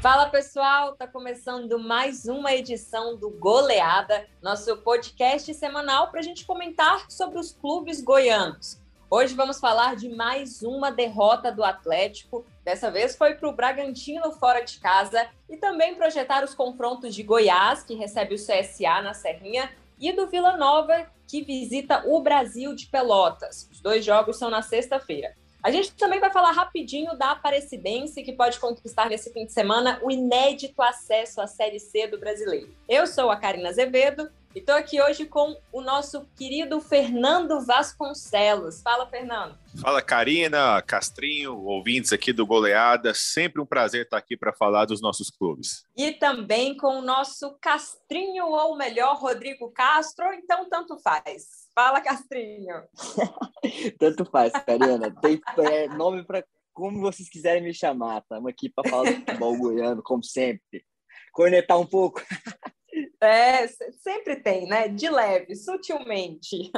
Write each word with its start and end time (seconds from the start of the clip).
Fala 0.00 0.26
pessoal, 0.26 0.94
tá 0.94 1.08
começando 1.08 1.76
mais 1.76 2.26
uma 2.26 2.54
edição 2.54 3.16
do 3.16 3.30
Goleada, 3.30 4.28
nosso 4.40 4.76
podcast 4.76 5.52
semanal 5.52 6.08
para 6.08 6.20
a 6.20 6.22
gente 6.22 6.46
comentar 6.46 7.10
sobre 7.10 7.36
os 7.36 7.52
clubes 7.52 8.00
goianos. 8.00 8.80
Hoje 9.10 9.34
vamos 9.34 9.58
falar 9.58 9.96
de 9.96 10.08
mais 10.08 10.62
uma 10.62 10.92
derrota 10.92 11.50
do 11.50 11.64
Atlético. 11.64 12.46
Dessa 12.64 12.92
vez 12.92 13.16
foi 13.16 13.34
para 13.34 13.48
o 13.48 13.52
Bragantino 13.52 14.30
fora 14.30 14.60
de 14.60 14.78
casa 14.78 15.28
e 15.50 15.56
também 15.56 15.96
projetar 15.96 16.44
os 16.44 16.54
confrontos 16.54 17.12
de 17.12 17.24
Goiás, 17.24 17.82
que 17.82 17.96
recebe 17.96 18.36
o 18.36 18.38
CSA 18.38 19.02
na 19.02 19.14
Serrinha, 19.14 19.68
e 19.98 20.12
do 20.12 20.28
Vila 20.28 20.56
Nova, 20.56 21.10
que 21.26 21.42
visita 21.42 22.04
o 22.06 22.22
Brasil 22.22 22.72
de 22.72 22.86
Pelotas. 22.86 23.68
Os 23.72 23.80
dois 23.80 24.04
jogos 24.04 24.38
são 24.38 24.48
na 24.48 24.62
sexta-feira. 24.62 25.34
A 25.62 25.70
gente 25.72 25.92
também 25.94 26.20
vai 26.20 26.32
falar 26.32 26.52
rapidinho 26.52 27.16
da 27.18 27.32
Aparecidense, 27.32 28.22
que 28.22 28.32
pode 28.32 28.60
conquistar 28.60 29.08
nesse 29.08 29.32
fim 29.32 29.44
de 29.44 29.52
semana 29.52 29.98
o 30.02 30.10
inédito 30.10 30.80
acesso 30.80 31.40
à 31.40 31.48
Série 31.48 31.80
C 31.80 32.06
do 32.06 32.18
Brasileiro. 32.18 32.72
Eu 32.88 33.06
sou 33.06 33.28
a 33.28 33.36
Karina 33.36 33.68
Azevedo 33.68 34.30
e 34.54 34.60
estou 34.60 34.76
aqui 34.76 35.02
hoje 35.02 35.26
com 35.26 35.60
o 35.72 35.80
nosso 35.80 36.26
querido 36.36 36.80
Fernando 36.80 37.60
Vasconcelos. 37.60 38.80
Fala, 38.82 39.06
Fernando. 39.08 39.58
Fala, 39.82 40.00
Karina, 40.00 40.80
Castrinho, 40.80 41.58
ouvintes 41.64 42.12
aqui 42.12 42.32
do 42.32 42.46
Goleada. 42.46 43.12
Sempre 43.12 43.60
um 43.60 43.66
prazer 43.66 44.04
estar 44.04 44.16
aqui 44.16 44.36
para 44.36 44.52
falar 44.52 44.84
dos 44.84 45.02
nossos 45.02 45.28
clubes. 45.28 45.84
E 45.96 46.12
também 46.12 46.76
com 46.76 46.98
o 46.98 47.02
nosso 47.02 47.58
Castrinho, 47.60 48.46
ou 48.46 48.76
melhor, 48.76 49.18
Rodrigo 49.18 49.70
Castro. 49.72 50.32
Então, 50.32 50.68
tanto 50.68 50.96
faz. 50.98 51.57
Fala, 51.78 52.00
Castrinho. 52.00 52.74
tanto 54.00 54.24
faz, 54.24 54.52
Karina. 54.52 55.14
Tem 55.20 55.40
é, 55.58 55.86
nome 55.86 56.26
para 56.26 56.44
como 56.72 57.00
vocês 57.00 57.30
quiserem 57.30 57.62
me 57.62 57.72
chamar. 57.72 58.20
Estamos 58.20 58.50
aqui 58.50 58.68
para 58.68 58.90
falar 58.90 59.04
do 59.04 59.16
futebol 59.18 59.54
goiano, 59.56 60.02
como 60.02 60.24
sempre. 60.24 60.84
Cornetar 61.32 61.78
um 61.78 61.86
pouco. 61.86 62.20
É, 63.20 63.66
sempre 64.02 64.36
tem, 64.42 64.66
né? 64.66 64.88
De 64.88 65.08
leve, 65.08 65.54
sutilmente. 65.54 66.70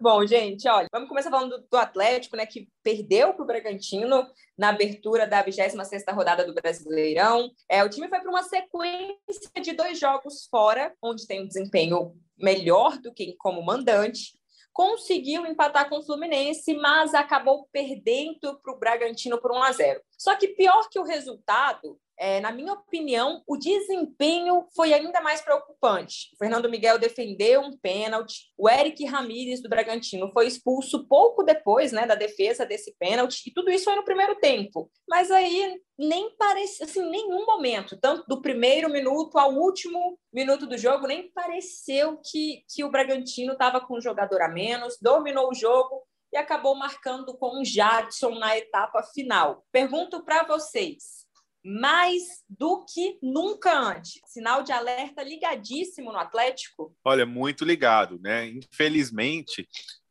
Bom, 0.00 0.24
gente, 0.26 0.68
olha, 0.68 0.86
vamos 0.90 1.08
começar 1.08 1.30
falando 1.30 1.58
do, 1.58 1.66
do 1.70 1.76
Atlético, 1.76 2.36
né? 2.36 2.46
Que 2.46 2.68
perdeu 2.82 3.34
para 3.34 3.42
o 3.42 3.46
Bragantino 3.46 4.26
na 4.56 4.68
abertura 4.68 5.26
da 5.26 5.42
26 5.42 5.74
rodada 6.12 6.46
do 6.46 6.54
Brasileirão. 6.54 7.50
É, 7.68 7.82
o 7.82 7.88
time 7.88 8.08
foi 8.08 8.20
para 8.20 8.30
uma 8.30 8.44
sequência 8.44 9.60
de 9.60 9.72
dois 9.72 9.98
jogos 9.98 10.46
fora, 10.50 10.94
onde 11.02 11.26
tem 11.26 11.42
um 11.42 11.48
desempenho 11.48 12.14
melhor 12.38 12.98
do 12.98 13.12
que 13.12 13.34
como 13.36 13.64
mandante. 13.64 14.37
Conseguiu 14.72 15.46
empatar 15.46 15.88
com 15.88 15.98
o 15.98 16.02
Fluminense, 16.02 16.74
mas 16.74 17.14
acabou 17.14 17.68
perdendo 17.72 18.58
para 18.62 18.72
o 18.72 18.78
Bragantino 18.78 19.40
por 19.40 19.52
1 19.52 19.62
a 19.62 19.72
0. 19.72 20.00
Só 20.16 20.36
que 20.36 20.48
pior 20.48 20.88
que 20.88 20.98
o 20.98 21.04
resultado, 21.04 21.98
é, 22.18 22.40
na 22.40 22.50
minha 22.50 22.72
opinião, 22.72 23.42
o 23.46 23.56
desempenho 23.56 24.66
foi 24.74 24.92
ainda 24.92 25.20
mais 25.20 25.40
preocupante. 25.40 26.30
O 26.34 26.38
Fernando 26.38 26.68
Miguel 26.68 26.98
defendeu 26.98 27.60
um 27.60 27.76
pênalti, 27.78 28.52
o 28.56 28.68
Eric 28.68 29.04
Ramírez 29.04 29.62
do 29.62 29.68
Bragantino 29.68 30.30
foi 30.32 30.46
expulso 30.46 31.06
pouco 31.06 31.42
depois 31.42 31.92
né, 31.92 32.06
da 32.06 32.14
defesa 32.14 32.66
desse 32.66 32.94
pênalti, 32.98 33.42
e 33.46 33.52
tudo 33.52 33.70
isso 33.70 33.84
foi 33.84 33.94
no 33.94 34.04
primeiro 34.04 34.34
tempo. 34.36 34.90
Mas 35.08 35.30
aí 35.30 35.80
nem 35.96 36.34
parece, 36.36 36.82
assim, 36.84 37.08
nenhum 37.08 37.46
momento, 37.46 37.98
tanto 38.00 38.24
do 38.26 38.42
primeiro 38.42 38.90
minuto 38.90 39.38
ao 39.38 39.54
último 39.54 40.18
minuto 40.32 40.66
do 40.66 40.76
jogo, 40.76 41.06
nem 41.06 41.30
pareceu 41.32 42.20
que, 42.30 42.62
que 42.68 42.84
o 42.84 42.90
Bragantino 42.90 43.52
estava 43.52 43.80
com 43.80 43.96
um 43.96 44.00
jogador 44.00 44.42
a 44.42 44.48
menos, 44.48 44.98
dominou 45.00 45.50
o 45.50 45.54
jogo, 45.54 46.02
e 46.32 46.36
acabou 46.36 46.74
marcando 46.74 47.36
com 47.36 47.60
o 47.60 47.64
Jadson 47.64 48.38
na 48.38 48.56
etapa 48.56 49.02
final. 49.02 49.64
Pergunto 49.72 50.22
para 50.24 50.44
vocês: 50.44 51.17
mais 51.64 52.22
do 52.48 52.84
que 52.84 53.18
nunca 53.22 53.78
antes. 53.78 54.20
Sinal 54.26 54.62
de 54.62 54.72
alerta 54.72 55.22
ligadíssimo 55.22 56.12
no 56.12 56.18
Atlético. 56.18 56.94
Olha, 57.04 57.26
muito 57.26 57.64
ligado, 57.64 58.18
né? 58.20 58.48
Infelizmente, 58.48 59.68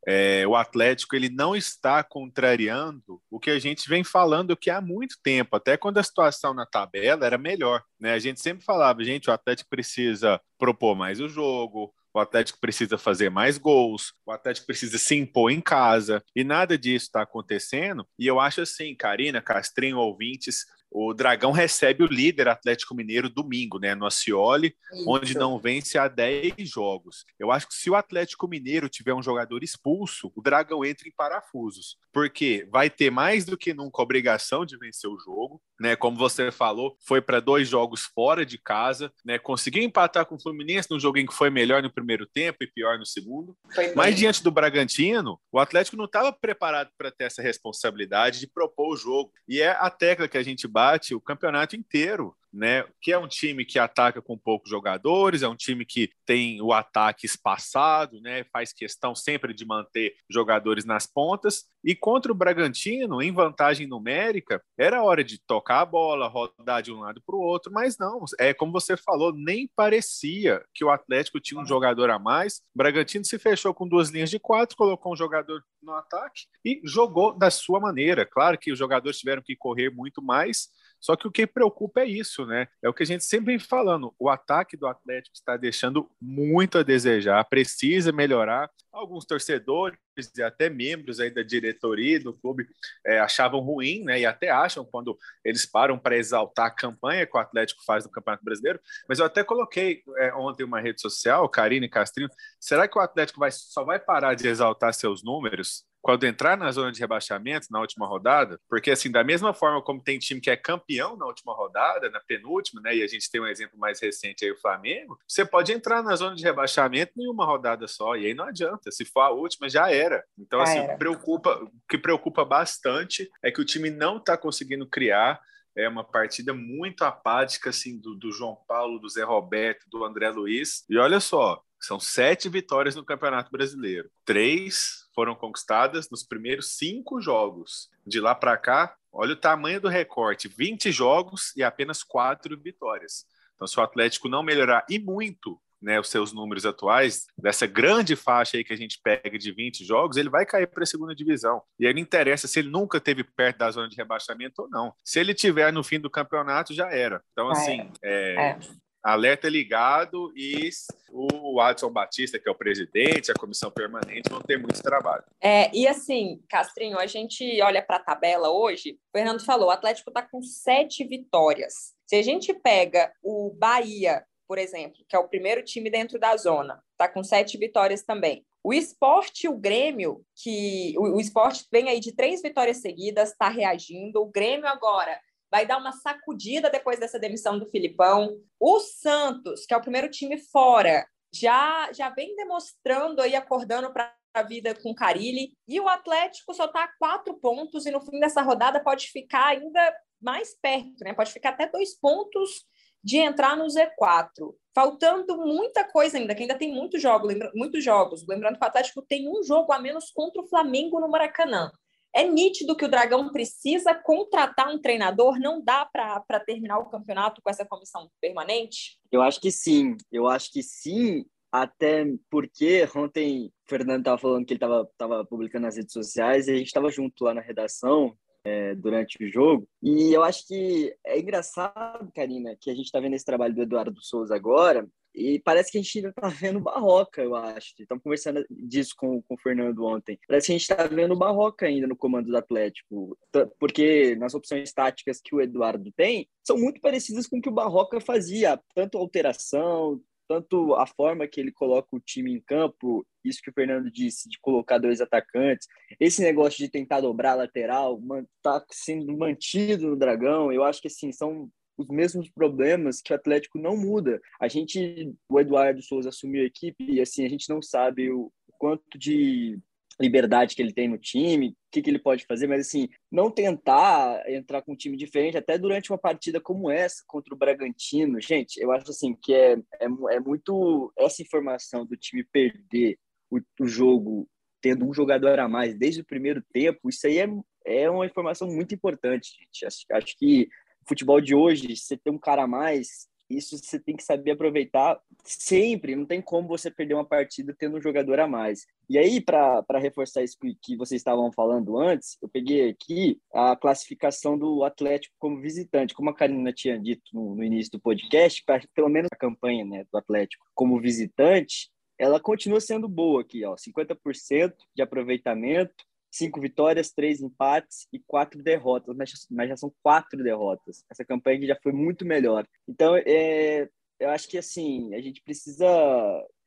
é, 0.07 0.47
o 0.47 0.55
Atlético 0.55 1.17
ele 1.17 1.27
não 1.27 1.53
está 1.53 2.01
contrariando 2.01 3.21
o 3.29 3.39
que 3.39 3.49
a 3.49 3.59
gente 3.59 3.89
vem 3.89 4.05
falando 4.05 4.55
que 4.55 4.69
há 4.69 4.79
muito 4.79 5.17
tempo, 5.21 5.55
até 5.57 5.75
quando 5.75 5.97
a 5.97 6.03
situação 6.03 6.53
na 6.53 6.65
tabela 6.65 7.25
era 7.25 7.37
melhor. 7.37 7.83
Né? 7.99 8.13
A 8.13 8.19
gente 8.19 8.39
sempre 8.39 8.63
falava, 8.63 9.03
gente, 9.03 9.29
o 9.29 9.33
Atlético 9.33 9.69
precisa 9.69 10.39
propor 10.57 10.95
mais 10.95 11.19
o 11.19 11.27
jogo, 11.27 11.93
o 12.13 12.19
Atlético 12.19 12.57
precisa 12.59 12.97
fazer 12.97 13.29
mais 13.29 13.57
gols, 13.57 14.13
o 14.25 14.31
Atlético 14.31 14.65
precisa 14.65 14.97
se 14.97 15.15
impor 15.15 15.51
em 15.51 15.61
casa, 15.61 16.23
e 16.35 16.43
nada 16.43 16.77
disso 16.77 17.07
está 17.07 17.21
acontecendo. 17.21 18.07
E 18.17 18.25
eu 18.25 18.39
acho 18.39 18.61
assim, 18.61 18.95
Karina, 18.95 19.41
Castrinho, 19.41 19.97
ouvintes, 19.97 20.65
o 20.99 21.13
Dragão 21.13 21.51
recebe 21.51 22.03
o 22.03 22.07
líder 22.07 22.47
Atlético 22.47 22.95
Mineiro 22.95 23.29
domingo, 23.29 23.77
né, 23.77 23.93
no 23.93 24.07
Acioli, 24.07 24.75
Isso. 24.91 25.07
onde 25.07 25.37
não 25.37 25.59
vence 25.59 25.95
há 25.95 26.07
10 26.07 26.55
jogos. 26.67 27.23
Eu 27.39 27.51
acho 27.51 27.67
que 27.67 27.75
se 27.75 27.87
o 27.87 27.95
Atlético 27.95 28.47
Mineiro 28.47 28.89
tiver 28.89 29.13
um 29.13 29.21
jogador 29.21 29.63
expulso, 29.63 30.31
o 30.35 30.41
Dragão 30.41 30.83
entra 30.83 31.07
em 31.07 31.13
parafusos, 31.15 31.97
porque 32.11 32.67
vai 32.71 32.89
ter 32.89 33.11
mais 33.11 33.45
do 33.45 33.55
que 33.55 33.75
nunca 33.75 34.01
obrigação 34.01 34.65
de 34.65 34.75
vencer 34.75 35.07
o 35.07 35.19
jogo, 35.19 35.61
né? 35.79 35.95
Como 35.95 36.17
você 36.17 36.51
falou, 36.51 36.97
foi 37.05 37.21
para 37.21 37.39
dois 37.39 37.69
jogos 37.69 38.01
fora 38.15 38.43
de 38.43 38.57
casa, 38.57 39.13
né? 39.23 39.37
Conseguiu 39.37 39.83
empatar 39.83 40.25
com 40.25 40.33
o 40.33 40.41
Fluminense 40.41 40.89
num 40.89 40.99
jogo 40.99 41.19
em 41.19 41.27
que 41.27 41.33
foi 41.33 41.51
melhor 41.51 41.83
no 41.83 41.93
primeiro 41.93 42.25
tempo 42.25 42.57
e 42.61 42.67
pior 42.67 42.97
no 42.97 43.05
segundo. 43.05 43.55
Mas 43.95 44.15
diante 44.15 44.41
do 44.41 44.49
Bragantino, 44.49 45.39
o 45.51 45.59
Atlético 45.59 45.95
não 45.95 46.05
estava 46.05 46.33
preparado 46.33 46.89
para 46.97 47.11
ter 47.11 47.25
essa 47.25 47.43
responsabilidade 47.43 48.39
de 48.39 48.47
propor 48.47 48.95
o 48.95 48.97
jogo. 48.97 49.31
E 49.47 49.61
é 49.61 49.69
a 49.69 49.91
tecla 49.91 50.27
que 50.27 50.39
a 50.39 50.43
gente 50.43 50.67
bate 50.67 50.86
o 51.13 51.21
campeonato 51.21 51.75
inteiro 51.75 52.35
né? 52.53 52.85
Que 53.01 53.11
é 53.11 53.17
um 53.17 53.27
time 53.27 53.65
que 53.65 53.79
ataca 53.79 54.21
com 54.21 54.37
poucos 54.37 54.69
jogadores, 54.69 55.43
é 55.43 55.47
um 55.47 55.55
time 55.55 55.85
que 55.85 56.09
tem 56.25 56.61
o 56.61 56.73
ataque 56.73 57.25
espaçado, 57.25 58.19
né? 58.21 58.43
Faz 58.51 58.73
questão 58.73 59.15
sempre 59.15 59.53
de 59.53 59.65
manter 59.65 60.15
jogadores 60.29 60.85
nas 60.85 61.05
pontas. 61.05 61.65
E 61.83 61.95
contra 61.95 62.31
o 62.31 62.35
Bragantino, 62.35 63.21
em 63.21 63.31
vantagem 63.31 63.87
numérica, 63.87 64.61
era 64.77 65.03
hora 65.03 65.23
de 65.23 65.39
tocar 65.39 65.81
a 65.81 65.85
bola, 65.85 66.27
rodar 66.27 66.81
de 66.81 66.91
um 66.91 66.99
lado 66.99 67.21
para 67.25 67.35
o 67.35 67.39
outro, 67.39 67.71
mas 67.71 67.97
não. 67.97 68.25
É 68.39 68.53
como 68.53 68.71
você 68.71 68.97
falou, 68.97 69.31
nem 69.33 69.69
parecia 69.75 70.63
que 70.73 70.83
o 70.83 70.89
Atlético 70.89 71.39
tinha 71.39 71.61
um 71.61 71.65
jogador 71.65 72.09
a 72.09 72.19
mais. 72.19 72.57
O 72.75 72.77
Bragantino 72.77 73.23
se 73.23 73.39
fechou 73.39 73.73
com 73.73 73.87
duas 73.87 74.09
linhas 74.09 74.29
de 74.29 74.39
quatro, 74.39 74.75
colocou 74.75 75.13
um 75.13 75.15
jogador 75.15 75.63
no 75.81 75.93
ataque 75.93 76.43
e 76.65 76.81
jogou 76.83 77.37
da 77.37 77.49
sua 77.49 77.79
maneira. 77.79 78.25
Claro 78.25 78.57
que 78.57 78.71
os 78.71 78.77
jogadores 78.77 79.19
tiveram 79.19 79.41
que 79.41 79.55
correr 79.55 79.89
muito 79.89 80.21
mais, 80.21 80.69
só 80.99 81.15
que 81.15 81.27
o 81.27 81.31
que 81.31 81.45
preocupa 81.45 82.01
é 82.01 82.05
isso, 82.05 82.45
né? 82.45 82.67
É 82.81 82.89
o 82.89 82.93
que 82.93 83.03
a 83.03 83.05
gente 83.05 83.23
sempre 83.23 83.47
vem 83.47 83.59
falando. 83.59 84.13
O 84.19 84.29
ataque 84.29 84.75
do 84.75 84.87
Atlético 84.87 85.35
está 85.35 85.55
deixando 85.55 86.09
muito 86.21 86.77
a 86.77 86.83
desejar, 86.83 87.43
precisa 87.45 88.11
melhorar. 88.11 88.69
Alguns 88.91 89.25
torcedores 89.25 89.97
e 90.35 90.41
até 90.41 90.69
membros 90.69 91.19
aí 91.19 91.29
da 91.29 91.43
diretoria 91.43 92.19
do 92.19 92.33
clube 92.33 92.67
é, 93.05 93.19
achavam 93.19 93.59
ruim, 93.59 94.03
né? 94.03 94.19
E 94.19 94.25
até 94.25 94.49
acham 94.49 94.85
quando 94.85 95.17
eles 95.43 95.65
param 95.65 95.97
para 95.97 96.17
exaltar 96.17 96.67
a 96.67 96.71
campanha 96.71 97.25
que 97.25 97.35
o 97.35 97.39
Atlético 97.39 97.83
faz 97.85 98.05
no 98.05 98.11
Campeonato 98.11 98.43
Brasileiro. 98.43 98.79
Mas 99.07 99.19
eu 99.19 99.25
até 99.25 99.43
coloquei 99.43 100.03
é, 100.17 100.33
ontem 100.33 100.63
uma 100.63 100.79
rede 100.79 101.01
social, 101.01 101.47
Karine 101.49 101.89
Castrinho. 101.89 102.29
Será 102.59 102.87
que 102.87 102.97
o 102.97 103.01
Atlético 103.01 103.39
vai, 103.39 103.51
só 103.51 103.83
vai 103.83 103.99
parar 103.99 104.33
de 104.33 104.47
exaltar 104.47 104.93
seus 104.93 105.23
números 105.23 105.85
quando 106.07 106.23
entrar 106.23 106.57
na 106.57 106.71
zona 106.71 106.89
de 106.89 107.01
rebaixamento 107.01 107.67
na 107.69 107.81
última 107.81 108.07
rodada, 108.07 108.57
porque 108.69 108.91
assim, 108.91 109.11
da 109.11 109.25
mesma 109.25 109.53
forma 109.53 109.81
como 109.81 110.01
tem 110.01 110.17
time 110.17 110.39
que 110.39 110.49
é 110.49 110.55
campeão 110.55 111.17
na 111.17 111.25
última 111.25 111.53
rodada, 111.53 112.09
na 112.09 112.21
penúltima, 112.21 112.79
né, 112.79 112.95
e 112.95 113.03
a 113.03 113.07
gente 113.07 113.29
tem 113.29 113.41
um 113.41 113.45
exemplo 113.47 113.77
mais 113.77 113.99
recente 113.99 114.45
aí, 114.45 114.51
o 114.53 114.57
Flamengo, 114.57 115.19
você 115.27 115.45
pode 115.45 115.73
entrar 115.73 116.01
na 116.01 116.15
zona 116.15 116.33
de 116.33 116.43
rebaixamento 116.43 117.11
em 117.17 117.27
uma 117.27 117.45
rodada 117.45 117.89
só, 117.89 118.15
e 118.15 118.25
aí 118.25 118.33
não 118.33 118.45
adianta, 118.45 118.89
se 118.89 119.03
for 119.03 119.19
a 119.19 119.31
última, 119.31 119.67
já 119.67 119.91
era. 120.07 120.23
Então, 120.37 120.59
assim, 120.59 120.79
era. 120.79 120.97
preocupa, 120.97 121.51
o 121.63 121.71
que 121.87 121.97
preocupa 121.97 122.43
bastante 122.43 123.29
é 123.43 123.51
que 123.51 123.61
o 123.61 123.65
time 123.65 123.89
não 123.89 124.17
está 124.17 124.37
conseguindo 124.37 124.87
criar 124.87 125.39
é 125.75 125.87
uma 125.87 126.03
partida 126.03 126.53
muito 126.53 127.03
apática 127.03 127.69
assim 127.69 127.99
do, 127.99 128.15
do, 128.15 128.31
João 128.31 128.57
Paulo, 128.67 128.97
do 128.97 129.07
Zé 129.07 129.23
Roberto, 129.23 129.85
do 129.87 130.03
André 130.03 130.29
Luiz. 130.31 130.83
E 130.89 130.97
olha 130.97 131.19
só, 131.19 131.61
são 131.79 131.99
sete 131.99 132.49
vitórias 132.49 132.95
no 132.95 133.05
Campeonato 133.05 133.51
Brasileiro. 133.51 134.09
Três 134.25 135.07
foram 135.13 135.35
conquistadas 135.35 136.09
nos 136.09 136.23
primeiros 136.23 136.75
cinco 136.77 137.21
jogos. 137.21 137.89
De 138.05 138.19
lá 138.19 138.33
para 138.33 138.57
cá, 138.57 138.95
olha 139.11 139.33
o 139.33 139.37
tamanho 139.37 139.79
do 139.79 139.87
recorte: 139.87 140.47
20 140.47 140.91
jogos 140.91 141.55
e 141.55 141.63
apenas 141.63 142.03
quatro 142.03 142.57
vitórias. 142.59 143.25
Então, 143.55 143.67
se 143.67 143.79
o 143.79 143.83
Atlético 143.83 144.27
não 144.27 144.43
melhorar 144.43 144.85
e 144.89 144.97
muito 144.97 145.59
né, 145.81 145.99
os 145.99 146.09
seus 146.09 146.33
números 146.33 146.65
atuais, 146.65 147.25
dessa 147.37 147.65
grande 147.65 148.15
faixa 148.15 148.57
aí 148.57 148.63
que 148.63 148.73
a 148.73 148.77
gente 148.77 148.99
pega 149.03 149.37
de 149.37 149.51
20 149.51 149.85
jogos, 149.85 150.17
ele 150.17 150.29
vai 150.29 150.45
cair 150.45 150.67
para 150.67 150.83
a 150.83 150.87
segunda 150.87 151.15
divisão. 151.15 151.61
E 151.79 151.87
aí 151.87 151.93
não 151.93 152.01
interessa 152.01 152.47
se 152.47 152.59
ele 152.59 152.69
nunca 152.69 152.99
teve 152.99 153.23
perto 153.23 153.57
da 153.57 153.71
zona 153.71 153.87
de 153.87 153.95
rebaixamento 153.95 154.63
ou 154.63 154.69
não. 154.69 154.93
Se 155.03 155.19
ele 155.19 155.33
tiver 155.33 155.71
no 155.71 155.83
fim 155.83 155.99
do 155.99 156.09
campeonato, 156.09 156.73
já 156.73 156.91
era. 156.91 157.21
Então, 157.31 157.49
assim, 157.49 157.89
é. 158.03 158.51
É, 158.51 158.59
alerta 159.03 159.47
ligado 159.47 160.33
e 160.35 160.69
o 161.09 161.61
Adson 161.61 161.89
Batista, 161.89 162.37
que 162.37 162.47
é 162.47 162.51
o 162.51 162.55
presidente, 162.55 163.31
a 163.31 163.35
comissão 163.35 163.71
permanente, 163.71 164.29
vão 164.29 164.41
ter 164.41 164.57
muito 164.57 164.81
trabalho. 164.83 165.23
É, 165.41 165.73
e 165.73 165.87
assim, 165.87 166.41
Castrinho, 166.49 166.99
a 166.99 167.07
gente 167.07 167.61
olha 167.61 167.81
para 167.81 167.97
a 167.97 168.03
tabela 168.03 168.49
hoje, 168.49 168.99
o 169.13 169.17
Fernando 169.17 169.43
falou, 169.43 169.67
o 169.67 169.71
Atlético 169.71 170.09
está 170.09 170.21
com 170.21 170.41
sete 170.41 171.05
vitórias. 171.05 171.95
Se 172.05 172.17
a 172.17 172.21
gente 172.21 172.53
pega 172.53 173.11
o 173.23 173.55
Bahia, 173.57 174.23
por 174.47 174.57
exemplo, 174.57 175.03
que 175.07 175.15
é 175.15 175.19
o 175.19 175.27
primeiro 175.27 175.63
time 175.63 175.89
dentro 175.89 176.19
da 176.19 176.35
zona, 176.37 176.81
está 176.91 177.07
com 177.07 177.23
sete 177.23 177.57
vitórias 177.57 178.03
também. 178.03 178.45
O 178.63 178.73
esporte 178.73 179.47
o 179.47 179.57
Grêmio, 179.57 180.25
que 180.35 180.93
o, 180.97 181.15
o 181.15 181.19
esporte 181.19 181.65
vem 181.71 181.89
aí 181.89 181.99
de 181.99 182.13
três 182.13 182.41
vitórias 182.41 182.77
seguidas, 182.77 183.31
está 183.31 183.49
reagindo. 183.49 184.21
O 184.21 184.29
Grêmio 184.29 184.67
agora 184.67 185.19
vai 185.49 185.65
dar 185.65 185.77
uma 185.77 185.91
sacudida 185.91 186.69
depois 186.69 186.99
dessa 186.99 187.19
demissão 187.19 187.57
do 187.57 187.69
Filipão. 187.69 188.37
O 188.59 188.79
Santos, 188.79 189.65
que 189.65 189.73
é 189.73 189.77
o 189.77 189.81
primeiro 189.81 190.09
time 190.09 190.37
fora, 190.37 191.07
já 191.33 191.89
já 191.93 192.09
vem 192.09 192.35
demonstrando 192.35 193.21
aí, 193.21 193.35
acordando 193.35 193.91
para 193.91 194.13
a 194.33 194.43
vida 194.43 194.75
com 194.75 194.91
o 194.91 194.95
Carilli. 194.95 195.53
E 195.67 195.79
o 195.79 195.87
Atlético 195.87 196.53
só 196.53 196.65
está 196.65 196.83
a 196.83 196.97
quatro 196.99 197.33
pontos 197.35 197.85
e 197.85 197.91
no 197.91 198.01
fim 198.01 198.19
dessa 198.19 198.41
rodada 198.41 198.83
pode 198.83 199.07
ficar 199.07 199.47
ainda 199.47 199.95
mais 200.21 200.55
perto, 200.59 201.03
né? 201.03 201.13
Pode 201.13 201.31
ficar 201.31 201.49
até 201.49 201.67
dois 201.67 201.97
pontos 201.99 202.65
de 203.03 203.17
entrar 203.17 203.55
no 203.55 203.65
Z4. 203.65 204.53
Faltando 204.73 205.37
muita 205.37 205.83
coisa 205.83 206.17
ainda, 206.17 206.35
que 206.35 206.43
ainda 206.43 206.57
tem 206.57 206.71
muito 206.71 206.99
jogo, 206.99 207.25
lembra, 207.25 207.51
muitos 207.55 207.83
jogos. 207.83 208.25
Lembrando 208.27 208.59
que 208.59 208.63
o 208.63 208.67
Atlético 208.67 209.01
tem 209.01 209.27
um 209.27 209.43
jogo 209.43 209.73
a 209.73 209.79
menos 209.79 210.11
contra 210.11 210.41
o 210.41 210.47
Flamengo 210.47 210.99
no 210.99 211.09
Maracanã. 211.09 211.71
É 212.13 212.23
nítido 212.23 212.75
que 212.75 212.85
o 212.85 212.89
Dragão 212.89 213.31
precisa 213.31 213.93
contratar 213.93 214.73
um 214.73 214.79
treinador, 214.79 215.39
não 215.39 215.61
dá 215.63 215.85
para 215.85 216.39
terminar 216.39 216.79
o 216.79 216.89
campeonato 216.89 217.41
com 217.41 217.49
essa 217.49 217.65
comissão 217.65 218.09
permanente? 218.19 218.97
Eu 219.11 219.21
acho 219.21 219.39
que 219.39 219.51
sim, 219.51 219.95
eu 220.11 220.27
acho 220.27 220.51
que 220.51 220.63
sim, 220.63 221.25
até 221.51 222.05
porque 222.29 222.87
ontem 222.95 223.47
o 223.47 223.51
Fernando 223.69 223.99
estava 223.99 224.17
falando 224.17 224.45
que 224.45 224.53
ele 224.53 224.63
estava 224.63 225.25
publicando 225.25 225.65
nas 225.65 225.75
redes 225.75 225.93
sociais 225.93 226.47
e 226.47 226.51
a 226.51 226.55
gente 226.55 226.67
estava 226.67 226.89
junto 226.89 227.23
lá 227.23 227.33
na 227.33 227.41
redação 227.41 228.17
é, 228.47 228.75
durante 228.75 229.21
o 229.21 229.29
jogo. 229.29 229.67
E 229.83 230.13
eu 230.13 230.23
acho 230.23 230.47
que 230.47 230.95
é 231.05 231.19
engraçado, 231.19 232.09
Karina, 232.15 232.55
que 232.59 232.69
a 232.69 232.75
gente 232.75 232.85
está 232.85 232.99
vendo 232.99 233.15
esse 233.15 233.25
trabalho 233.25 233.53
do 233.53 233.61
Eduardo 233.61 234.01
Souza 234.01 234.35
agora, 234.35 234.87
e 235.13 235.39
parece 235.39 235.71
que 235.71 235.79
a 235.79 235.81
gente 235.81 235.97
ainda 235.97 236.09
está 236.09 236.27
vendo 236.29 236.59
Barroca, 236.59 237.21
eu 237.21 237.35
acho. 237.35 237.73
Estamos 237.79 238.03
conversando 238.03 238.45
disso 238.49 238.93
com, 238.95 239.21
com 239.23 239.33
o 239.33 239.37
Fernando 239.37 239.83
ontem. 239.83 240.17
Parece 240.27 240.47
que 240.47 240.51
a 240.53 240.57
gente 240.57 240.61
está 240.61 240.87
vendo 240.87 241.17
Barroca 241.17 241.65
ainda 241.65 241.87
no 241.87 241.95
comando 241.95 242.27
do 242.27 242.37
Atlético, 242.37 243.17
porque 243.59 244.15
nas 244.15 244.33
opções 244.33 244.71
táticas 244.71 245.19
que 245.19 245.35
o 245.35 245.41
Eduardo 245.41 245.91
tem, 245.91 246.29
são 246.43 246.57
muito 246.57 246.79
parecidas 246.79 247.27
com 247.27 247.39
o 247.39 247.41
que 247.41 247.49
o 247.49 247.53
Barroca 247.53 247.99
fazia, 247.99 248.59
tanto 248.75 248.97
alteração, 248.97 249.99
tanto 250.27 250.73
a 250.75 250.85
forma 250.85 251.27
que 251.27 251.39
ele 251.39 251.51
coloca 251.51 251.95
o 251.95 251.99
time 251.99 252.33
em 252.33 252.41
campo, 252.41 253.05
isso 253.23 253.41
que 253.41 253.49
o 253.49 253.53
Fernando 253.53 253.91
disse, 253.91 254.29
de 254.29 254.39
colocar 254.39 254.77
dois 254.77 255.01
atacantes, 255.01 255.67
esse 255.99 256.21
negócio 256.21 256.57
de 256.57 256.69
tentar 256.69 257.01
dobrar 257.01 257.31
a 257.31 257.35
lateral, 257.35 257.99
tá 258.41 258.63
sendo 258.71 259.15
mantido 259.17 259.87
no 259.87 259.95
Dragão, 259.95 260.51
eu 260.51 260.63
acho 260.63 260.81
que 260.81 260.87
assim, 260.87 261.11
são 261.11 261.49
os 261.77 261.89
mesmos 261.89 262.29
problemas 262.29 263.01
que 263.01 263.13
o 263.13 263.15
Atlético 263.15 263.59
não 263.59 263.77
muda. 263.77 264.19
A 264.39 264.47
gente, 264.47 265.13
o 265.29 265.39
Eduardo 265.39 265.81
Souza 265.81 266.09
assumiu 266.09 266.41
a 266.43 266.47
equipe 266.47 266.83
e 266.83 266.99
assim, 266.99 267.23
a 267.23 267.29
gente 267.29 267.47
não 267.49 267.61
sabe 267.61 268.11
o 268.11 268.31
quanto 268.57 268.97
de 268.97 269.59
liberdade 269.99 270.55
que 270.55 270.61
ele 270.61 270.73
tem 270.73 270.87
no 270.87 270.97
time, 270.97 271.49
o 271.49 271.55
que, 271.71 271.81
que 271.81 271.89
ele 271.89 271.99
pode 271.99 272.25
fazer, 272.25 272.47
mas 272.47 272.67
assim, 272.67 272.87
não 273.11 273.31
tentar 273.31 274.23
entrar 274.29 274.61
com 274.61 274.73
um 274.73 274.75
time 274.75 274.95
diferente, 274.95 275.37
até 275.37 275.57
durante 275.57 275.91
uma 275.91 275.97
partida 275.97 276.39
como 276.39 276.69
essa, 276.69 277.03
contra 277.07 277.33
o 277.33 277.37
Bragantino, 277.37 278.21
gente, 278.21 278.57
eu 278.57 278.71
acho 278.71 278.89
assim 278.91 279.15
que 279.15 279.33
é, 279.33 279.53
é, 279.53 279.85
é 280.11 280.19
muito 280.19 280.91
essa 280.97 281.21
informação 281.21 281.85
do 281.85 281.97
time 281.97 282.23
perder 282.23 282.97
o, 283.29 283.39
o, 283.59 283.67
jogo 283.67 284.27
tendo 284.61 284.85
um 284.87 284.93
jogador 284.93 285.39
a 285.39 285.47
mais 285.47 285.75
desde 285.75 286.01
o 286.01 286.05
primeiro 286.05 286.43
tempo, 286.53 286.89
isso 286.89 287.05
aí 287.07 287.19
é, 287.19 287.27
é 287.65 287.89
uma 287.89 288.05
informação 288.05 288.47
muito 288.47 288.73
importante, 288.73 289.35
gente. 289.39 289.65
Acho, 289.65 289.85
acho 289.91 290.17
que 290.17 290.47
futebol 290.87 291.19
de 291.19 291.35
hoje, 291.35 291.75
você 291.75 291.97
tem 291.97 292.13
um 292.13 292.19
cara 292.19 292.43
a 292.43 292.47
mais, 292.47 293.07
isso 293.29 293.57
você 293.57 293.79
tem 293.79 293.95
que 293.95 294.03
saber 294.03 294.31
aproveitar 294.31 294.99
sempre. 295.23 295.95
Não 295.95 296.05
tem 296.05 296.21
como 296.21 296.47
você 296.47 296.71
perder 296.71 296.93
uma 296.93 297.05
partida 297.05 297.55
tendo 297.57 297.77
um 297.77 297.81
jogador 297.81 298.19
a 298.19 298.27
mais. 298.27 298.65
E 298.89 298.97
aí, 298.97 299.19
para 299.19 299.63
reforçar 299.79 300.23
isso 300.23 300.37
que 300.61 300.77
vocês 300.77 301.01
estavam 301.01 301.31
falando 301.31 301.77
antes, 301.77 302.17
eu 302.21 302.29
peguei 302.29 302.69
aqui 302.69 303.19
a 303.33 303.55
classificação 303.55 304.37
do 304.37 304.63
Atlético 304.63 305.15
como 305.19 305.41
visitante. 305.41 305.93
Como 305.93 306.09
a 306.09 306.15
Karina 306.15 306.53
tinha 306.53 306.79
dito 306.79 307.03
no, 307.13 307.35
no 307.35 307.43
início 307.43 307.71
do 307.73 307.79
podcast, 307.79 308.43
pra, 308.45 308.61
pelo 308.73 308.89
menos 308.89 309.09
a 309.11 309.17
campanha 309.17 309.65
né, 309.65 309.85
do 309.91 309.97
Atlético 309.97 310.45
como 310.55 310.79
visitante, 310.79 311.69
ela 311.99 312.19
continua 312.19 312.61
sendo 312.61 312.87
boa 312.87 313.21
aqui, 313.21 313.43
ó, 313.43 313.55
50% 313.55 314.53
de 314.75 314.81
aproveitamento, 314.81 315.73
cinco 316.17 316.41
vitórias, 316.41 316.91
três 316.91 317.21
empates 317.21 317.87
e 317.91 317.99
quatro 317.99 318.41
derrotas, 318.41 318.95
mas, 318.95 319.11
mas 319.29 319.49
já 319.49 319.57
são 319.57 319.73
quatro 319.83 320.23
derrotas. 320.23 320.83
Essa 320.89 321.05
campanha 321.05 321.47
já 321.47 321.57
foi 321.61 321.71
muito 321.71 322.05
melhor. 322.05 322.47
Então, 322.67 322.95
é, 322.97 323.69
eu 323.99 324.09
acho 324.09 324.27
que 324.27 324.37
assim 324.37 324.93
a 324.93 325.01
gente 325.01 325.21
precisa 325.23 325.67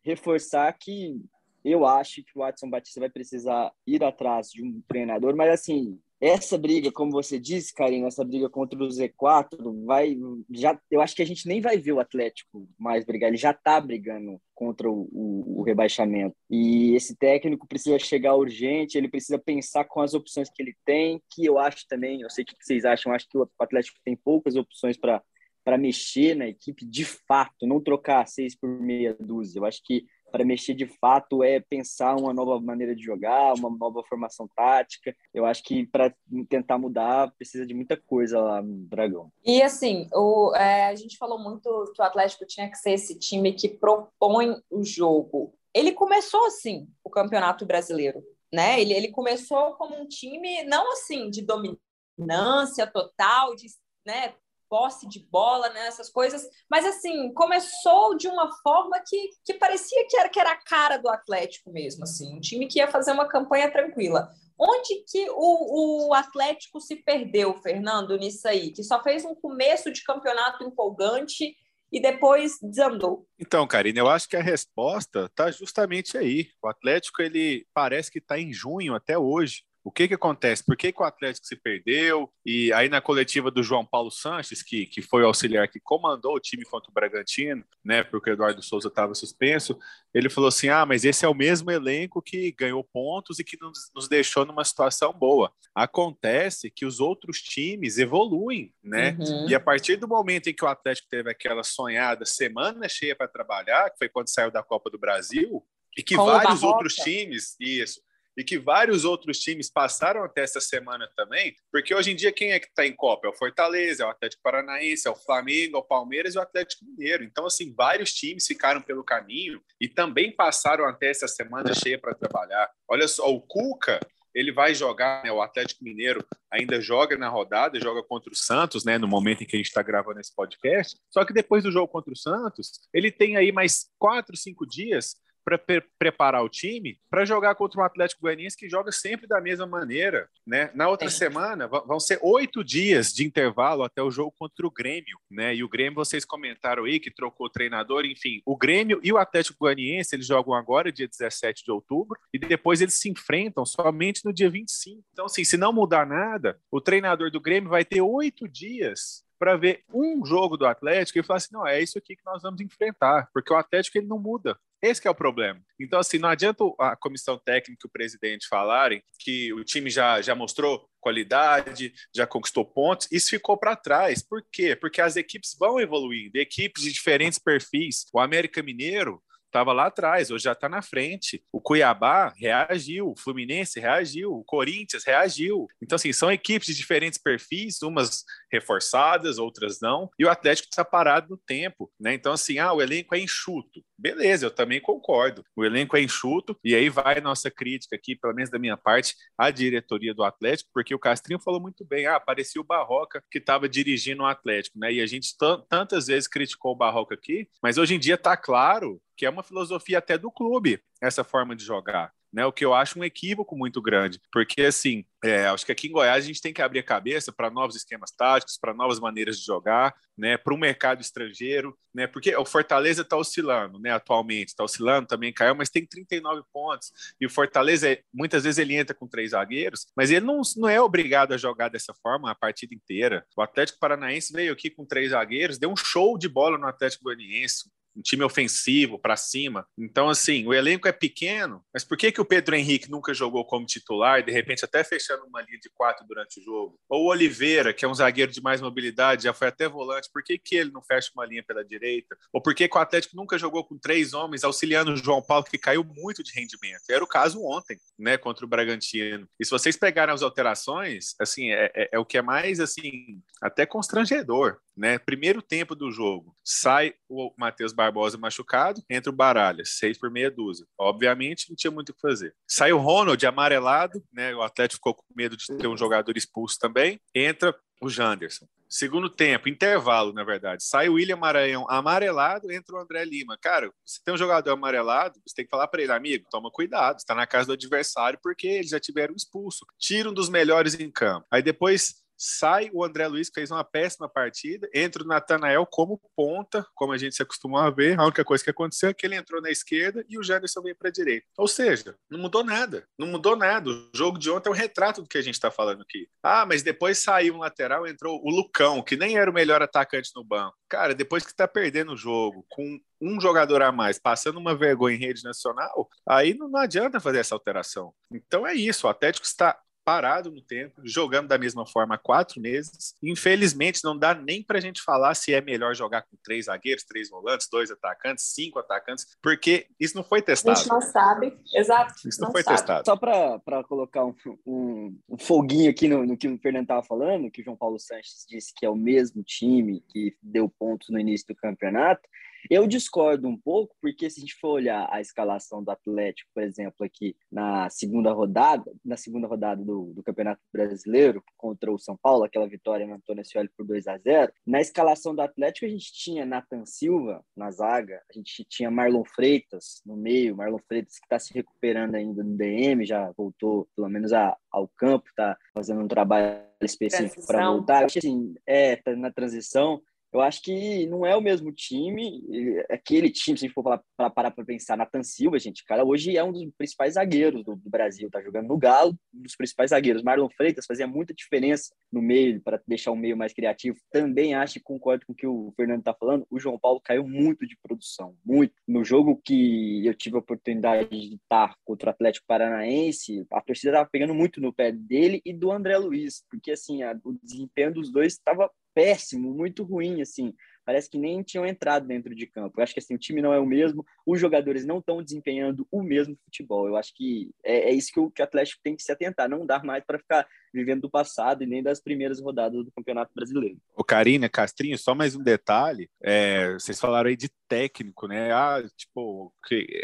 reforçar 0.02 0.72
que 0.72 1.20
eu 1.64 1.86
acho 1.86 2.22
que 2.22 2.32
o 2.36 2.40
Watson 2.40 2.70
Batista 2.70 3.00
vai 3.00 3.10
precisar 3.10 3.70
ir 3.86 4.02
atrás 4.02 4.50
de 4.50 4.64
um 4.64 4.80
treinador, 4.88 5.36
mas 5.36 5.50
assim 5.50 6.00
essa 6.20 6.58
briga, 6.58 6.92
como 6.92 7.10
você 7.10 7.38
disse, 7.38 7.74
Karina, 7.74 8.06
essa 8.06 8.22
briga 8.22 8.50
contra 8.50 8.78
o 8.78 8.88
Z4, 8.88 9.84
vai 9.86 10.18
já 10.50 10.78
eu 10.90 11.00
acho 11.00 11.16
que 11.16 11.22
a 11.22 11.26
gente 11.26 11.48
nem 11.48 11.62
vai 11.62 11.78
ver 11.78 11.92
o 11.92 12.00
Atlético 12.00 12.68
mais 12.78 13.06
brigar, 13.06 13.28
ele 13.28 13.38
já 13.38 13.52
está 13.52 13.80
brigando 13.80 14.38
contra 14.54 14.90
o, 14.90 15.08
o, 15.10 15.60
o, 15.60 15.62
rebaixamento. 15.62 16.36
E 16.50 16.94
esse 16.94 17.16
técnico 17.16 17.66
precisa 17.66 17.98
chegar 17.98 18.36
urgente, 18.36 18.98
ele 18.98 19.08
precisa 19.08 19.38
pensar 19.38 19.86
com 19.86 20.02
as 20.02 20.12
opções 20.12 20.50
que 20.50 20.62
ele 20.62 20.76
tem, 20.84 21.22
que 21.30 21.46
eu 21.46 21.58
acho 21.58 21.86
também, 21.88 22.20
eu 22.20 22.28
sei 22.28 22.44
o 22.44 22.46
que 22.46 22.54
vocês 22.60 22.84
acham, 22.84 23.14
acho 23.14 23.26
que 23.26 23.38
o 23.38 23.48
Atlético 23.58 23.98
tem 24.04 24.14
poucas 24.14 24.56
opções 24.56 24.98
para 24.98 25.78
mexer 25.78 26.36
na 26.36 26.46
equipe 26.46 26.84
de 26.84 27.06
fato, 27.06 27.66
não 27.66 27.80
trocar 27.80 28.26
seis 28.26 28.54
por 28.54 28.68
meia 28.68 29.16
dúzia. 29.18 29.60
Eu 29.60 29.64
acho 29.64 29.80
que 29.82 30.04
para 30.30 30.44
mexer 30.44 30.74
de 30.74 30.86
fato 30.86 31.42
é 31.42 31.60
pensar 31.60 32.16
uma 32.16 32.32
nova 32.32 32.60
maneira 32.60 32.94
de 32.94 33.02
jogar, 33.02 33.54
uma 33.54 33.70
nova 33.70 34.02
formação 34.04 34.48
tática. 34.54 35.14
Eu 35.32 35.44
acho 35.44 35.62
que 35.62 35.86
para 35.86 36.14
tentar 36.48 36.78
mudar 36.78 37.32
precisa 37.32 37.66
de 37.66 37.74
muita 37.74 37.96
coisa 37.96 38.40
lá 38.40 38.62
no 38.62 38.86
Dragão. 38.86 39.32
E 39.44 39.62
assim, 39.62 40.08
o, 40.12 40.54
é, 40.54 40.86
a 40.86 40.94
gente 40.94 41.16
falou 41.16 41.38
muito 41.38 41.92
que 41.94 42.00
o 42.00 42.04
Atlético 42.04 42.46
tinha 42.46 42.70
que 42.70 42.76
ser 42.76 42.92
esse 42.92 43.18
time 43.18 43.52
que 43.52 43.68
propõe 43.68 44.56
o 44.70 44.82
jogo. 44.84 45.54
Ele 45.74 45.92
começou 45.92 46.46
assim 46.46 46.88
o 47.04 47.10
Campeonato 47.10 47.64
Brasileiro, 47.64 48.22
né? 48.52 48.80
Ele, 48.80 48.92
ele 48.92 49.08
começou 49.08 49.74
como 49.74 50.00
um 50.00 50.06
time 50.06 50.64
não 50.64 50.92
assim 50.92 51.30
de 51.30 51.42
dominância 51.42 52.86
total, 52.86 53.54
de 53.54 53.66
né, 54.06 54.34
posse 54.70 55.08
de 55.08 55.18
bola, 55.30 55.68
né, 55.70 55.88
essas 55.88 56.08
coisas, 56.08 56.48
mas 56.70 56.86
assim, 56.86 57.34
começou 57.34 58.16
de 58.16 58.28
uma 58.28 58.48
forma 58.62 59.02
que, 59.04 59.30
que 59.44 59.54
parecia 59.54 60.06
que 60.08 60.16
era, 60.16 60.28
que 60.28 60.38
era 60.38 60.52
a 60.52 60.62
cara 60.62 60.96
do 60.96 61.10
Atlético 61.10 61.72
mesmo, 61.72 62.04
assim, 62.04 62.36
um 62.36 62.40
time 62.40 62.68
que 62.68 62.78
ia 62.78 62.86
fazer 62.86 63.10
uma 63.10 63.28
campanha 63.28 63.70
tranquila. 63.70 64.30
Onde 64.56 65.04
que 65.10 65.26
o, 65.30 66.08
o 66.08 66.14
Atlético 66.14 66.80
se 66.80 66.96
perdeu, 66.96 67.54
Fernando, 67.62 68.16
nisso 68.16 68.46
aí? 68.46 68.70
Que 68.70 68.84
só 68.84 69.02
fez 69.02 69.24
um 69.24 69.34
começo 69.34 69.90
de 69.90 70.04
campeonato 70.04 70.62
empolgante 70.62 71.56
e 71.90 72.00
depois 72.00 72.58
desandou. 72.62 73.26
Então, 73.38 73.66
Karine, 73.66 73.98
eu 73.98 74.08
acho 74.08 74.28
que 74.28 74.36
a 74.36 74.42
resposta 74.42 75.24
está 75.24 75.50
justamente 75.50 76.16
aí. 76.16 76.48
O 76.62 76.68
Atlético 76.68 77.22
ele 77.22 77.66
parece 77.74 78.10
que 78.10 78.18
está 78.18 78.38
em 78.38 78.52
junho 78.52 78.94
até 78.94 79.18
hoje. 79.18 79.64
O 79.82 79.90
que 79.90 80.06
que 80.06 80.14
acontece? 80.14 80.64
Por 80.64 80.76
que, 80.76 80.92
que 80.92 81.02
o 81.02 81.04
Atlético 81.04 81.46
se 81.46 81.56
perdeu? 81.56 82.30
E 82.44 82.72
aí 82.72 82.88
na 82.88 83.00
coletiva 83.00 83.50
do 83.50 83.62
João 83.62 83.84
Paulo 83.84 84.10
Sanches, 84.10 84.62
que, 84.62 84.86
que 84.86 85.00
foi 85.00 85.22
o 85.22 85.26
auxiliar 85.26 85.68
que 85.68 85.80
comandou 85.80 86.34
o 86.34 86.40
time 86.40 86.64
contra 86.64 86.90
o 86.90 86.94
Bragantino, 86.94 87.64
né, 87.84 88.04
porque 88.04 88.30
o 88.30 88.32
Eduardo 88.32 88.62
Souza 88.62 88.88
estava 88.88 89.14
suspenso, 89.14 89.78
ele 90.12 90.28
falou 90.28 90.48
assim: 90.48 90.68
ah, 90.68 90.84
mas 90.84 91.04
esse 91.04 91.24
é 91.24 91.28
o 91.28 91.34
mesmo 91.34 91.70
elenco 91.70 92.20
que 92.20 92.52
ganhou 92.52 92.84
pontos 92.84 93.38
e 93.38 93.44
que 93.44 93.58
nos, 93.60 93.90
nos 93.94 94.08
deixou 94.08 94.44
numa 94.44 94.64
situação 94.64 95.12
boa. 95.12 95.50
Acontece 95.74 96.70
que 96.70 96.84
os 96.84 97.00
outros 97.00 97.40
times 97.40 97.96
evoluem, 97.96 98.74
né? 98.82 99.16
Uhum. 99.18 99.48
E 99.48 99.54
a 99.54 99.60
partir 99.60 99.96
do 99.96 100.08
momento 100.08 100.48
em 100.48 100.54
que 100.54 100.64
o 100.64 100.68
Atlético 100.68 101.08
teve 101.08 101.30
aquela 101.30 101.62
sonhada 101.62 102.26
semana 102.26 102.88
cheia 102.88 103.16
para 103.16 103.28
trabalhar, 103.28 103.90
que 103.90 103.98
foi 103.98 104.08
quando 104.08 104.28
saiu 104.28 104.50
da 104.50 104.62
Copa 104.62 104.90
do 104.90 104.98
Brasil, 104.98 105.64
e 105.96 106.02
que 106.02 106.16
Com 106.16 106.24
vários 106.24 106.62
outros 106.62 106.94
times, 106.94 107.56
isso, 107.58 108.00
e 108.36 108.44
que 108.44 108.58
vários 108.58 109.04
outros 109.04 109.38
times 109.38 109.70
passaram 109.70 110.22
até 110.24 110.42
essa 110.42 110.60
semana 110.60 111.08
também, 111.16 111.54
porque 111.70 111.94
hoje 111.94 112.12
em 112.12 112.16
dia 112.16 112.32
quem 112.32 112.52
é 112.52 112.60
que 112.60 112.66
está 112.66 112.86
em 112.86 112.94
Copa? 112.94 113.26
É 113.26 113.30
o 113.30 113.36
Fortaleza, 113.36 114.02
é 114.02 114.06
o 114.06 114.10
Atlético 114.10 114.42
Paranaense, 114.42 115.06
é 115.06 115.10
o 115.10 115.16
Flamengo, 115.16 115.76
é 115.76 115.80
o 115.80 115.84
Palmeiras 115.84 116.34
e 116.34 116.38
o 116.38 116.42
Atlético 116.42 116.84
Mineiro. 116.84 117.24
Então, 117.24 117.46
assim, 117.46 117.74
vários 117.76 118.12
times 118.12 118.46
ficaram 118.46 118.80
pelo 118.80 119.04
caminho 119.04 119.60
e 119.80 119.88
também 119.88 120.34
passaram 120.34 120.84
até 120.86 121.10
essa 121.10 121.28
semana 121.28 121.74
cheia 121.74 121.98
para 121.98 122.14
trabalhar. 122.14 122.70
Olha 122.88 123.06
só, 123.08 123.32
o 123.32 123.40
Cuca 123.40 124.00
ele 124.34 124.52
vai 124.52 124.74
jogar, 124.74 125.24
né, 125.24 125.32
o 125.32 125.42
Atlético 125.42 125.84
Mineiro 125.84 126.24
ainda 126.50 126.80
joga 126.80 127.16
na 127.16 127.28
rodada, 127.28 127.80
joga 127.80 128.02
contra 128.02 128.32
o 128.32 128.36
Santos, 128.36 128.84
né, 128.84 128.96
no 128.96 129.08
momento 129.08 129.42
em 129.42 129.46
que 129.46 129.56
a 129.56 129.58
gente 129.58 129.66
está 129.66 129.82
gravando 129.82 130.20
esse 130.20 130.34
podcast. 130.34 130.96
Só 131.10 131.24
que 131.24 131.32
depois 131.32 131.64
do 131.64 131.72
jogo 131.72 131.88
contra 131.88 132.12
o 132.12 132.16
Santos, 132.16 132.80
ele 132.92 133.10
tem 133.10 133.36
aí 133.36 133.50
mais 133.50 133.88
quatro, 133.98 134.36
cinco 134.36 134.66
dias 134.66 135.16
para 135.44 135.58
pre 135.58 135.80
preparar 135.98 136.42
o 136.42 136.48
time 136.48 136.98
para 137.10 137.24
jogar 137.24 137.54
contra 137.54 137.80
um 137.80 137.84
Atlético 137.84 138.22
Goianiense 138.22 138.56
que 138.56 138.68
joga 138.68 138.92
sempre 138.92 139.26
da 139.26 139.40
mesma 139.40 139.66
maneira. 139.66 140.28
Né? 140.46 140.70
Na 140.74 140.88
outra 140.88 141.08
é. 141.08 141.10
semana 141.10 141.66
vão 141.66 142.00
ser 142.00 142.18
oito 142.22 142.64
dias 142.64 143.12
de 143.12 143.24
intervalo 143.24 143.82
até 143.82 144.02
o 144.02 144.10
jogo 144.10 144.32
contra 144.38 144.66
o 144.66 144.70
Grêmio. 144.70 145.18
Né? 145.30 145.54
E 145.56 145.64
o 145.64 145.68
Grêmio, 145.68 145.94
vocês 145.94 146.24
comentaram 146.24 146.84
aí 146.84 147.00
que 147.00 147.10
trocou 147.10 147.46
o 147.46 147.50
treinador, 147.50 148.04
enfim, 148.04 148.40
o 148.44 148.56
Grêmio 148.56 149.00
e 149.02 149.12
o 149.12 149.18
Atlético 149.18 149.58
Goianiense 149.60 150.14
eles 150.14 150.26
jogam 150.26 150.54
agora, 150.54 150.92
dia 150.92 151.08
17 151.08 151.64
de 151.64 151.70
outubro, 151.70 152.18
e 152.32 152.38
depois 152.38 152.80
eles 152.80 152.94
se 152.94 153.08
enfrentam 153.08 153.64
somente 153.64 154.24
no 154.24 154.32
dia 154.32 154.50
25. 154.50 155.02
Então, 155.12 155.26
assim, 155.26 155.44
se 155.44 155.56
não 155.56 155.72
mudar 155.72 156.06
nada, 156.06 156.58
o 156.70 156.80
treinador 156.80 157.30
do 157.30 157.40
Grêmio 157.40 157.70
vai 157.70 157.84
ter 157.84 158.00
oito 158.00 158.48
dias 158.48 159.24
para 159.40 159.56
ver 159.56 159.82
um 159.92 160.22
jogo 160.24 160.58
do 160.58 160.66
Atlético 160.66 161.18
e 161.18 161.22
falar 161.22 161.38
assim, 161.38 161.48
não, 161.54 161.66
é 161.66 161.82
isso 161.82 161.96
aqui 161.96 162.14
que 162.14 162.24
nós 162.26 162.42
vamos 162.42 162.60
enfrentar, 162.60 163.30
porque 163.32 163.50
o 163.50 163.56
Atlético 163.56 163.96
ele 163.96 164.06
não 164.06 164.18
muda. 164.18 164.54
Esse 164.82 165.06
é 165.06 165.10
o 165.10 165.14
problema. 165.14 165.60
Então, 165.78 165.98
assim, 165.98 166.18
não 166.18 166.28
adianta 166.28 166.62
a 166.78 166.94
comissão 166.96 167.38
técnica 167.38 167.80
e 167.84 167.86
o 167.86 167.90
presidente 167.90 168.46
falarem 168.48 169.02
que 169.18 169.52
o 169.52 169.64
time 169.64 169.90
já, 169.90 170.20
já 170.20 170.34
mostrou 170.34 170.88
qualidade, 171.00 171.92
já 172.14 172.26
conquistou 172.26 172.64
pontos. 172.64 173.08
Isso 173.10 173.30
ficou 173.30 173.58
para 173.58 173.76
trás. 173.76 174.22
Por 174.22 174.42
quê? 174.50 174.76
Porque 174.76 175.00
as 175.00 175.16
equipes 175.16 175.56
vão 175.58 175.80
evoluindo, 175.80 176.38
equipes 176.38 176.82
de 176.82 176.92
diferentes 176.92 177.38
perfis. 177.38 178.06
O 178.12 178.20
América 178.20 178.62
Mineiro 178.62 179.22
estava 179.50 179.72
lá 179.72 179.86
atrás, 179.86 180.30
hoje 180.30 180.44
já 180.44 180.52
está 180.52 180.68
na 180.68 180.80
frente. 180.80 181.44
O 181.52 181.60
Cuiabá 181.60 182.32
reagiu, 182.36 183.10
o 183.10 183.16
Fluminense 183.16 183.78
reagiu, 183.78 184.32
o 184.32 184.44
Corinthians 184.44 185.04
reagiu. 185.04 185.66
Então, 185.82 185.96
assim, 185.96 186.12
são 186.12 186.32
equipes 186.32 186.68
de 186.68 186.74
diferentes 186.74 187.18
perfis, 187.18 187.82
umas 187.82 188.24
reforçadas, 188.50 189.38
outras 189.38 189.80
não, 189.80 190.10
e 190.18 190.24
o 190.24 190.30
Atlético 190.30 190.68
está 190.70 190.84
parado 190.84 191.28
no 191.30 191.36
tempo, 191.36 191.90
né? 191.98 192.14
Então, 192.14 192.32
assim, 192.32 192.58
ah, 192.58 192.72
o 192.72 192.82
elenco 192.82 193.14
é 193.14 193.20
enxuto. 193.20 193.82
Beleza, 193.98 194.46
eu 194.46 194.50
também 194.50 194.80
concordo. 194.80 195.44
O 195.54 195.64
elenco 195.64 195.96
é 195.96 196.02
enxuto, 196.02 196.58
e 196.64 196.74
aí 196.74 196.88
vai 196.88 197.20
nossa 197.20 197.50
crítica 197.50 197.96
aqui, 197.96 198.16
pelo 198.16 198.34
menos 198.34 198.50
da 198.50 198.58
minha 198.58 198.76
parte, 198.76 199.14
à 199.36 199.50
diretoria 199.50 200.14
do 200.14 200.22
Atlético, 200.22 200.70
porque 200.72 200.94
o 200.94 200.98
Castrinho 200.98 201.40
falou 201.40 201.60
muito 201.60 201.84
bem, 201.84 202.06
ah, 202.06 202.18
parecia 202.18 202.60
o 202.60 202.64
Barroca 202.64 203.22
que 203.30 203.38
estava 203.38 203.68
dirigindo 203.68 204.22
o 204.22 204.26
Atlético, 204.26 204.78
né? 204.78 204.92
E 204.92 205.00
a 205.00 205.06
gente 205.06 205.34
tantas 205.68 206.06
vezes 206.06 206.28
criticou 206.28 206.72
o 206.72 206.76
Barroca 206.76 207.14
aqui, 207.14 207.48
mas 207.62 207.78
hoje 207.78 207.94
em 207.94 207.98
dia 207.98 208.14
está 208.14 208.36
claro 208.36 209.00
que 209.16 209.26
é 209.26 209.30
uma 209.30 209.42
filosofia 209.42 209.98
até 209.98 210.16
do 210.16 210.30
clube, 210.30 210.80
essa 211.00 211.22
forma 211.22 211.54
de 211.54 211.64
jogar 211.64 212.12
né? 212.32 212.46
O 212.46 212.52
que 212.52 212.64
eu 212.64 212.74
acho 212.74 212.98
um 212.98 213.04
equívoco 213.04 213.56
muito 213.56 213.80
grande, 213.82 214.20
porque 214.32 214.62
assim, 214.62 215.04
é, 215.22 215.46
acho 215.46 215.66
que 215.66 215.72
aqui 215.72 215.88
em 215.88 215.92
Goiás 215.92 216.24
a 216.24 216.26
gente 216.26 216.40
tem 216.40 216.52
que 216.52 216.62
abrir 216.62 216.78
a 216.78 216.84
cabeça 216.84 217.32
para 217.32 217.50
novos 217.50 217.76
esquemas 217.76 218.10
táticos, 218.10 218.58
para 218.58 218.72
novas 218.72 218.98
maneiras 218.98 219.38
de 219.38 219.44
jogar, 219.44 219.94
né? 220.16 220.36
Para 220.36 220.54
o 220.54 220.58
mercado 220.58 221.00
estrangeiro, 221.00 221.76
né? 221.94 222.06
Porque 222.06 222.34
o 222.34 222.44
Fortaleza 222.44 223.02
está 223.02 223.16
oscilando, 223.16 223.78
né? 223.78 223.90
Atualmente 223.90 224.48
está 224.48 224.64
oscilando, 224.64 225.08
também 225.08 225.32
caiu, 225.32 225.54
mas 225.54 225.68
tem 225.70 225.84
39 225.86 226.42
pontos 226.52 226.92
e 227.20 227.26
o 227.26 227.30
Fortaleza 227.30 227.98
muitas 228.12 228.44
vezes 228.44 228.58
ele 228.58 228.74
entra 228.74 228.94
com 228.94 229.06
três 229.06 229.32
zagueiros, 229.32 229.86
mas 229.96 230.10
ele 230.10 230.24
não, 230.24 230.40
não 230.56 230.68
é 230.68 230.80
obrigado 230.80 231.32
a 231.32 231.36
jogar 231.36 231.68
dessa 231.68 231.92
forma 232.02 232.30
a 232.30 232.34
partida 232.34 232.74
inteira. 232.74 233.26
O 233.36 233.42
Atlético 233.42 233.78
Paranaense 233.78 234.32
veio 234.32 234.52
aqui 234.52 234.70
com 234.70 234.86
três 234.86 235.10
zagueiros, 235.10 235.58
deu 235.58 235.70
um 235.70 235.76
show 235.76 236.16
de 236.16 236.28
bola 236.28 236.56
no 236.56 236.66
Atlético 236.66 237.04
Goianiense, 237.04 237.70
um 237.96 238.02
time 238.02 238.22
ofensivo 238.22 238.98
para 238.98 239.16
cima. 239.16 239.66
Então, 239.78 240.08
assim, 240.08 240.46
o 240.46 240.54
elenco 240.54 240.88
é 240.88 240.92
pequeno, 240.92 241.62
mas 241.72 241.84
por 241.84 241.96
que, 241.96 242.12
que 242.12 242.20
o 242.20 242.24
Pedro 242.24 242.54
Henrique 242.54 242.90
nunca 242.90 243.12
jogou 243.12 243.44
como 243.44 243.66
titular, 243.66 244.22
de 244.22 244.32
repente 244.32 244.64
até 244.64 244.82
fechando 244.84 245.24
uma 245.24 245.42
linha 245.42 245.58
de 245.58 245.70
quatro 245.70 246.06
durante 246.06 246.40
o 246.40 246.44
jogo? 246.44 246.78
Ou 246.88 247.04
o 247.04 247.10
Oliveira, 247.10 247.72
que 247.72 247.84
é 247.84 247.88
um 247.88 247.94
zagueiro 247.94 248.32
de 248.32 248.42
mais 248.42 248.60
mobilidade, 248.60 249.24
já 249.24 249.32
foi 249.32 249.48
até 249.48 249.68
volante, 249.68 250.10
por 250.12 250.22
que, 250.22 250.38
que 250.38 250.56
ele 250.56 250.70
não 250.70 250.82
fecha 250.82 251.10
uma 251.14 251.26
linha 251.26 251.42
pela 251.42 251.64
direita? 251.64 252.16
Ou 252.32 252.40
por 252.40 252.54
que, 252.54 252.68
que 252.68 252.76
o 252.76 252.80
Atlético 252.80 253.16
nunca 253.16 253.38
jogou 253.38 253.64
com 253.64 253.78
três 253.78 254.12
homens, 254.12 254.44
auxiliando 254.44 254.92
o 254.92 254.96
João 254.96 255.22
Paulo, 255.22 255.44
que 255.44 255.58
caiu 255.58 255.84
muito 255.84 256.22
de 256.22 256.32
rendimento? 256.32 256.82
Era 256.88 257.02
o 257.02 257.08
caso 257.08 257.42
ontem, 257.44 257.78
né, 257.98 258.16
contra 258.16 258.44
o 258.44 258.48
Bragantino. 258.48 259.28
E 259.38 259.44
se 259.44 259.50
vocês 259.50 259.76
pegarem 259.76 260.14
as 260.14 260.22
alterações, 260.22 261.14
assim, 261.20 261.50
é, 261.50 261.70
é, 261.74 261.88
é 261.92 261.98
o 261.98 262.04
que 262.04 262.18
é 262.18 262.22
mais, 262.22 262.60
assim, 262.60 263.20
até 263.40 263.66
constrangedor, 263.66 264.58
né? 264.80 264.98
Primeiro 264.98 265.42
tempo 265.42 265.74
do 265.74 265.92
jogo, 265.92 266.34
sai 266.42 266.94
o 267.06 267.32
Matheus 267.36 267.72
Barbosa 267.72 268.16
machucado, 268.16 268.82
entra 268.88 269.12
o 269.12 269.14
Baralhas, 269.14 269.76
seis 269.76 269.98
por 269.98 270.10
meia 270.10 270.30
dúzia. 270.30 270.66
Obviamente 270.78 271.50
não 271.50 271.54
tinha 271.54 271.70
muito 271.70 271.90
o 271.90 271.94
que 271.94 272.00
fazer. 272.00 272.34
Sai 272.48 272.72
o 272.72 272.78
Ronald 272.78 273.24
amarelado, 273.26 274.02
né? 274.10 274.34
O 274.34 274.40
Atlético 274.40 274.76
ficou 274.76 274.94
com 274.94 275.04
medo 275.14 275.36
de 275.36 275.46
ter 275.58 275.68
um 275.68 275.76
jogador 275.76 276.16
expulso 276.16 276.58
também. 276.58 276.98
Entra 277.14 277.54
o 277.78 277.90
Janderson. 277.90 278.46
Segundo 278.72 279.10
tempo, 279.10 279.48
intervalo, 279.48 280.12
na 280.12 280.24
verdade. 280.24 280.64
Sai 280.64 280.88
o 280.88 280.94
William 280.94 281.16
Maranhão 281.16 281.66
amarelado, 281.68 282.50
entra 282.50 282.76
o 282.76 282.78
André 282.78 283.04
Lima. 283.04 283.36
Cara, 283.36 283.70
você 283.84 284.00
tem 284.02 284.14
um 284.14 284.16
jogador 284.16 284.52
amarelado, 284.52 285.20
você 285.26 285.34
tem 285.34 285.44
que 285.44 285.50
falar 285.50 285.66
para 285.66 285.82
ele, 285.82 285.92
amigo, 285.92 286.26
toma 286.30 286.50
cuidado, 286.50 286.98
está 286.98 287.14
na 287.14 287.26
casa 287.26 287.48
do 287.48 287.52
adversário 287.52 288.18
porque 288.22 288.46
eles 288.46 288.70
já 288.70 288.80
tiveram 288.80 289.14
expulso. 289.14 289.66
Tira 289.78 290.08
um 290.08 290.14
dos 290.14 290.28
melhores 290.28 290.78
em 290.78 290.90
campo. 290.90 291.26
Aí 291.30 291.42
depois 291.42 291.96
sai 292.20 292.70
o 292.74 292.84
André 292.84 293.08
Luiz, 293.08 293.28
que 293.30 293.40
fez 293.40 293.50
uma 293.50 293.64
péssima 293.64 294.06
partida, 294.06 294.68
entra 294.74 295.02
o 295.02 295.06
Natanael 295.06 295.64
como 295.64 295.98
ponta, 296.14 296.66
como 296.74 296.92
a 296.92 296.98
gente 296.98 297.16
se 297.16 297.22
acostumou 297.22 297.58
a 297.58 297.70
ver. 297.70 297.98
A 297.98 298.04
única 298.04 298.22
coisa 298.22 298.44
que 298.44 298.50
aconteceu 298.50 298.90
é 298.90 298.94
que 298.94 299.06
ele 299.06 299.16
entrou 299.16 299.40
na 299.40 299.50
esquerda 299.50 300.04
e 300.06 300.18
o 300.18 300.22
Janderson 300.22 300.60
veio 300.60 300.76
para 300.76 300.90
a 300.90 300.92
direita. 300.92 301.26
Ou 301.38 301.48
seja, 301.48 301.96
não 302.10 302.20
mudou 302.20 302.44
nada. 302.44 302.86
Não 302.98 303.06
mudou 303.06 303.34
nada. 303.34 303.70
O 303.70 303.90
jogo 303.94 304.18
de 304.18 304.30
ontem 304.30 304.50
é 304.50 304.52
um 304.52 304.54
retrato 304.54 305.00
do 305.00 305.08
que 305.08 305.16
a 305.16 305.22
gente 305.22 305.34
está 305.34 305.50
falando 305.50 305.80
aqui. 305.80 306.08
Ah, 306.22 306.44
mas 306.44 306.62
depois 306.62 306.98
saiu 306.98 307.36
um 307.36 307.38
lateral, 307.38 307.86
entrou 307.86 308.20
o 308.22 308.30
Lucão, 308.30 308.82
que 308.82 308.96
nem 308.96 309.16
era 309.16 309.30
o 309.30 309.34
melhor 309.34 309.62
atacante 309.62 310.10
no 310.14 310.22
banco. 310.22 310.54
Cara, 310.68 310.94
depois 310.94 311.24
que 311.24 311.30
está 311.30 311.48
perdendo 311.48 311.92
o 311.92 311.96
jogo, 311.96 312.44
com 312.50 312.78
um 313.00 313.18
jogador 313.18 313.62
a 313.62 313.72
mais 313.72 313.98
passando 313.98 314.38
uma 314.38 314.54
vergonha 314.54 314.94
em 314.94 314.98
rede 314.98 315.24
nacional, 315.24 315.88
aí 316.06 316.34
não, 316.34 316.48
não 316.48 316.60
adianta 316.60 317.00
fazer 317.00 317.18
essa 317.18 317.34
alteração. 317.34 317.94
Então 318.12 318.46
é 318.46 318.52
isso, 318.52 318.86
o 318.86 318.90
Atlético 318.90 319.26
está 319.26 319.58
parado 319.90 320.30
no 320.30 320.40
tempo, 320.40 320.80
jogando 320.84 321.26
da 321.26 321.36
mesma 321.36 321.66
forma 321.66 321.96
há 321.96 321.98
quatro 321.98 322.40
meses. 322.40 322.94
Infelizmente, 323.02 323.82
não 323.82 323.98
dá 323.98 324.14
nem 324.14 324.40
para 324.40 324.58
a 324.58 324.60
gente 324.60 324.80
falar 324.80 325.16
se 325.16 325.34
é 325.34 325.40
melhor 325.40 325.74
jogar 325.74 326.02
com 326.02 326.16
três 326.22 326.44
zagueiros, 326.44 326.84
três 326.84 327.10
volantes, 327.10 327.48
dois 327.50 327.72
atacantes, 327.72 328.26
cinco 328.32 328.60
atacantes, 328.60 329.04
porque 329.20 329.66
isso 329.80 329.96
não 329.96 330.04
foi 330.04 330.22
testado. 330.22 330.56
A 330.56 330.60
gente 330.60 330.70
não 330.70 330.80
sabe, 330.80 331.36
exato. 331.52 331.94
Isso 332.06 332.20
não, 332.20 332.28
não 332.28 332.32
foi 332.32 332.44
sabe. 332.44 332.56
testado. 332.56 332.84
Só 332.86 332.96
para 332.96 333.64
colocar 333.64 334.04
um, 334.04 334.14
um, 334.46 334.96
um, 335.08 335.18
foguinho 335.18 335.68
aqui 335.68 335.88
no, 335.88 336.06
no 336.06 336.16
que 336.16 336.28
o 336.28 336.38
Fernando 336.38 336.62
estava 336.62 336.84
falando, 336.84 337.28
que 337.28 337.40
o 337.40 337.44
João 337.44 337.56
Paulo 337.56 337.80
Sanches 337.80 338.24
disse 338.28 338.52
que 338.54 338.64
é 338.64 338.70
o 338.70 338.76
mesmo 338.76 339.24
time 339.24 339.82
que 339.88 340.16
deu 340.22 340.48
pontos 340.48 340.88
no 340.88 341.00
início 341.00 341.26
do 341.26 341.34
campeonato. 341.34 342.08
Eu 342.50 342.66
discordo 342.66 343.28
um 343.28 343.38
pouco, 343.38 343.76
porque 343.80 344.10
se 344.10 344.18
a 344.18 344.22
gente 344.22 344.34
for 344.34 344.48
olhar 344.48 344.88
a 344.90 345.00
escalação 345.00 345.62
do 345.62 345.70
Atlético, 345.70 346.28
por 346.34 346.42
exemplo, 346.42 346.84
aqui 346.84 347.14
na 347.30 347.70
segunda 347.70 348.12
rodada, 348.12 348.68
na 348.84 348.96
segunda 348.96 349.28
rodada 349.28 349.64
do, 349.64 349.92
do 349.94 350.02
Campeonato 350.02 350.40
Brasileiro 350.52 351.22
contra 351.36 351.70
o 351.70 351.78
São 351.78 351.96
Paulo, 351.96 352.24
aquela 352.24 352.48
vitória 352.48 352.84
no 352.84 352.94
Antônio 352.94 353.24
Scioli 353.24 353.48
por 353.56 353.64
2 353.64 353.86
a 353.86 353.96
0 353.96 354.32
na 354.44 354.60
escalação 354.60 355.14
do 355.14 355.22
Atlético 355.22 355.64
a 355.64 355.68
gente 355.68 355.92
tinha 355.92 356.26
Nathan 356.26 356.66
Silva 356.66 357.24
na 357.36 357.52
zaga, 357.52 358.02
a 358.10 358.12
gente 358.12 358.44
tinha 358.48 358.68
Marlon 358.68 359.04
Freitas 359.04 359.80
no 359.86 359.96
meio, 359.96 360.36
Marlon 360.36 360.58
Freitas 360.66 360.98
que 360.98 361.04
está 361.04 361.20
se 361.20 361.32
recuperando 361.32 361.94
ainda 361.94 362.24
no 362.24 362.36
DM, 362.36 362.84
já 362.84 363.12
voltou 363.16 363.68
pelo 363.76 363.88
menos 363.88 364.12
a, 364.12 364.36
ao 364.50 364.66
campo, 364.76 365.08
está 365.08 365.38
fazendo 365.54 365.82
um 365.82 365.88
trabalho 365.88 366.42
específico 366.60 367.24
para 367.26 367.46
voltar. 367.48 367.84
Assim, 367.84 368.34
é, 368.44 368.74
tá 368.74 368.94
na 368.96 369.12
transição 369.12 369.80
eu 370.12 370.20
acho 370.20 370.42
que 370.42 370.86
não 370.86 371.06
é 371.06 371.16
o 371.16 371.20
mesmo 371.20 371.52
time. 371.52 372.22
Aquele 372.68 373.10
time, 373.10 373.38
se 373.38 373.44
a 373.44 373.46
gente 373.46 373.54
for 373.54 373.62
para 373.96 374.10
parar 374.10 374.30
para 374.30 374.44
pensar, 374.44 374.76
Nathan 374.76 375.02
Silva, 375.02 375.38
gente, 375.38 375.64
cara, 375.64 375.84
hoje 375.84 376.16
é 376.16 376.24
um 376.24 376.32
dos 376.32 376.44
principais 376.56 376.94
zagueiros 376.94 377.44
do, 377.44 377.54
do, 377.54 377.70
Brasil, 377.70 378.10
tá 378.10 378.20
jogando 378.20 378.48
no 378.48 378.58
Galo, 378.58 378.98
um 379.14 379.22
dos 379.22 379.36
principais 379.36 379.70
zagueiros. 379.70 380.02
Marlon 380.02 380.28
Freitas 380.30 380.66
fazia 380.66 380.86
muita 380.86 381.14
diferença 381.14 381.72
no 381.92 382.02
meio, 382.02 382.40
para 382.42 382.60
deixar 382.66 382.90
o 382.90 382.96
meio 382.96 383.16
mais 383.16 383.32
criativo. 383.32 383.78
Também 383.92 384.34
acho 384.34 384.58
e 384.58 384.62
concordo 384.62 385.06
com 385.06 385.12
o 385.12 385.16
que 385.16 385.26
o 385.26 385.52
Fernando 385.56 385.82
tá 385.82 385.94
falando. 385.94 386.26
O 386.30 386.40
João 386.40 386.58
Paulo 386.58 386.80
caiu 386.80 387.06
muito 387.06 387.46
de 387.46 387.56
produção, 387.62 388.16
muito. 388.24 388.54
No 388.66 388.84
jogo 388.84 389.20
que 389.24 389.86
eu 389.86 389.94
tive 389.94 390.16
a 390.16 390.20
oportunidade 390.20 390.88
de 390.88 391.14
estar 391.14 391.54
contra 391.64 391.90
o 391.90 391.92
Atlético 391.92 392.26
Paranaense, 392.26 393.24
a 393.32 393.40
torcida 393.40 393.72
tava 393.72 393.88
pegando 393.90 394.14
muito 394.14 394.40
no 394.40 394.52
pé 394.52 394.72
dele 394.72 395.20
e 395.24 395.32
do 395.32 395.52
André 395.52 395.78
Luiz, 395.78 396.24
porque 396.28 396.50
assim, 396.50 396.82
a, 396.82 396.98
o 397.04 397.12
desempenho 397.22 397.72
dos 397.72 397.92
dois 397.92 398.14
estava 398.14 398.50
péssimo, 398.74 399.32
muito 399.32 399.62
ruim, 399.62 400.00
assim. 400.00 400.34
parece 400.64 400.88
que 400.88 400.98
nem 400.98 401.22
tinham 401.22 401.44
entrado 401.44 401.86
dentro 401.86 402.14
de 402.14 402.26
campo. 402.26 402.60
Eu 402.60 402.62
acho 402.62 402.72
que 402.72 402.80
assim, 402.80 402.94
o 402.94 402.98
time 402.98 403.20
não 403.20 403.32
é 403.32 403.40
o 403.40 403.46
mesmo, 403.46 403.84
os 404.06 404.20
jogadores 404.20 404.64
não 404.64 404.78
estão 404.78 405.02
desempenhando 405.02 405.66
o 405.70 405.82
mesmo 405.82 406.16
futebol. 406.24 406.68
Eu 406.68 406.76
acho 406.76 406.94
que 406.94 407.30
é, 407.44 407.70
é 407.70 407.72
isso 407.72 407.92
que 407.92 407.98
o, 407.98 408.12
Atlético 408.20 408.60
tem 408.62 408.76
que 408.76 408.82
se 408.82 408.92
atentar, 408.92 409.28
não 409.28 409.44
dar 409.44 409.64
mais 409.64 409.84
para 409.84 409.98
ficar 409.98 410.26
vivendo 410.52 410.82
do 410.82 410.90
passado 410.90 411.42
e 411.42 411.46
nem 411.46 411.62
das 411.62 411.80
primeiras 411.80 412.20
rodadas 412.20 412.64
do 412.64 412.72
Campeonato 412.72 413.12
Brasileiro. 413.14 413.58
O 413.76 413.84
Karina, 413.84 414.28
Castrinho, 414.28 414.76
só 414.78 414.94
mais 414.94 415.16
um 415.16 415.22
detalhe, 415.22 415.88
é, 416.02 416.52
vocês 416.52 416.78
falaram 416.78 417.08
aí 417.08 417.16
de 417.16 417.30
técnico, 417.48 418.06
né? 418.06 418.32
Ah, 418.32 418.62
tipo, 418.76 419.32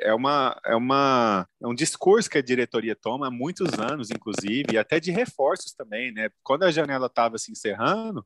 é 0.03 0.15
uma 0.15 0.61
é 0.65 0.77
uma 0.77 1.49
é 1.61 1.67
um 1.67 1.75
discurso 1.75 2.31
que 2.31 2.39
a 2.39 2.43
diretoria 2.43 2.95
toma 2.95 3.27
há 3.27 3.31
muitos 3.31 3.79
anos, 3.79 4.11
inclusive, 4.11 4.75
e 4.75 4.79
até 4.79 5.01
de 5.01 5.11
reforços 5.11 5.73
também, 5.73 6.13
né? 6.13 6.29
Quando 6.43 6.65
a 6.65 6.71
janela 6.71 7.07
estava 7.07 7.39
se 7.39 7.51
encerrando, 7.51 8.25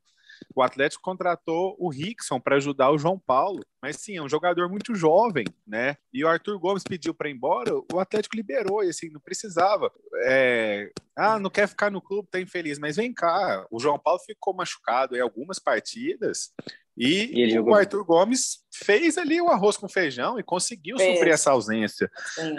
o 0.54 0.62
Atlético 0.62 1.02
contratou 1.02 1.76
o 1.78 1.90
Rickson 1.90 2.40
para 2.40 2.56
ajudar 2.56 2.90
o 2.90 2.98
João 2.98 3.18
Paulo, 3.18 3.60
mas 3.82 3.96
sim, 3.96 4.16
é 4.16 4.22
um 4.22 4.28
jogador 4.28 4.68
muito 4.68 4.94
jovem, 4.94 5.44
né? 5.66 5.96
E 6.12 6.24
o 6.24 6.28
Arthur 6.28 6.58
Gomes 6.58 6.82
pediu 6.82 7.14
para 7.14 7.28
ir 7.28 7.34
embora, 7.34 7.72
o 7.92 7.98
Atlético 7.98 8.36
liberou, 8.36 8.84
e 8.84 8.88
assim, 8.88 9.10
não 9.10 9.20
precisava. 9.20 9.90
É... 10.24 10.90
Ah, 11.16 11.38
não 11.38 11.50
quer 11.50 11.68
ficar 11.68 11.90
no 11.90 12.00
clube, 12.00 12.28
tá 12.30 12.40
infeliz, 12.40 12.78
mas 12.78 12.96
vem 12.96 13.12
cá, 13.12 13.66
o 13.70 13.78
João 13.78 13.98
Paulo 13.98 14.20
ficou 14.20 14.54
machucado 14.54 15.16
em 15.16 15.20
algumas 15.20 15.58
partidas 15.58 16.52
e, 16.96 17.52
e 17.52 17.58
o 17.58 17.74
Arthur 17.74 18.04
Gomes 18.04 18.60
fez 18.72 19.16
ali 19.18 19.40
o 19.40 19.48
arroz 19.48 19.76
com 19.76 19.88
feijão 19.88 20.38
e 20.38 20.42
conseguiu 20.42 20.96
fez. 20.96 21.14
suprir 21.14 21.32
essa 21.32 21.50
ausência. 21.50 22.10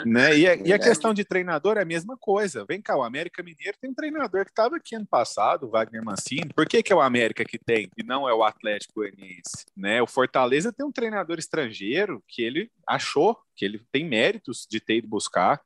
Né? 0.06 0.38
E, 0.38 0.48
a, 0.48 0.56
e, 0.56 0.74
a, 0.74 0.80
questão 0.80 1.14
de 1.14 1.24
treinador 1.24 1.78
é 1.78 1.82
a 1.82 1.86
mesma 1.86 2.18
coisa. 2.18 2.66
Vem 2.66 2.82
cá, 2.82 2.96
o 2.96 3.04
América 3.04 3.44
Mineiro 3.44 3.78
tem 3.80 3.90
um 3.90 3.94
treinador 3.94 4.46
que 4.46 4.52
estava 4.52 4.78
aqui 4.78 4.96
ano 4.96 5.06
passado, 5.06 5.68
o 5.68 5.70
Wagner 5.70 6.04
Mancini. 6.04 6.52
Por 6.56 6.66
que, 6.66 6.82
que 6.82 6.92
é 6.92 6.96
o 6.96 7.02
América 7.02 7.46
que 7.46 7.58
tem 7.58 7.90
e 7.98 8.04
não 8.04 8.28
é 8.28 8.34
o 8.34 8.44
Atlético 8.44 8.96
Goianiense? 8.96 9.66
Né? 9.76 10.02
O 10.02 10.08
Fortaleza 10.08 10.72
tem 10.72 10.86
um 10.86 10.92
treinador 10.92 11.38
estrangeiro 11.38 12.24
que 12.28 12.42
ele 12.42 12.70
achou 12.88 13.38
que 13.56 13.66
ele 13.66 13.82
tem 13.92 14.08
méritos 14.08 14.68
de 14.70 14.80
ter 14.80 14.98
ido 14.98 15.08
buscar. 15.08 15.62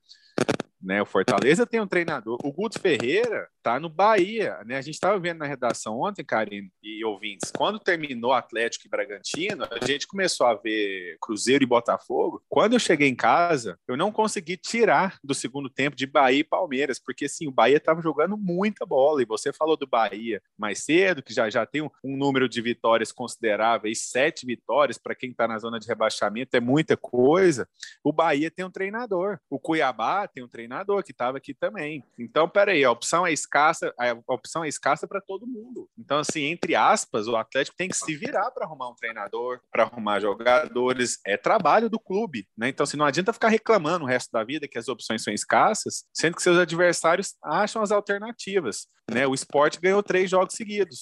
Né? 0.82 1.00
O 1.02 1.06
Fortaleza 1.06 1.66
tem 1.66 1.80
um 1.80 1.86
treinador. 1.86 2.38
O 2.44 2.52
Guto 2.52 2.78
Ferreira 2.78 3.48
tá 3.66 3.80
no 3.80 3.88
Bahia. 3.88 4.60
Né? 4.64 4.76
A 4.76 4.80
gente 4.80 4.94
estava 4.94 5.18
vendo 5.18 5.38
na 5.38 5.46
redação 5.46 6.00
ontem, 6.00 6.24
Karine 6.24 6.70
e 6.80 7.04
ouvintes, 7.04 7.50
quando 7.50 7.80
terminou 7.80 8.32
Atlético 8.32 8.86
e 8.86 8.88
Bragantino, 8.88 9.66
a 9.68 9.84
gente 9.84 10.06
começou 10.06 10.46
a 10.46 10.54
ver 10.54 11.16
Cruzeiro 11.20 11.64
e 11.64 11.66
Botafogo. 11.66 12.40
Quando 12.48 12.74
eu 12.74 12.78
cheguei 12.78 13.08
em 13.08 13.14
casa, 13.16 13.76
eu 13.88 13.96
não 13.96 14.12
consegui 14.12 14.56
tirar 14.56 15.18
do 15.22 15.34
segundo 15.34 15.68
tempo 15.68 15.96
de 15.96 16.06
Bahia 16.06 16.38
e 16.38 16.44
Palmeiras, 16.44 17.00
porque 17.00 17.28
sim, 17.28 17.48
o 17.48 17.50
Bahia 17.50 17.78
estava 17.78 18.00
jogando 18.00 18.36
muita 18.36 18.86
bola. 18.86 19.20
E 19.20 19.26
você 19.26 19.52
falou 19.52 19.76
do 19.76 19.86
Bahia 19.86 20.40
mais 20.56 20.84
cedo, 20.84 21.20
que 21.20 21.34
já, 21.34 21.50
já 21.50 21.66
tem 21.66 21.82
um, 21.82 21.90
um 22.04 22.16
número 22.16 22.48
de 22.48 22.62
vitórias 22.62 23.10
consideráveis, 23.10 24.02
sete 24.02 24.46
vitórias 24.46 24.96
para 24.96 25.16
quem 25.16 25.32
está 25.32 25.48
na 25.48 25.58
zona 25.58 25.80
de 25.80 25.88
rebaixamento, 25.88 26.56
é 26.56 26.60
muita 26.60 26.96
coisa. 26.96 27.68
O 28.04 28.12
Bahia 28.12 28.48
tem 28.48 28.64
um 28.64 28.70
treinador, 28.70 29.40
o 29.50 29.58
Cuiabá 29.58 30.28
tem 30.28 30.44
um 30.44 30.48
treinador 30.48 31.02
que 31.02 31.10
estava 31.10 31.38
aqui 31.38 31.52
também. 31.52 32.04
Então, 32.16 32.48
peraí, 32.48 32.84
a 32.84 32.92
opção 32.92 33.26
é 33.26 33.32
escassa, 33.56 33.94
a 33.98 34.34
opção 34.34 34.64
é 34.64 34.68
escassa 34.68 35.08
para 35.08 35.20
todo 35.20 35.46
mundo. 35.46 35.88
Então, 35.98 36.18
assim, 36.18 36.44
entre 36.44 36.74
aspas, 36.74 37.26
o 37.26 37.36
Atlético 37.36 37.76
tem 37.76 37.88
que 37.88 37.96
se 37.96 38.14
virar 38.16 38.50
para 38.50 38.66
arrumar 38.66 38.90
um 38.90 38.94
treinador, 38.94 39.60
para 39.72 39.84
arrumar 39.84 40.20
jogadores. 40.20 41.18
É 41.26 41.36
trabalho 41.36 41.88
do 41.88 41.98
clube, 41.98 42.46
né? 42.56 42.68
Então, 42.68 42.84
assim, 42.84 42.96
não 42.96 43.06
adianta 43.06 43.32
ficar 43.32 43.48
reclamando 43.48 44.04
o 44.04 44.08
resto 44.08 44.30
da 44.30 44.44
vida 44.44 44.68
que 44.68 44.78
as 44.78 44.88
opções 44.88 45.22
são 45.22 45.32
escassas, 45.32 46.04
sendo 46.12 46.36
que 46.36 46.42
seus 46.42 46.58
adversários 46.58 47.34
acham 47.42 47.82
as 47.82 47.90
alternativas. 47.90 48.86
Né? 49.10 49.26
O 49.26 49.34
esporte 49.34 49.80
ganhou 49.80 50.02
três 50.02 50.30
jogos 50.30 50.54
seguidos 50.54 50.98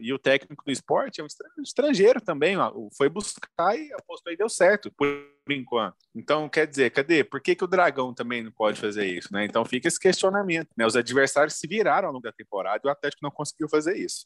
e 0.00 0.12
o 0.12 0.18
técnico 0.18 0.64
do 0.64 0.72
esporte 0.72 1.20
é 1.20 1.24
um 1.24 1.62
estrangeiro 1.62 2.20
também, 2.20 2.56
ó, 2.56 2.72
foi 2.96 3.08
buscar 3.08 3.76
e 3.76 3.92
apostou 3.92 4.32
e 4.32 4.36
deu 4.36 4.48
certo, 4.48 4.90
por 4.92 5.06
enquanto. 5.48 5.96
Então, 6.14 6.48
quer 6.48 6.66
dizer, 6.66 6.90
cadê? 6.90 7.24
Por 7.24 7.40
que, 7.40 7.54
que 7.54 7.64
o 7.64 7.66
Dragão 7.66 8.14
também 8.14 8.42
não 8.42 8.52
pode 8.52 8.80
fazer 8.80 9.06
isso? 9.06 9.28
Né? 9.32 9.44
Então 9.44 9.64
fica 9.64 9.88
esse 9.88 9.98
questionamento. 9.98 10.68
Né? 10.76 10.86
Os 10.86 10.96
adversários 10.96 11.54
se 11.54 11.66
viraram 11.66 12.08
ao 12.08 12.14
longo 12.14 12.22
da 12.22 12.32
temporada 12.32 12.80
e 12.84 12.88
o 12.88 12.90
Atlético 12.90 13.22
não 13.22 13.30
conseguiu 13.30 13.68
fazer 13.68 13.96
isso. 13.96 14.24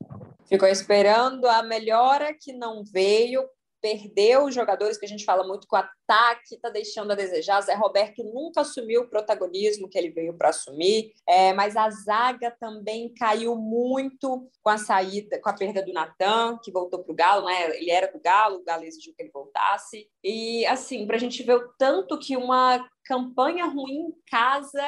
Ficou 0.49 0.69
esperando 0.69 1.47
a 1.47 1.63
melhora 1.63 2.35
que 2.35 2.53
não 2.53 2.85
veio 2.85 3.45
perdeu 3.87 4.47
os 4.47 4.55
jogadores 4.55 4.99
que 4.99 5.05
a 5.05 5.09
gente 5.09 5.25
fala 5.25 5.47
muito 5.47 5.69
o 5.71 5.76
ataque 5.76 6.57
está 6.57 6.69
deixando 6.69 7.12
a 7.12 7.14
desejar. 7.14 7.61
Zé 7.61 7.75
Roberto 7.75 8.25
nunca 8.25 8.62
assumiu 8.62 9.02
o 9.02 9.09
protagonismo 9.09 9.88
que 9.88 9.97
ele 9.97 10.11
veio 10.11 10.37
para 10.37 10.49
assumir, 10.49 11.12
é, 11.25 11.52
mas 11.52 11.76
a 11.76 11.88
zaga 11.88 12.50
também 12.50 13.14
caiu 13.14 13.55
muito 13.55 14.50
com 14.61 14.71
a 14.71 14.76
saída, 14.76 15.40
com 15.40 15.49
a 15.49 15.52
perda 15.52 15.85
do 15.85 15.93
Natan, 15.93 16.59
que 16.64 16.73
voltou 16.73 17.05
para 17.05 17.12
o 17.12 17.14
Galo, 17.14 17.47
né? 17.47 17.76
Ele 17.76 17.93
era 17.93 18.11
do 18.11 18.19
Galo, 18.19 18.57
o 18.57 18.64
Galo 18.64 18.83
exigiu 18.83 19.14
que 19.14 19.23
ele 19.23 19.31
voltasse. 19.31 20.09
E 20.25 20.66
assim, 20.66 21.07
para 21.07 21.14
a 21.14 21.21
gente 21.21 21.40
ver 21.45 21.55
o 21.55 21.69
tanto 21.78 22.19
que 22.19 22.37
uma 22.37 22.85
campanha 23.05 23.66
ruim 23.66 24.09
em 24.09 24.14
casa 24.28 24.83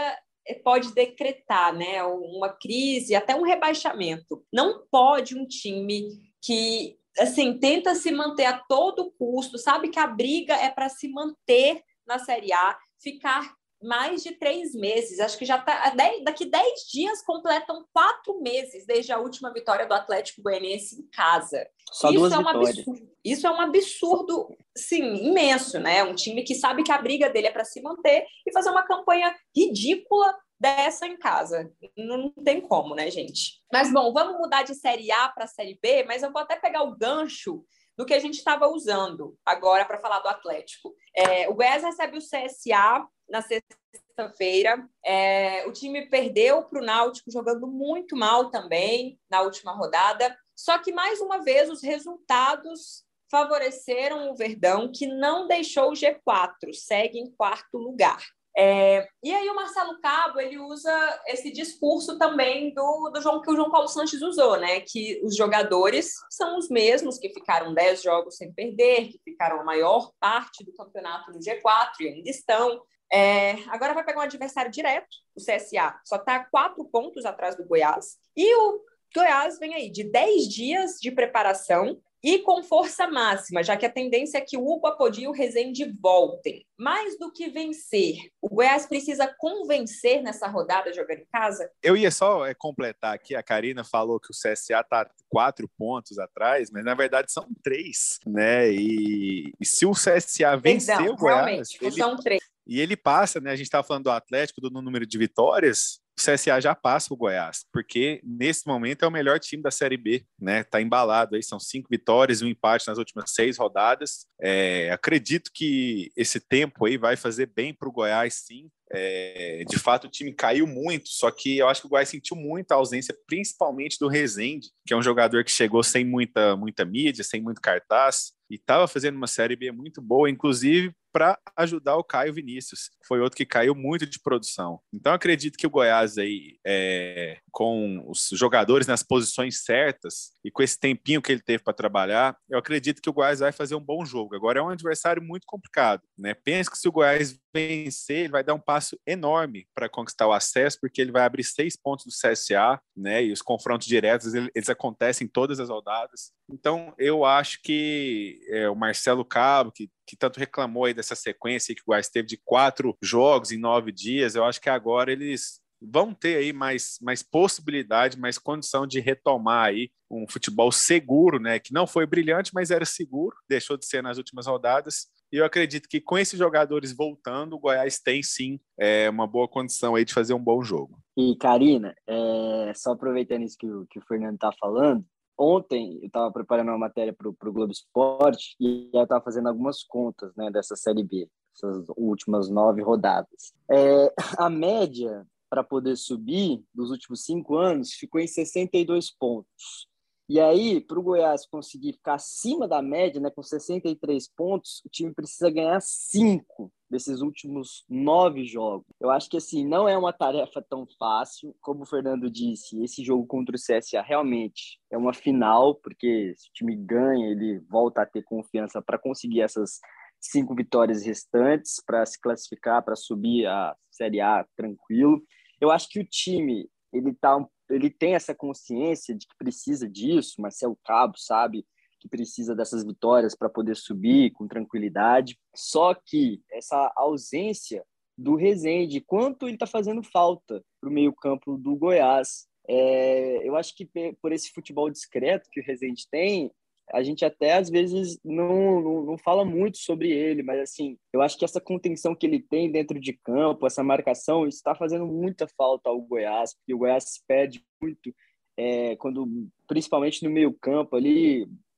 pode 0.64 0.92
decretar, 0.92 1.72
né? 1.72 2.02
Uma 2.02 2.48
crise, 2.48 3.14
até 3.14 3.36
um 3.36 3.42
rebaixamento. 3.42 4.44
Não 4.52 4.84
pode 4.90 5.38
um 5.38 5.46
time 5.46 6.18
que 6.42 6.98
assim, 7.18 7.58
tenta 7.58 7.94
se 7.94 8.10
manter 8.10 8.46
a 8.46 8.58
todo 8.58 9.12
custo, 9.18 9.58
sabe 9.58 9.88
que 9.88 9.98
a 9.98 10.06
briga 10.06 10.54
é 10.54 10.70
para 10.70 10.88
se 10.88 11.08
manter 11.08 11.82
na 12.06 12.18
Série 12.18 12.52
A, 12.52 12.78
ficar 12.98 13.56
mais 13.80 14.22
de 14.22 14.32
três 14.32 14.74
meses, 14.74 15.20
acho 15.20 15.38
que 15.38 15.44
já 15.44 15.56
tá 15.58 15.94
daqui 16.24 16.46
dez 16.46 16.80
dias 16.90 17.22
completam 17.22 17.86
quatro 17.92 18.40
meses 18.40 18.84
desde 18.84 19.12
a 19.12 19.18
última 19.18 19.52
vitória 19.52 19.86
do 19.86 19.94
Atlético 19.94 20.42
Goianiense 20.42 21.00
em 21.00 21.08
casa. 21.10 21.64
Só 21.92 22.10
isso 22.10 22.26
é 22.26 22.38
um 22.38 22.44
vitórias. 22.44 22.78
absurdo. 22.78 23.08
Isso 23.24 23.46
é 23.46 23.50
um 23.50 23.60
absurdo, 23.60 24.56
sim, 24.76 25.28
imenso, 25.28 25.78
né? 25.78 26.02
Um 26.02 26.14
time 26.14 26.42
que 26.42 26.54
sabe 26.54 26.82
que 26.82 26.90
a 26.90 27.00
briga 27.00 27.30
dele 27.30 27.46
é 27.46 27.52
para 27.52 27.64
se 27.64 27.80
manter 27.80 28.26
e 28.46 28.52
fazer 28.52 28.70
uma 28.70 28.82
campanha 28.82 29.32
ridícula 29.56 30.34
dessa 30.60 31.06
em 31.06 31.16
casa. 31.16 31.72
Não 31.96 32.30
tem 32.32 32.60
como, 32.60 32.94
né, 32.94 33.10
gente? 33.10 33.62
Mas, 33.72 33.92
bom, 33.92 34.12
vamos 34.12 34.38
mudar 34.38 34.62
de 34.62 34.74
Série 34.74 35.10
A 35.12 35.28
para 35.28 35.46
Série 35.46 35.78
B, 35.80 36.04
mas 36.04 36.22
eu 36.22 36.32
vou 36.32 36.42
até 36.42 36.56
pegar 36.56 36.82
o 36.82 36.96
gancho 36.96 37.64
do 37.96 38.06
que 38.06 38.14
a 38.14 38.18
gente 38.18 38.38
estava 38.38 38.68
usando 38.68 39.36
agora 39.44 39.84
para 39.84 39.98
falar 39.98 40.20
do 40.20 40.28
Atlético. 40.28 40.94
É, 41.14 41.48
o 41.48 41.54
Goiás 41.54 41.82
recebe 41.82 42.16
o 42.16 42.20
CSA 42.20 43.06
na 43.28 43.42
sexta-feira. 43.42 44.88
É, 45.04 45.66
o 45.66 45.72
time 45.72 46.08
perdeu 46.08 46.62
para 46.62 46.80
o 46.80 46.84
Náutico, 46.84 47.30
jogando 47.30 47.66
muito 47.66 48.16
mal 48.16 48.50
também 48.50 49.18
na 49.28 49.42
última 49.42 49.72
rodada. 49.72 50.36
Só 50.56 50.78
que, 50.78 50.92
mais 50.92 51.20
uma 51.20 51.42
vez, 51.42 51.68
os 51.68 51.82
resultados 51.82 53.04
favoreceram 53.30 54.30
o 54.30 54.34
Verdão, 54.34 54.90
que 54.90 55.06
não 55.06 55.46
deixou 55.46 55.90
o 55.90 55.94
G4, 55.94 56.72
segue 56.72 57.18
em 57.18 57.30
quarto 57.30 57.76
lugar. 57.76 58.24
É, 58.60 59.06
e 59.22 59.32
aí 59.32 59.48
o 59.48 59.54
Marcelo 59.54 60.00
Cabo 60.00 60.40
ele 60.40 60.58
usa 60.58 61.22
esse 61.28 61.52
discurso 61.52 62.18
também 62.18 62.74
do, 62.74 63.08
do 63.10 63.20
João 63.20 63.40
que 63.40 63.52
o 63.52 63.54
João 63.54 63.70
Paulo 63.70 63.86
Sanches 63.86 64.20
usou, 64.20 64.58
né? 64.58 64.80
Que 64.80 65.20
os 65.22 65.36
jogadores 65.36 66.14
são 66.28 66.58
os 66.58 66.68
mesmos 66.68 67.20
que 67.20 67.28
ficaram 67.28 67.72
10 67.72 68.02
jogos 68.02 68.36
sem 68.36 68.52
perder, 68.52 69.12
que 69.12 69.20
ficaram 69.24 69.60
a 69.60 69.64
maior 69.64 70.10
parte 70.18 70.64
do 70.64 70.72
campeonato 70.72 71.30
no 71.30 71.38
G4 71.38 72.00
e 72.00 72.08
ainda 72.08 72.28
estão. 72.28 72.82
É, 73.12 73.52
agora 73.68 73.94
vai 73.94 74.04
pegar 74.04 74.18
um 74.18 74.22
adversário 74.22 74.72
direto, 74.72 75.06
o 75.36 75.40
CSA, 75.40 75.94
só 76.04 76.16
está 76.16 76.44
quatro 76.44 76.84
pontos 76.84 77.24
atrás 77.24 77.56
do 77.56 77.64
Goiás. 77.64 78.16
E 78.36 78.56
o 78.56 78.80
Goiás 79.14 79.60
vem 79.60 79.72
aí 79.72 79.88
de 79.88 80.02
10 80.02 80.48
dias 80.48 80.94
de 81.00 81.12
preparação 81.12 82.02
e 82.22 82.40
com 82.40 82.62
força 82.62 83.06
máxima, 83.08 83.62
já 83.62 83.76
que 83.76 83.86
a 83.86 83.90
tendência 83.90 84.38
é 84.38 84.40
que 84.40 84.56
o 84.56 84.66
Hugo 84.66 84.86
Apodi 84.86 85.22
e 85.22 85.28
o 85.28 85.32
Rezende 85.32 85.84
voltem. 86.00 86.64
Mais 86.78 87.18
do 87.18 87.32
que 87.32 87.48
vencer, 87.48 88.16
o 88.40 88.48
Goiás 88.48 88.86
precisa 88.86 89.32
convencer 89.38 90.22
nessa 90.22 90.48
rodada 90.48 90.92
jogando 90.92 91.20
em 91.20 91.26
casa? 91.32 91.70
Eu 91.82 91.96
ia 91.96 92.10
só 92.10 92.46
é, 92.46 92.54
completar 92.54 93.14
aqui, 93.14 93.34
a 93.34 93.42
Karina 93.42 93.84
falou 93.84 94.20
que 94.20 94.30
o 94.30 94.34
CSA 94.34 94.80
está 94.80 95.10
quatro 95.28 95.68
pontos 95.76 96.18
atrás, 96.18 96.70
mas 96.70 96.84
na 96.84 96.94
verdade 96.94 97.30
são 97.30 97.46
três, 97.62 98.18
né? 98.26 98.70
E, 98.70 99.52
e 99.60 99.66
se 99.66 99.86
o 99.86 99.92
CSA 99.92 100.56
vencer 100.56 101.00
o 101.08 101.16
Goiás... 101.16 101.68
Ele, 101.80 101.92
são 101.92 102.16
três. 102.16 102.40
E 102.66 102.80
ele 102.80 102.96
passa, 102.96 103.40
né? 103.40 103.50
A 103.50 103.56
gente 103.56 103.66
estava 103.66 103.86
falando 103.86 104.04
do 104.04 104.10
Atlético, 104.10 104.60
do 104.60 104.70
número 104.70 105.06
de 105.06 105.16
vitórias, 105.18 106.00
o 106.20 106.24
CSA 106.24 106.60
já 106.60 106.74
passa 106.74 107.12
o 107.12 107.16
Goiás, 107.16 107.64
porque 107.72 108.20
nesse 108.24 108.66
momento 108.66 109.04
é 109.04 109.08
o 109.08 109.10
melhor 109.10 109.38
time 109.38 109.62
da 109.62 109.70
Série 109.70 109.96
B, 109.96 110.24
né? 110.38 110.64
Tá 110.64 110.80
embalado 110.80 111.36
aí, 111.36 111.42
são 111.42 111.58
cinco 111.58 111.88
vitórias 111.90 112.40
e 112.40 112.44
um 112.44 112.48
empate 112.48 112.86
nas 112.88 112.98
últimas 112.98 113.32
seis 113.32 113.56
rodadas. 113.56 114.26
É, 114.40 114.90
acredito 114.90 115.50
que 115.52 116.10
esse 116.16 116.40
tempo 116.40 116.86
aí 116.86 116.96
vai 116.96 117.16
fazer 117.16 117.46
bem 117.46 117.74
para 117.74 117.88
o 117.88 117.92
Goiás, 117.92 118.34
sim. 118.46 118.68
É, 118.90 119.64
de 119.68 119.78
fato, 119.78 120.06
o 120.06 120.10
time 120.10 120.32
caiu 120.32 120.66
muito, 120.66 121.08
só 121.08 121.30
que 121.30 121.58
eu 121.58 121.68
acho 121.68 121.82
que 121.82 121.86
o 121.86 121.90
Goiás 121.90 122.08
sentiu 122.08 122.36
muito 122.36 122.72
a 122.72 122.76
ausência, 122.76 123.14
principalmente 123.26 123.98
do 123.98 124.08
Rezende, 124.08 124.68
que 124.86 124.94
é 124.94 124.96
um 124.96 125.02
jogador 125.02 125.44
que 125.44 125.50
chegou 125.50 125.82
sem 125.82 126.04
muita, 126.04 126.56
muita 126.56 126.84
mídia, 126.84 127.22
sem 127.22 127.40
muito 127.40 127.60
cartaz, 127.60 128.32
e 128.50 128.54
estava 128.54 128.88
fazendo 128.88 129.16
uma 129.16 129.26
Série 129.26 129.56
B 129.56 129.70
muito 129.70 130.00
boa, 130.00 130.30
inclusive 130.30 130.94
para 131.12 131.38
ajudar 131.56 131.96
o 131.96 132.04
Caio 132.04 132.32
Vinícius. 132.32 132.90
Foi 133.06 133.20
outro 133.20 133.36
que 133.36 133.44
caiu 133.44 133.74
muito 133.74 134.06
de 134.06 134.20
produção. 134.20 134.80
Então, 134.92 135.12
acredito 135.12 135.58
que 135.58 135.66
o 135.66 135.70
Goiás 135.70 136.07
aí, 136.16 136.58
é, 136.64 137.38
com 137.50 138.04
os 138.08 138.30
jogadores 138.32 138.86
nas 138.86 139.02
posições 139.02 139.64
certas 139.64 140.30
e 140.44 140.50
com 140.50 140.62
esse 140.62 140.78
tempinho 140.78 141.20
que 141.20 141.32
ele 141.32 141.42
teve 141.42 141.62
para 141.62 141.74
trabalhar, 141.74 142.36
eu 142.48 142.58
acredito 142.58 143.02
que 143.02 143.10
o 143.10 143.12
Goiás 143.12 143.40
vai 143.40 143.52
fazer 143.52 143.74
um 143.74 143.84
bom 143.84 144.04
jogo. 144.04 144.34
Agora 144.34 144.60
é 144.60 144.62
um 144.62 144.70
adversário 144.70 145.20
muito 145.20 145.44
complicado, 145.46 146.02
né? 146.16 146.34
Penso 146.34 146.70
que 146.70 146.78
se 146.78 146.88
o 146.88 146.92
Goiás 146.92 147.38
vencer, 147.52 148.18
ele 148.18 148.28
vai 148.28 148.44
dar 148.44 148.54
um 148.54 148.60
passo 148.60 148.98
enorme 149.06 149.66
para 149.74 149.88
conquistar 149.88 150.26
o 150.26 150.32
acesso, 150.32 150.78
porque 150.80 151.00
ele 151.00 151.12
vai 151.12 151.22
abrir 151.22 151.44
seis 151.44 151.76
pontos 151.76 152.06
do 152.06 152.12
CSA, 152.12 152.80
né? 152.96 153.24
E 153.24 153.32
os 153.32 153.42
confrontos 153.42 153.86
diretos 153.86 154.32
eles 154.34 154.68
acontecem 154.68 155.26
todas 155.26 155.58
as 155.58 155.68
rodadas. 155.68 156.32
Então, 156.50 156.94
eu 156.98 157.24
acho 157.24 157.60
que 157.62 158.40
é, 158.48 158.68
o 158.68 158.76
Marcelo 158.76 159.24
Cabo, 159.24 159.72
que, 159.72 159.90
que 160.06 160.16
tanto 160.16 160.38
reclamou 160.38 160.84
aí 160.84 160.94
dessa 160.94 161.14
sequência 161.14 161.74
que 161.74 161.82
o 161.82 161.86
Goiás 161.86 162.08
teve 162.08 162.28
de 162.28 162.36
quatro 162.36 162.96
jogos 163.02 163.52
em 163.52 163.58
nove 163.58 163.92
dias, 163.92 164.34
eu 164.34 164.44
acho 164.44 164.60
que 164.60 164.70
agora 164.70 165.12
eles 165.12 165.60
vão 165.80 166.12
ter 166.12 166.36
aí 166.36 166.52
mais, 166.52 166.98
mais 167.00 167.22
possibilidade, 167.22 168.18
mais 168.18 168.38
condição 168.38 168.86
de 168.86 169.00
retomar 169.00 169.66
aí 169.66 169.90
um 170.10 170.26
futebol 170.28 170.72
seguro, 170.72 171.38
né? 171.38 171.58
Que 171.58 171.72
não 171.72 171.86
foi 171.86 172.06
brilhante, 172.06 172.52
mas 172.54 172.70
era 172.70 172.84
seguro, 172.84 173.36
deixou 173.48 173.76
de 173.76 173.86
ser 173.86 174.02
nas 174.02 174.18
últimas 174.18 174.46
rodadas. 174.46 175.06
E 175.32 175.36
eu 175.36 175.44
acredito 175.44 175.88
que 175.88 176.00
com 176.00 176.16
esses 176.16 176.38
jogadores 176.38 176.92
voltando, 176.92 177.54
o 177.54 177.58
Goiás 177.58 178.00
tem 178.00 178.22
sim 178.22 178.58
é, 178.78 179.10
uma 179.10 179.26
boa 179.26 179.46
condição 179.46 179.94
aí 179.94 180.04
de 180.04 180.14
fazer 180.14 180.32
um 180.32 180.42
bom 180.42 180.62
jogo. 180.62 180.98
E, 181.16 181.36
Karina, 181.36 181.94
é, 182.06 182.72
só 182.74 182.92
aproveitando 182.92 183.42
isso 183.42 183.56
que 183.58 183.66
o, 183.66 183.86
que 183.90 183.98
o 183.98 184.02
Fernando 184.06 184.34
está 184.34 184.50
falando, 184.58 185.04
ontem 185.38 185.98
eu 186.00 186.06
estava 186.06 186.32
preparando 186.32 186.68
uma 186.68 186.78
matéria 186.78 187.12
para 187.12 187.28
o 187.28 187.52
Globo 187.52 187.70
Esporte 187.70 188.56
e 188.58 188.88
eu 188.92 189.02
estava 189.02 189.22
fazendo 189.22 189.48
algumas 189.48 189.84
contas 189.84 190.34
né, 190.34 190.50
dessa 190.50 190.74
Série 190.74 191.04
B, 191.04 191.28
essas 191.54 191.84
últimas 191.96 192.48
nove 192.48 192.82
rodadas. 192.82 193.52
É, 193.70 194.12
a 194.38 194.48
média 194.48 195.26
para 195.48 195.64
poder 195.64 195.96
subir 195.96 196.62
dos 196.74 196.90
últimos 196.90 197.24
cinco 197.24 197.56
anos 197.56 197.92
ficou 197.92 198.20
em 198.20 198.26
62 198.26 199.10
pontos. 199.10 199.88
E 200.30 200.38
aí, 200.38 200.78
para 200.78 200.98
o 200.98 201.02
Goiás 201.02 201.46
conseguir 201.46 201.94
ficar 201.94 202.16
acima 202.16 202.68
da 202.68 202.82
média, 202.82 203.18
né, 203.18 203.30
com 203.30 203.42
63 203.42 204.28
pontos, 204.36 204.82
o 204.84 204.88
time 204.90 205.14
precisa 205.14 205.48
ganhar 205.48 205.80
cinco 205.80 206.70
desses 206.90 207.22
últimos 207.22 207.82
nove 207.88 208.44
jogos. 208.44 208.84
Eu 209.00 209.08
acho 209.10 209.30
que 209.30 209.38
assim 209.38 209.66
não 209.66 209.88
é 209.88 209.96
uma 209.96 210.12
tarefa 210.12 210.62
tão 210.68 210.86
fácil, 210.98 211.56
como 211.62 211.82
o 211.82 211.86
Fernando 211.86 212.30
disse. 212.30 212.82
Esse 212.82 213.02
jogo 213.02 213.26
contra 213.26 213.56
o 213.56 213.58
CSA 213.58 214.02
realmente 214.02 214.78
é 214.90 214.98
uma 214.98 215.14
final, 215.14 215.74
porque 215.76 216.34
se 216.36 216.50
o 216.50 216.52
time 216.52 216.76
ganha, 216.76 217.30
ele 217.30 217.60
volta 217.60 218.02
a 218.02 218.06
ter 218.06 218.22
confiança 218.22 218.82
para 218.82 218.98
conseguir 218.98 219.40
essas 219.40 219.80
cinco 220.20 220.54
vitórias 220.54 221.06
restantes 221.06 221.82
para 221.86 222.04
se 222.04 222.20
classificar, 222.20 222.84
para 222.84 222.96
subir 222.96 223.46
a 223.46 223.74
Série 223.90 224.20
A 224.20 224.46
tranquilo. 224.54 225.22
Eu 225.60 225.70
acho 225.70 225.88
que 225.88 226.00
o 226.00 226.04
time 226.04 226.68
ele 226.92 227.14
tá 227.14 227.46
ele 227.70 227.90
tem 227.90 228.14
essa 228.14 228.34
consciência 228.34 229.14
de 229.14 229.26
que 229.26 229.36
precisa 229.36 229.86
disso, 229.86 230.40
Marcelo 230.40 230.78
Cabo 230.84 231.18
sabe 231.18 231.66
que 232.00 232.08
precisa 232.08 232.54
dessas 232.54 232.84
vitórias 232.84 233.34
para 233.34 233.48
poder 233.48 233.76
subir 233.76 234.30
com 234.30 234.46
tranquilidade. 234.46 235.38
Só 235.54 235.94
que 235.94 236.40
essa 236.50 236.92
ausência 236.96 237.84
do 238.16 238.34
Rezende, 238.34 239.00
quanto 239.00 239.46
ele 239.46 239.54
está 239.54 239.66
fazendo 239.66 240.02
falta 240.02 240.62
para 240.80 240.88
o 240.88 240.92
meio-campo 240.92 241.56
do 241.56 241.76
Goiás. 241.76 242.46
É, 242.68 243.48
eu 243.48 243.56
acho 243.56 243.74
que 243.74 243.88
por 244.20 244.32
esse 244.32 244.50
futebol 244.50 244.90
discreto 244.90 245.48
que 245.50 245.60
o 245.60 245.64
Rezende 245.64 246.06
tem, 246.10 246.50
a 246.92 247.02
gente 247.02 247.24
até 247.24 247.54
às 247.54 247.68
vezes 247.68 248.18
não, 248.24 248.80
não, 248.80 249.02
não, 249.04 249.18
fala 249.18 249.44
muito 249.44 249.78
sobre 249.78 250.10
ele, 250.10 250.42
mas 250.42 250.60
assim, 250.60 250.98
eu 251.12 251.20
acho 251.20 251.38
que 251.38 251.44
essa 251.44 251.60
contenção 251.60 252.14
que 252.14 252.26
ele 252.26 252.40
tem 252.40 252.70
dentro 252.70 252.98
de 252.98 253.12
campo, 253.12 253.66
essa 253.66 253.82
marcação, 253.82 254.46
está 254.46 254.74
fazendo 254.74 255.06
muita 255.06 255.46
falta 255.56 255.90
ao 255.90 256.00
Goiás, 256.00 256.54
porque 256.54 256.74
o 256.74 256.78
Goiás 256.78 257.22
pede 257.26 257.64
muito, 257.80 258.14
é, 258.56 258.96
quando, 258.96 259.26
principalmente 259.66 260.22
no 260.24 260.30
meio 260.30 260.52
campo 260.52 260.96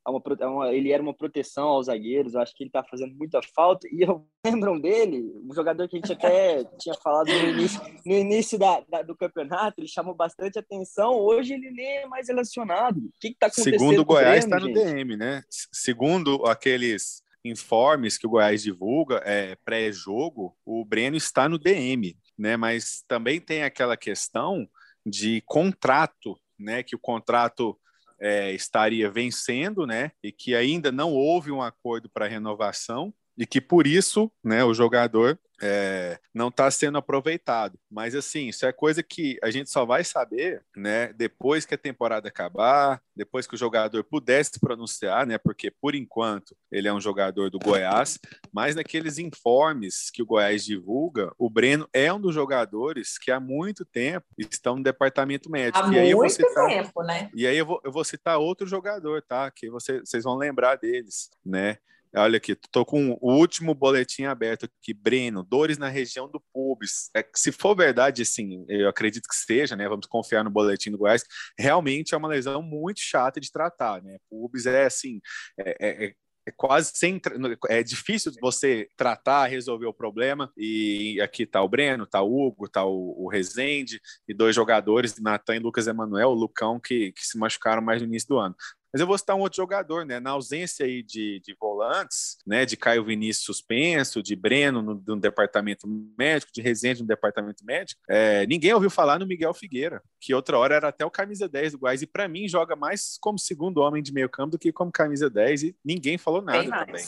ali, 0.04 0.16
uma, 0.16 0.48
uma, 0.48 0.72
ele 0.72 0.92
era 0.92 1.02
uma 1.02 1.14
proteção 1.14 1.68
aos 1.68 1.86
zagueiros, 1.86 2.34
eu 2.34 2.40
acho 2.40 2.54
que 2.54 2.62
ele 2.62 2.68
está 2.68 2.82
fazendo 2.82 3.14
muita 3.14 3.40
falta. 3.54 3.86
E 3.92 4.02
eu 4.02 4.26
lembram 4.44 4.80
dele, 4.80 5.22
um 5.44 5.54
jogador 5.54 5.88
que 5.88 5.96
a 5.96 6.00
gente 6.00 6.12
até 6.12 6.64
tinha 6.78 6.94
falado 6.94 7.28
no 7.28 7.48
início, 7.48 7.80
no 8.04 8.14
início 8.14 8.58
da, 8.58 8.80
da, 8.88 9.02
do 9.02 9.16
campeonato, 9.16 9.80
ele 9.80 9.88
chamou 9.88 10.14
bastante 10.14 10.58
atenção. 10.58 11.14
Hoje 11.14 11.54
ele 11.54 11.70
nem 11.70 11.98
é 11.98 12.06
mais 12.06 12.28
relacionado. 12.28 12.98
O 12.98 13.12
que 13.20 13.28
está 13.28 13.46
acontecendo? 13.46 13.78
Segundo 13.78 14.00
o 14.00 14.04
Goiás, 14.04 14.44
está 14.44 14.58
no 14.58 14.72
DM, 14.72 15.16
né? 15.16 15.42
Segundo 15.48 16.46
aqueles 16.46 17.22
informes 17.44 18.18
que 18.18 18.26
o 18.26 18.30
Goiás 18.30 18.62
divulga, 18.62 19.22
é, 19.24 19.56
pré-jogo, 19.64 20.56
o 20.64 20.84
Breno 20.84 21.16
está 21.16 21.48
no 21.48 21.58
DM, 21.58 22.16
né? 22.38 22.56
Mas 22.56 23.02
também 23.06 23.40
tem 23.40 23.62
aquela 23.62 23.96
questão 23.96 24.68
de 25.04 25.42
contrato, 25.46 26.38
né? 26.58 26.82
Que 26.82 26.94
o 26.94 26.98
contrato 26.98 27.78
é, 28.20 28.52
estaria 28.52 29.10
vencendo, 29.10 29.86
né? 29.86 30.12
E 30.22 30.30
que 30.30 30.54
ainda 30.54 30.92
não 30.92 31.12
houve 31.12 31.50
um 31.50 31.62
acordo 31.62 32.08
para 32.08 32.28
renovação 32.28 33.12
e 33.36 33.46
que 33.46 33.60
por 33.60 33.86
isso, 33.86 34.30
né, 34.44 34.62
o 34.62 34.74
jogador 34.74 35.38
é, 35.60 36.18
não 36.34 36.48
está 36.48 36.70
sendo 36.70 36.98
aproveitado. 36.98 37.78
Mas 37.90 38.14
assim, 38.14 38.48
isso 38.48 38.64
é 38.64 38.72
coisa 38.72 39.02
que 39.02 39.38
a 39.42 39.50
gente 39.50 39.70
só 39.70 39.84
vai 39.84 40.02
saber, 40.02 40.62
né, 40.76 41.12
depois 41.12 41.66
que 41.66 41.74
a 41.74 41.78
temporada 41.78 42.28
acabar, 42.28 43.02
depois 43.14 43.46
que 43.46 43.54
o 43.54 43.58
jogador 43.58 44.02
pudesse 44.04 44.58
pronunciar, 44.58 45.26
né, 45.26 45.36
porque 45.38 45.70
por 45.70 45.94
enquanto 45.94 46.56
ele 46.70 46.88
é 46.88 46.92
um 46.92 47.00
jogador 47.00 47.50
do 47.50 47.58
Goiás, 47.58 48.18
mas 48.52 48.74
naqueles 48.74 49.18
informes 49.18 50.10
que 50.10 50.22
o 50.22 50.26
Goiás 50.26 50.64
divulga, 50.64 51.32
o 51.38 51.50
Breno 51.50 51.88
é 51.92 52.12
um 52.12 52.20
dos 52.20 52.34
jogadores 52.34 53.18
que 53.18 53.30
há 53.30 53.38
muito 53.38 53.84
tempo 53.84 54.26
estão 54.38 54.76
no 54.76 54.82
departamento 54.82 55.50
médico. 55.50 55.84
Há 55.84 55.92
e 55.92 55.98
aí 55.98 56.14
muito 56.14 56.32
citar, 56.32 56.66
tempo, 56.66 57.02
né? 57.02 57.30
E 57.34 57.46
aí 57.46 57.56
eu 57.56 57.66
vou, 57.66 57.80
eu 57.84 57.92
vou 57.92 58.04
citar 58.04 58.38
outro 58.38 58.66
jogador, 58.66 59.22
tá? 59.22 59.50
Que 59.50 59.68
você, 59.68 60.00
vocês 60.00 60.24
vão 60.24 60.36
lembrar 60.36 60.76
deles, 60.76 61.30
né? 61.44 61.78
Olha 62.16 62.38
aqui, 62.38 62.52
estou 62.52 62.84
com 62.84 63.16
o 63.20 63.34
último 63.34 63.72
boletim 63.72 64.24
aberto 64.24 64.64
aqui. 64.64 64.92
Breno, 64.92 65.44
dores 65.44 65.78
na 65.78 65.88
região 65.88 66.28
do 66.28 66.42
pubis. 66.52 67.08
É, 67.14 67.24
se 67.34 67.52
for 67.52 67.74
verdade, 67.76 68.24
sim, 68.24 68.64
eu 68.68 68.88
acredito 68.88 69.28
que 69.28 69.34
seja, 69.34 69.76
né? 69.76 69.88
Vamos 69.88 70.06
confiar 70.06 70.42
no 70.42 70.50
boletim 70.50 70.90
do 70.90 70.98
Goiás. 70.98 71.22
Realmente 71.56 72.12
é 72.14 72.18
uma 72.18 72.28
lesão 72.28 72.62
muito 72.62 73.00
chata 73.00 73.40
de 73.40 73.50
tratar, 73.52 74.02
né? 74.02 74.18
Pubis 74.28 74.66
é 74.66 74.86
assim, 74.86 75.20
é, 75.58 75.70
é, 75.80 76.06
é, 76.06 76.14
é 76.46 76.52
quase 76.56 76.92
sem 76.94 77.20
é 77.68 77.82
difícil 77.82 78.32
você 78.40 78.88
tratar, 78.96 79.46
resolver 79.46 79.86
o 79.86 79.94
problema. 79.94 80.52
E 80.56 81.20
aqui 81.20 81.44
está 81.44 81.62
o 81.62 81.68
Breno, 81.68 82.04
está 82.04 82.20
o 82.22 82.46
Hugo, 82.46 82.66
está 82.66 82.84
o, 82.84 83.24
o 83.24 83.28
Rezende 83.28 84.00
e 84.26 84.34
dois 84.34 84.54
jogadores, 84.54 85.20
Natan 85.20 85.56
e 85.56 85.60
Lucas 85.60 85.86
Emanuel, 85.86 86.30
o 86.30 86.34
Lucão, 86.34 86.80
que, 86.80 87.12
que 87.12 87.24
se 87.24 87.38
machucaram 87.38 87.82
mais 87.82 88.02
no 88.02 88.08
início 88.08 88.28
do 88.28 88.38
ano. 88.38 88.54
Mas 88.92 89.00
eu 89.00 89.06
vou 89.06 89.16
citar 89.16 89.36
um 89.36 89.40
outro 89.40 89.56
jogador, 89.56 90.04
né? 90.04 90.18
Na 90.18 90.30
ausência 90.30 90.84
aí 90.84 91.02
de, 91.02 91.40
de 91.44 91.54
volantes, 91.60 92.38
né? 92.46 92.64
De 92.64 92.76
Caio 92.76 93.04
Vinícius 93.04 93.44
suspenso, 93.44 94.22
de 94.22 94.34
Breno 94.34 94.82
no, 94.82 95.02
no 95.06 95.20
departamento 95.20 95.86
médico, 96.18 96.52
de 96.52 96.60
Rezende 96.60 97.02
no 97.02 97.08
departamento 97.08 97.64
médico, 97.64 98.00
é, 98.08 98.46
ninguém 98.46 98.72
ouviu 98.72 98.90
falar 98.90 99.18
no 99.18 99.26
Miguel 99.26 99.54
Figueira, 99.54 100.02
que 100.20 100.34
outra 100.34 100.58
hora 100.58 100.74
era 100.74 100.88
até 100.88 101.04
o 101.04 101.10
camisa 101.10 101.48
10 101.48 101.72
do 101.72 101.78
Goiás, 101.78 102.02
e 102.02 102.06
para 102.06 102.28
mim 102.28 102.48
joga 102.48 102.76
mais 102.76 103.16
como 103.20 103.38
segundo 103.38 103.78
homem 103.78 104.02
de 104.02 104.12
meio 104.12 104.28
campo 104.28 104.52
do 104.52 104.58
que 104.58 104.72
como 104.72 104.90
camisa 104.90 105.28
10, 105.28 105.62
e 105.62 105.76
ninguém 105.84 106.18
falou 106.18 106.42
nada 106.42 106.62
também. 106.86 107.04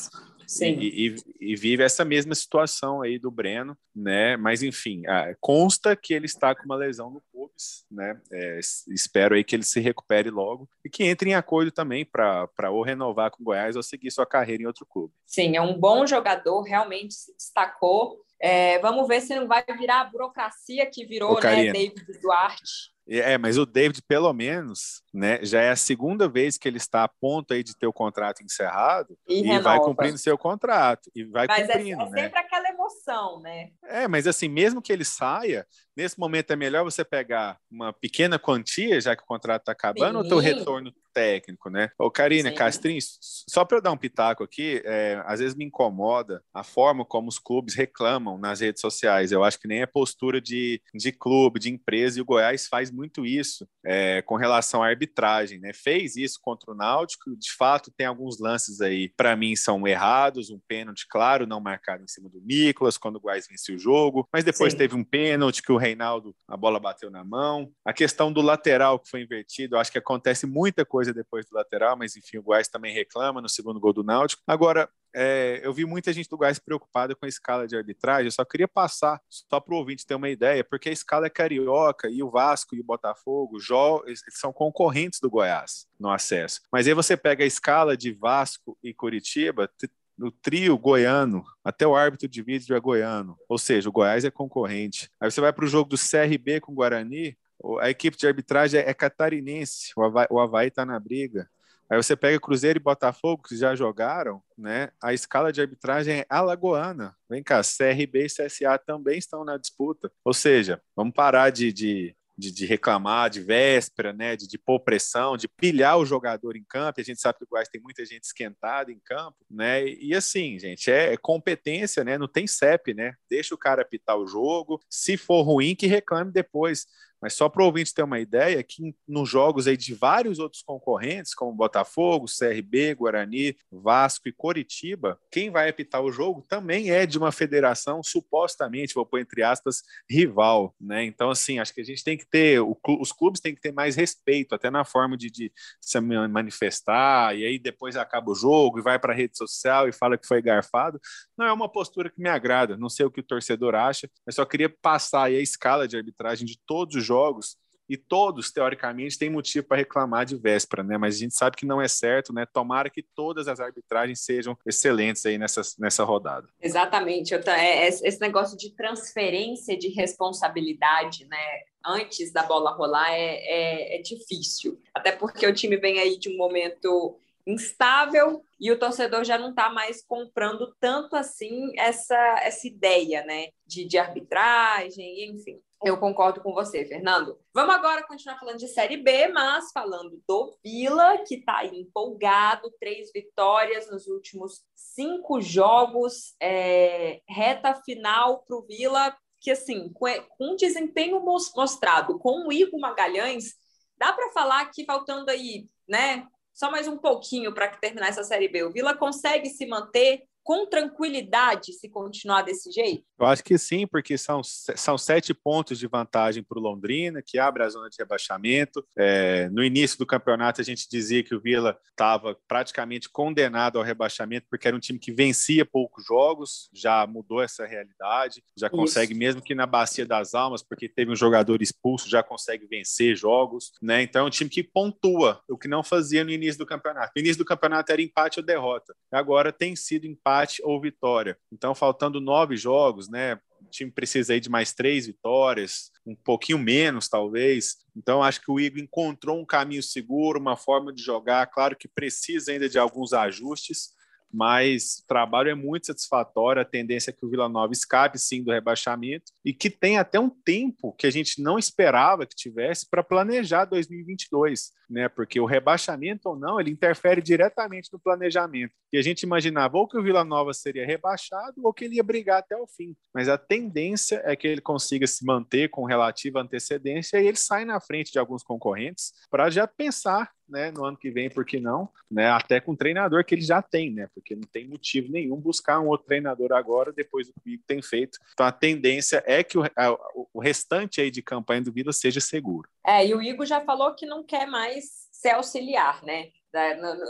Sim. 0.52 0.78
E, 0.78 1.08
e, 1.08 1.52
e, 1.52 1.56
vive 1.56 1.82
essa 1.82 2.04
mesma 2.04 2.34
situação 2.34 3.00
aí 3.00 3.18
do 3.18 3.30
Breno, 3.30 3.74
né? 3.96 4.36
Mas 4.36 4.62
enfim, 4.62 5.02
consta 5.40 5.96
que 5.96 6.12
ele 6.12 6.26
está 6.26 6.54
com 6.54 6.64
uma 6.66 6.76
lesão 6.76 7.10
no 7.10 7.22
pubis, 7.32 7.86
né? 7.90 8.20
É, 8.30 8.60
espero 8.90 9.34
aí 9.34 9.42
que 9.42 9.56
ele 9.56 9.62
se 9.62 9.80
recupere 9.80 10.28
logo 10.28 10.68
e 10.84 10.90
que 10.90 11.04
entre 11.04 11.30
em 11.30 11.34
acordo 11.34 11.70
também 11.70 12.04
para 12.04 12.70
ou 12.70 12.82
renovar 12.82 13.30
com 13.30 13.42
o 13.42 13.44
Goiás 13.46 13.76
ou 13.76 13.82
seguir 13.82 14.10
sua 14.10 14.26
carreira 14.26 14.62
em 14.62 14.66
outro 14.66 14.84
clube. 14.84 15.14
Sim, 15.24 15.56
é 15.56 15.62
um 15.62 15.78
bom 15.78 16.06
jogador, 16.06 16.60
realmente 16.60 17.14
se 17.14 17.34
destacou. 17.34 18.20
É, 18.38 18.78
vamos 18.80 19.08
ver 19.08 19.22
se 19.22 19.34
não 19.34 19.48
vai 19.48 19.64
virar 19.78 20.02
a 20.02 20.04
burocracia 20.04 20.84
que 20.84 21.06
virou, 21.06 21.38
Ô, 21.38 21.40
né, 21.40 21.72
David 21.72 22.20
Duarte. 22.20 22.92
É, 23.08 23.36
mas 23.36 23.58
o 23.58 23.66
David, 23.66 24.00
pelo 24.02 24.32
menos, 24.32 25.02
né, 25.12 25.44
já 25.44 25.60
é 25.60 25.70
a 25.70 25.76
segunda 25.76 26.28
vez 26.28 26.56
que 26.56 26.68
ele 26.68 26.76
está 26.76 27.04
a 27.04 27.08
ponto 27.08 27.52
aí 27.52 27.62
de 27.62 27.76
ter 27.76 27.86
o 27.86 27.92
contrato 27.92 28.42
encerrado 28.42 29.18
e, 29.28 29.40
e 29.40 29.58
vai 29.58 29.78
cumprindo 29.80 30.16
seu 30.18 30.38
contrato. 30.38 31.10
E 31.14 31.24
vai 31.24 31.46
mas 31.46 31.68
é, 31.68 31.72
cumprindo, 31.72 32.02
é, 32.02 32.04
é 32.04 32.10
né? 32.10 32.22
sempre 32.22 32.38
aquela 32.38 32.68
emoção, 32.68 33.40
né? 33.40 33.70
É, 33.84 34.06
mas 34.06 34.26
assim, 34.26 34.48
mesmo 34.48 34.80
que 34.80 34.92
ele 34.92 35.04
saia, 35.04 35.66
nesse 35.96 36.18
momento 36.18 36.52
é 36.52 36.56
melhor 36.56 36.84
você 36.84 37.04
pegar 37.04 37.58
uma 37.70 37.92
pequena 37.92 38.38
quantia, 38.38 39.00
já 39.00 39.16
que 39.16 39.22
o 39.22 39.26
contrato 39.26 39.62
está 39.62 39.72
acabando, 39.72 40.18
Sim. 40.18 40.24
ou 40.24 40.28
ter 40.28 40.34
o 40.34 40.38
retorno 40.38 40.92
técnico, 41.12 41.70
né? 41.70 41.90
Ô, 41.98 42.10
Karina, 42.10 42.52
Castrinho, 42.52 43.00
só 43.48 43.64
para 43.64 43.78
eu 43.78 43.82
dar 43.82 43.92
um 43.92 43.96
pitaco 43.96 44.42
aqui, 44.42 44.82
é, 44.84 45.22
às 45.26 45.40
vezes 45.40 45.54
me 45.54 45.64
incomoda 45.64 46.42
a 46.52 46.62
forma 46.62 47.04
como 47.04 47.28
os 47.28 47.38
clubes 47.38 47.74
reclamam 47.74 48.38
nas 48.38 48.60
redes 48.60 48.80
sociais. 48.80 49.32
Eu 49.32 49.44
acho 49.44 49.58
que 49.58 49.68
nem 49.68 49.82
é 49.82 49.86
postura 49.86 50.40
de, 50.40 50.80
de 50.94 51.12
clube, 51.12 51.60
de 51.60 51.70
empresa, 51.70 52.18
e 52.18 52.22
o 52.22 52.24
Goiás 52.24 52.66
faz 52.66 52.90
muito 52.90 53.24
isso 53.26 53.66
é, 53.84 54.22
com 54.22 54.36
relação 54.36 54.82
à 54.82 54.88
arbitragem, 54.88 55.58
né? 55.58 55.72
Fez 55.72 56.16
isso 56.16 56.38
contra 56.40 56.70
o 56.70 56.74
Náutico, 56.74 57.36
de 57.36 57.52
fato 57.52 57.92
tem 57.96 58.06
alguns 58.06 58.38
lances 58.38 58.80
aí, 58.80 59.08
para 59.08 59.36
mim, 59.36 59.56
são 59.56 59.86
errados, 59.86 60.50
um 60.50 60.60
pênalti, 60.68 61.06
claro, 61.08 61.46
não 61.46 61.60
marcado 61.60 62.04
em 62.04 62.08
cima 62.08 62.28
do 62.28 62.40
Nicolas, 62.40 62.96
quando 62.96 63.16
o 63.16 63.20
Goiás 63.20 63.46
venceu 63.48 63.76
o 63.76 63.78
jogo, 63.78 64.28
mas 64.32 64.44
depois 64.44 64.72
Sim. 64.72 64.78
teve 64.78 64.94
um 64.94 65.04
pênalti 65.04 65.62
que 65.62 65.72
o 65.72 65.76
Reinaldo, 65.76 66.34
a 66.46 66.56
bola 66.56 66.78
bateu 66.78 67.10
na 67.10 67.24
mão. 67.24 67.72
A 67.84 67.92
questão 67.92 68.32
do 68.32 68.40
lateral 68.40 68.98
que 68.98 69.08
foi 69.08 69.22
invertido, 69.22 69.76
acho 69.76 69.90
que 69.90 69.98
acontece 69.98 70.46
muita 70.46 70.84
coisa 70.84 71.01
depois 71.10 71.46
do 71.46 71.54
lateral, 71.54 71.96
mas 71.96 72.16
enfim, 72.16 72.38
o 72.38 72.42
Goiás 72.42 72.68
também 72.68 72.92
reclama 72.92 73.40
no 73.40 73.48
segundo 73.48 73.80
gol 73.80 73.92
do 73.92 74.04
Náutico. 74.04 74.42
Agora, 74.46 74.88
é, 75.14 75.60
eu 75.62 75.72
vi 75.72 75.84
muita 75.84 76.12
gente 76.12 76.28
do 76.28 76.36
Goiás 76.36 76.58
preocupada 76.58 77.14
com 77.14 77.24
a 77.24 77.28
escala 77.28 77.66
de 77.66 77.76
arbitragem. 77.76 78.26
Eu 78.26 78.32
só 78.32 78.44
queria 78.44 78.68
passar, 78.68 79.20
só 79.28 79.60
para 79.60 79.74
o 79.74 79.78
ouvinte 79.78 80.06
ter 80.06 80.14
uma 80.14 80.28
ideia, 80.28 80.64
porque 80.64 80.88
a 80.88 80.92
escala 80.92 81.26
é 81.26 81.30
carioca 81.30 82.08
e 82.08 82.22
o 82.22 82.30
Vasco 82.30 82.74
e 82.74 82.80
o 82.80 82.84
Botafogo 82.84 83.58
eles 84.06 84.22
são 84.30 84.52
concorrentes 84.52 85.20
do 85.20 85.30
Goiás 85.30 85.86
no 85.98 86.10
acesso. 86.10 86.60
Mas 86.70 86.86
aí 86.86 86.94
você 86.94 87.16
pega 87.16 87.44
a 87.44 87.46
escala 87.46 87.96
de 87.96 88.12
Vasco 88.12 88.78
e 88.82 88.94
Curitiba, 88.94 89.70
no 90.16 90.30
trio 90.30 90.78
goiano, 90.78 91.42
até 91.64 91.86
o 91.86 91.96
árbitro 91.96 92.28
de 92.28 92.42
vídeo 92.42 92.76
é 92.76 92.80
goiano, 92.80 93.36
ou 93.48 93.58
seja, 93.58 93.88
o 93.88 93.92
Goiás 93.92 94.24
é 94.24 94.30
concorrente. 94.30 95.10
Aí 95.20 95.30
você 95.30 95.40
vai 95.40 95.52
para 95.52 95.64
o 95.64 95.68
jogo 95.68 95.90
do 95.90 95.96
CRB 95.96 96.60
com 96.60 96.72
o 96.72 96.74
Guarani, 96.74 97.36
a 97.80 97.90
equipe 97.90 98.16
de 98.16 98.26
arbitragem 98.26 98.80
é 98.80 98.94
catarinense, 98.94 99.92
o 99.96 100.40
Havaí 100.40 100.68
está 100.68 100.84
na 100.84 100.98
briga. 100.98 101.48
Aí 101.90 102.02
você 102.02 102.16
pega 102.16 102.40
Cruzeiro 102.40 102.78
e 102.78 102.82
Botafogo, 102.82 103.42
que 103.46 103.54
já 103.54 103.74
jogaram, 103.76 104.42
né? 104.56 104.90
A 105.02 105.12
escala 105.12 105.52
de 105.52 105.60
arbitragem 105.60 106.20
é 106.20 106.26
alagoana. 106.26 107.14
Vem 107.28 107.42
cá, 107.42 107.60
CRB 107.60 108.24
e 108.24 108.26
CSA 108.28 108.78
também 108.78 109.18
estão 109.18 109.44
na 109.44 109.58
disputa. 109.58 110.10
Ou 110.24 110.32
seja, 110.32 110.80
vamos 110.96 111.12
parar 111.12 111.50
de, 111.50 111.70
de 111.70 112.16
de, 112.36 112.50
de, 112.50 112.66
reclamar 112.66 113.28
de 113.30 113.40
véspera, 113.40 114.12
né, 114.12 114.36
de, 114.36 114.48
de 114.48 114.58
pôr 114.58 114.80
pressão, 114.80 115.36
de 115.36 115.46
pilhar 115.46 115.98
o 115.98 116.04
jogador 116.04 116.56
em 116.56 116.64
campo. 116.64 117.00
A 117.00 117.04
gente 117.04 117.20
sabe 117.20 117.38
que 117.38 117.44
o 117.44 117.46
Goiás 117.46 117.68
tem 117.68 117.80
muita 117.80 118.04
gente 118.04 118.24
esquentada 118.24 118.90
em 118.90 118.98
campo, 119.04 119.36
né? 119.50 119.86
E, 119.86 120.14
assim, 120.14 120.58
gente, 120.58 120.90
é, 120.90 121.12
é, 121.12 121.16
competência, 121.16 122.02
né? 122.02 122.16
Não 122.16 122.26
tem 122.26 122.46
CEP, 122.46 122.94
né? 122.94 123.14
Deixa 123.28 123.54
o 123.54 123.58
cara 123.58 123.82
apitar 123.82 124.16
o 124.16 124.26
jogo. 124.26 124.80
Se 124.88 125.16
for 125.16 125.42
ruim, 125.42 125.74
que 125.74 125.86
reclame 125.86 126.32
depois. 126.32 126.86
Mas 127.22 127.34
só 127.34 127.48
para 127.48 127.62
o 127.62 127.66
ouvinte 127.66 127.94
ter 127.94 128.02
uma 128.02 128.18
ideia, 128.18 128.60
que 128.64 128.94
nos 129.06 129.28
jogos 129.28 129.68
aí 129.68 129.76
de 129.76 129.94
vários 129.94 130.40
outros 130.40 130.60
concorrentes, 130.60 131.34
como 131.34 131.52
Botafogo, 131.52 132.26
CRB, 132.26 132.96
Guarani, 132.96 133.56
Vasco 133.70 134.28
e 134.28 134.32
Coritiba, 134.32 135.16
quem 135.30 135.48
vai 135.48 135.68
apitar 135.68 136.02
o 136.02 136.10
jogo 136.10 136.44
também 136.48 136.90
é 136.90 137.06
de 137.06 137.16
uma 137.16 137.30
federação 137.30 138.02
supostamente, 138.02 138.94
vou 138.94 139.06
pôr 139.06 139.20
entre 139.20 139.44
aspas, 139.44 139.82
rival, 140.10 140.74
né? 140.80 141.04
Então, 141.04 141.30
assim, 141.30 141.60
acho 141.60 141.72
que 141.72 141.80
a 141.80 141.84
gente 141.84 142.02
tem 142.02 142.18
que 142.18 142.26
ter, 142.26 142.60
os 142.60 143.12
clubes 143.12 143.40
têm 143.40 143.54
que 143.54 143.60
ter 143.60 143.72
mais 143.72 143.94
respeito, 143.94 144.54
até 144.54 144.68
na 144.68 144.84
forma 144.84 145.16
de, 145.16 145.30
de 145.30 145.52
se 145.80 146.00
manifestar, 146.00 147.36
e 147.36 147.46
aí 147.46 147.58
depois 147.58 147.96
acaba 147.96 148.32
o 148.32 148.34
jogo 148.34 148.80
e 148.80 148.82
vai 148.82 148.98
para 148.98 149.12
a 149.12 149.16
rede 149.16 149.38
social 149.38 149.88
e 149.88 149.92
fala 149.92 150.18
que 150.18 150.26
foi 150.26 150.42
garfado. 150.42 151.00
Não 151.38 151.46
é 151.46 151.52
uma 151.52 151.68
postura 151.68 152.10
que 152.10 152.20
me 152.20 152.28
agrada, 152.28 152.76
não 152.76 152.88
sei 152.88 153.06
o 153.06 153.10
que 153.10 153.20
o 153.20 153.24
torcedor 153.24 153.76
acha, 153.76 154.10
mas 154.26 154.34
só 154.34 154.44
queria 154.44 154.68
passar 154.68 155.24
aí 155.24 155.36
a 155.36 155.40
escala 155.40 155.86
de 155.86 155.96
arbitragem 155.96 156.44
de 156.44 156.58
todos 156.66 156.96
os 156.96 157.04
jogos 157.12 157.56
e 157.92 157.96
todos, 157.96 158.50
teoricamente, 158.50 159.18
têm 159.18 159.28
motivo 159.28 159.66
para 159.66 159.76
reclamar 159.76 160.24
de 160.24 160.34
véspera, 160.34 160.82
né? 160.82 160.96
Mas 160.96 161.16
a 161.16 161.18
gente 161.18 161.34
sabe 161.34 161.58
que 161.58 161.66
não 161.66 161.78
é 161.78 161.86
certo, 161.86 162.32
né? 162.32 162.46
Tomara 162.46 162.88
que 162.88 163.02
todas 163.02 163.48
as 163.48 163.60
arbitragens 163.60 164.24
sejam 164.24 164.56
excelentes 164.64 165.26
aí 165.26 165.36
nessa, 165.36 165.60
nessa 165.78 166.02
rodada. 166.02 166.48
Exatamente. 166.58 167.34
Eu, 167.34 167.40
é, 167.40 167.86
esse 167.88 168.18
negócio 168.18 168.56
de 168.56 168.74
transferência 168.74 169.76
de 169.76 169.88
responsabilidade, 169.88 171.26
né? 171.26 171.36
Antes 171.84 172.32
da 172.32 172.44
bola 172.44 172.72
rolar 172.72 173.10
é, 173.10 173.34
é, 173.34 173.98
é 173.98 174.02
difícil. 174.02 174.80
Até 174.94 175.12
porque 175.12 175.46
o 175.46 175.52
time 175.52 175.76
vem 175.76 175.98
aí 175.98 176.18
de 176.18 176.30
um 176.30 176.36
momento 176.38 177.18
instável 177.46 178.42
e 178.60 178.70
o 178.70 178.78
torcedor 178.78 179.24
já 179.24 179.36
não 179.36 179.50
está 179.50 179.70
mais 179.70 180.04
comprando 180.04 180.74
tanto 180.78 181.16
assim 181.16 181.72
essa, 181.76 182.16
essa 182.42 182.66
ideia 182.66 183.24
né, 183.24 183.48
de, 183.66 183.84
de 183.84 183.98
arbitragem, 183.98 185.30
enfim. 185.30 185.60
Eu 185.84 185.98
concordo 185.98 186.40
com 186.40 186.52
você, 186.52 186.84
Fernando. 186.84 187.36
Vamos 187.52 187.74
agora 187.74 188.06
continuar 188.06 188.38
falando 188.38 188.58
de 188.58 188.68
Série 188.68 188.98
B, 188.98 189.26
mas 189.28 189.72
falando 189.72 190.22
do 190.28 190.56
Vila, 190.62 191.18
que 191.26 191.34
está 191.34 191.64
empolgado, 191.64 192.72
três 192.78 193.10
vitórias 193.12 193.90
nos 193.90 194.06
últimos 194.06 194.62
cinco 194.76 195.40
jogos, 195.40 196.36
é, 196.40 197.20
reta 197.28 197.74
final 197.74 198.44
para 198.46 198.56
o 198.56 198.62
Vila, 198.62 199.16
que 199.40 199.50
assim, 199.50 199.92
com, 199.92 200.06
com 200.38 200.52
um 200.52 200.56
desempenho 200.56 201.20
mostrado 201.20 202.16
com 202.16 202.46
o 202.46 202.52
Igor 202.52 202.78
Magalhães, 202.78 203.54
dá 203.98 204.12
para 204.12 204.30
falar 204.30 204.66
que 204.66 204.84
faltando 204.84 205.32
aí, 205.32 205.66
né, 205.88 206.28
só 206.52 206.70
mais 206.70 206.86
um 206.86 206.98
pouquinho 206.98 207.52
para 207.52 207.68
terminar 207.68 208.08
essa 208.08 208.24
Série 208.24 208.48
B, 208.48 208.64
o 208.64 208.72
Vila 208.72 208.96
consegue 208.96 209.48
se 209.48 209.66
manter 209.66 210.24
com 210.42 210.66
tranquilidade 210.66 211.72
se 211.72 211.88
continuar 211.88 212.42
desse 212.42 212.70
jeito? 212.70 213.04
Eu 213.18 213.26
acho 213.26 213.44
que 213.44 213.56
sim, 213.56 213.86
porque 213.86 214.18
são, 214.18 214.42
são 214.42 214.98
sete 214.98 215.32
pontos 215.32 215.78
de 215.78 215.86
vantagem 215.86 216.42
para 216.42 216.58
o 216.58 216.62
Londrina, 216.62 217.22
que 217.24 217.38
abre 217.38 217.62
a 217.62 217.68
zona 217.68 217.88
de 217.88 217.96
rebaixamento. 217.98 218.84
É, 218.96 219.48
no 219.50 219.62
início 219.62 219.98
do 219.98 220.06
campeonato, 220.06 220.60
a 220.60 220.64
gente 220.64 220.88
dizia 220.90 221.22
que 221.22 221.34
o 221.34 221.40
Vila 221.40 221.78
estava 221.90 222.36
praticamente 222.48 223.08
condenado 223.08 223.78
ao 223.78 223.84
rebaixamento, 223.84 224.46
porque 224.50 224.66
era 224.66 224.76
um 224.76 224.80
time 224.80 224.98
que 224.98 225.12
vencia 225.12 225.64
poucos 225.64 226.04
jogos, 226.04 226.68
já 226.72 227.06
mudou 227.06 227.40
essa 227.40 227.64
realidade, 227.64 228.42
já 228.58 228.68
consegue, 228.68 229.12
Isso. 229.12 229.20
mesmo 229.20 229.42
que 229.42 229.54
na 229.54 229.66
Bacia 229.66 230.04
das 230.04 230.34
Almas, 230.34 230.62
porque 230.62 230.88
teve 230.88 231.12
um 231.12 231.16
jogador 231.16 231.62
expulso, 231.62 232.10
já 232.10 232.22
consegue 232.22 232.66
vencer 232.66 233.14
jogos. 233.14 233.72
Né? 233.80 234.02
Então, 234.02 234.24
é 234.24 234.26
um 234.26 234.30
time 234.30 234.50
que 234.50 234.62
pontua, 234.62 235.40
o 235.48 235.56
que 235.56 235.68
não 235.68 235.84
fazia 235.84 236.24
no 236.24 236.30
início 236.30 236.58
do 236.58 236.66
campeonato. 236.66 237.12
No 237.14 237.20
início 237.20 237.38
do 237.38 237.44
campeonato 237.44 237.92
era 237.92 238.02
empate 238.02 238.40
ou 238.40 238.44
derrota. 238.44 238.94
Agora 239.12 239.52
tem 239.52 239.76
sido 239.76 240.06
empate 240.06 240.31
empate 240.32 240.62
ou 240.64 240.80
vitória. 240.80 241.36
Então, 241.52 241.74
faltando 241.74 242.20
nove 242.20 242.56
jogos, 242.56 243.08
né? 243.08 243.34
O 243.60 243.70
time 243.70 243.90
precisa 243.90 244.32
aí 244.32 244.40
de 244.40 244.50
mais 244.50 244.72
três 244.72 245.06
vitórias, 245.06 245.90
um 246.04 246.16
pouquinho 246.16 246.58
menos, 246.58 247.08
talvez. 247.08 247.76
Então, 247.96 248.22
acho 248.22 248.40
que 248.40 248.50
o 248.50 248.58
Igor 248.58 248.80
encontrou 248.80 249.38
um 249.38 249.46
caminho 249.46 249.82
seguro, 249.82 250.40
uma 250.40 250.56
forma 250.56 250.92
de 250.92 251.02
jogar. 251.02 251.46
Claro 251.46 251.76
que 251.76 251.86
precisa 251.86 252.50
ainda 252.52 252.68
de 252.68 252.78
alguns 252.78 253.12
ajustes, 253.12 253.90
mas 254.32 255.00
o 255.02 255.06
trabalho 255.06 255.50
é 255.50 255.54
muito 255.54 255.86
satisfatório. 255.86 256.62
A 256.62 256.64
tendência 256.64 257.10
é 257.10 257.12
que 257.12 257.24
o 257.24 257.28
Vila 257.28 257.48
Nova 257.48 257.72
escape 257.72 258.18
sim 258.18 258.42
do 258.42 258.50
rebaixamento 258.50 259.32
e 259.44 259.52
que 259.52 259.68
tem 259.68 259.98
até 259.98 260.18
um 260.18 260.30
tempo 260.30 260.92
que 260.92 261.06
a 261.06 261.10
gente 261.10 261.42
não 261.42 261.58
esperava 261.58 262.26
que 262.26 262.34
tivesse 262.34 262.88
para 262.88 263.02
planejar 263.02 263.64
2022, 263.66 264.72
né? 264.88 265.08
Porque 265.08 265.40
o 265.40 265.44
rebaixamento 265.44 266.28
ou 266.28 266.36
não, 266.36 266.60
ele 266.60 266.70
interfere 266.70 267.20
diretamente 267.20 267.90
no 267.92 267.98
planejamento. 267.98 268.72
E 268.92 268.98
a 268.98 269.02
gente 269.02 269.22
imaginava 269.22 269.76
ou 269.76 269.86
que 269.86 269.98
o 269.98 270.02
Vila 270.02 270.24
Nova 270.24 270.52
seria 270.52 270.86
rebaixado 270.86 271.60
ou 271.62 271.72
que 271.72 271.84
ele 271.84 271.96
ia 271.96 272.02
brigar 272.02 272.38
até 272.38 272.56
o 272.56 272.66
fim. 272.66 272.96
Mas 273.14 273.28
a 273.28 273.36
tendência 273.36 274.22
é 274.24 274.34
que 274.34 274.46
ele 274.46 274.60
consiga 274.60 275.06
se 275.06 275.24
manter 275.24 275.68
com 275.68 275.84
relativa 275.84 276.40
antecedência 276.40 277.20
e 277.20 277.26
ele 277.26 277.36
sai 277.36 277.64
na 277.64 277.80
frente 277.80 278.12
de 278.12 278.18
alguns 278.18 278.42
concorrentes 278.42 279.12
para 279.30 279.50
já 279.50 279.66
pensar 279.66 280.30
né, 280.52 280.70
no 280.70 280.84
ano 280.84 280.96
que 280.96 281.10
vem, 281.10 281.30
por 281.30 281.44
que 281.44 281.58
não? 281.58 281.88
Né, 282.10 282.30
até 282.30 282.60
com 282.60 282.72
o 282.72 282.76
treinador 282.76 283.24
que 283.24 283.34
ele 283.34 283.42
já 283.42 283.62
tem, 283.62 283.90
né? 283.90 284.08
Porque 284.14 284.36
não 284.36 284.46
tem 284.52 284.68
motivo 284.68 285.10
nenhum 285.10 285.36
buscar 285.36 285.80
um 285.80 285.88
outro 285.88 286.06
treinador 286.06 286.52
agora, 286.52 286.92
depois 286.92 287.26
do 287.26 287.34
que 287.42 287.58
tem 287.66 287.80
feito. 287.80 288.18
Então 288.32 288.46
a 288.46 288.52
tendência 288.52 289.22
é 289.26 289.42
que 289.42 289.58
o, 289.58 289.64
a, 289.64 289.98
o 290.32 290.40
restante 290.40 291.00
aí 291.00 291.10
de 291.10 291.22
campanha 291.22 291.62
do 291.62 291.72
Vila 291.72 291.92
seja 291.92 292.20
seguro. 292.20 292.68
É, 292.86 293.06
e 293.06 293.14
o 293.14 293.22
Igor 293.22 293.46
já 293.46 293.60
falou 293.62 293.94
que 293.94 294.04
não 294.04 294.22
quer 294.22 294.46
mais 294.46 295.08
ser 295.10 295.30
auxiliar, 295.30 296.02
né? 296.02 296.30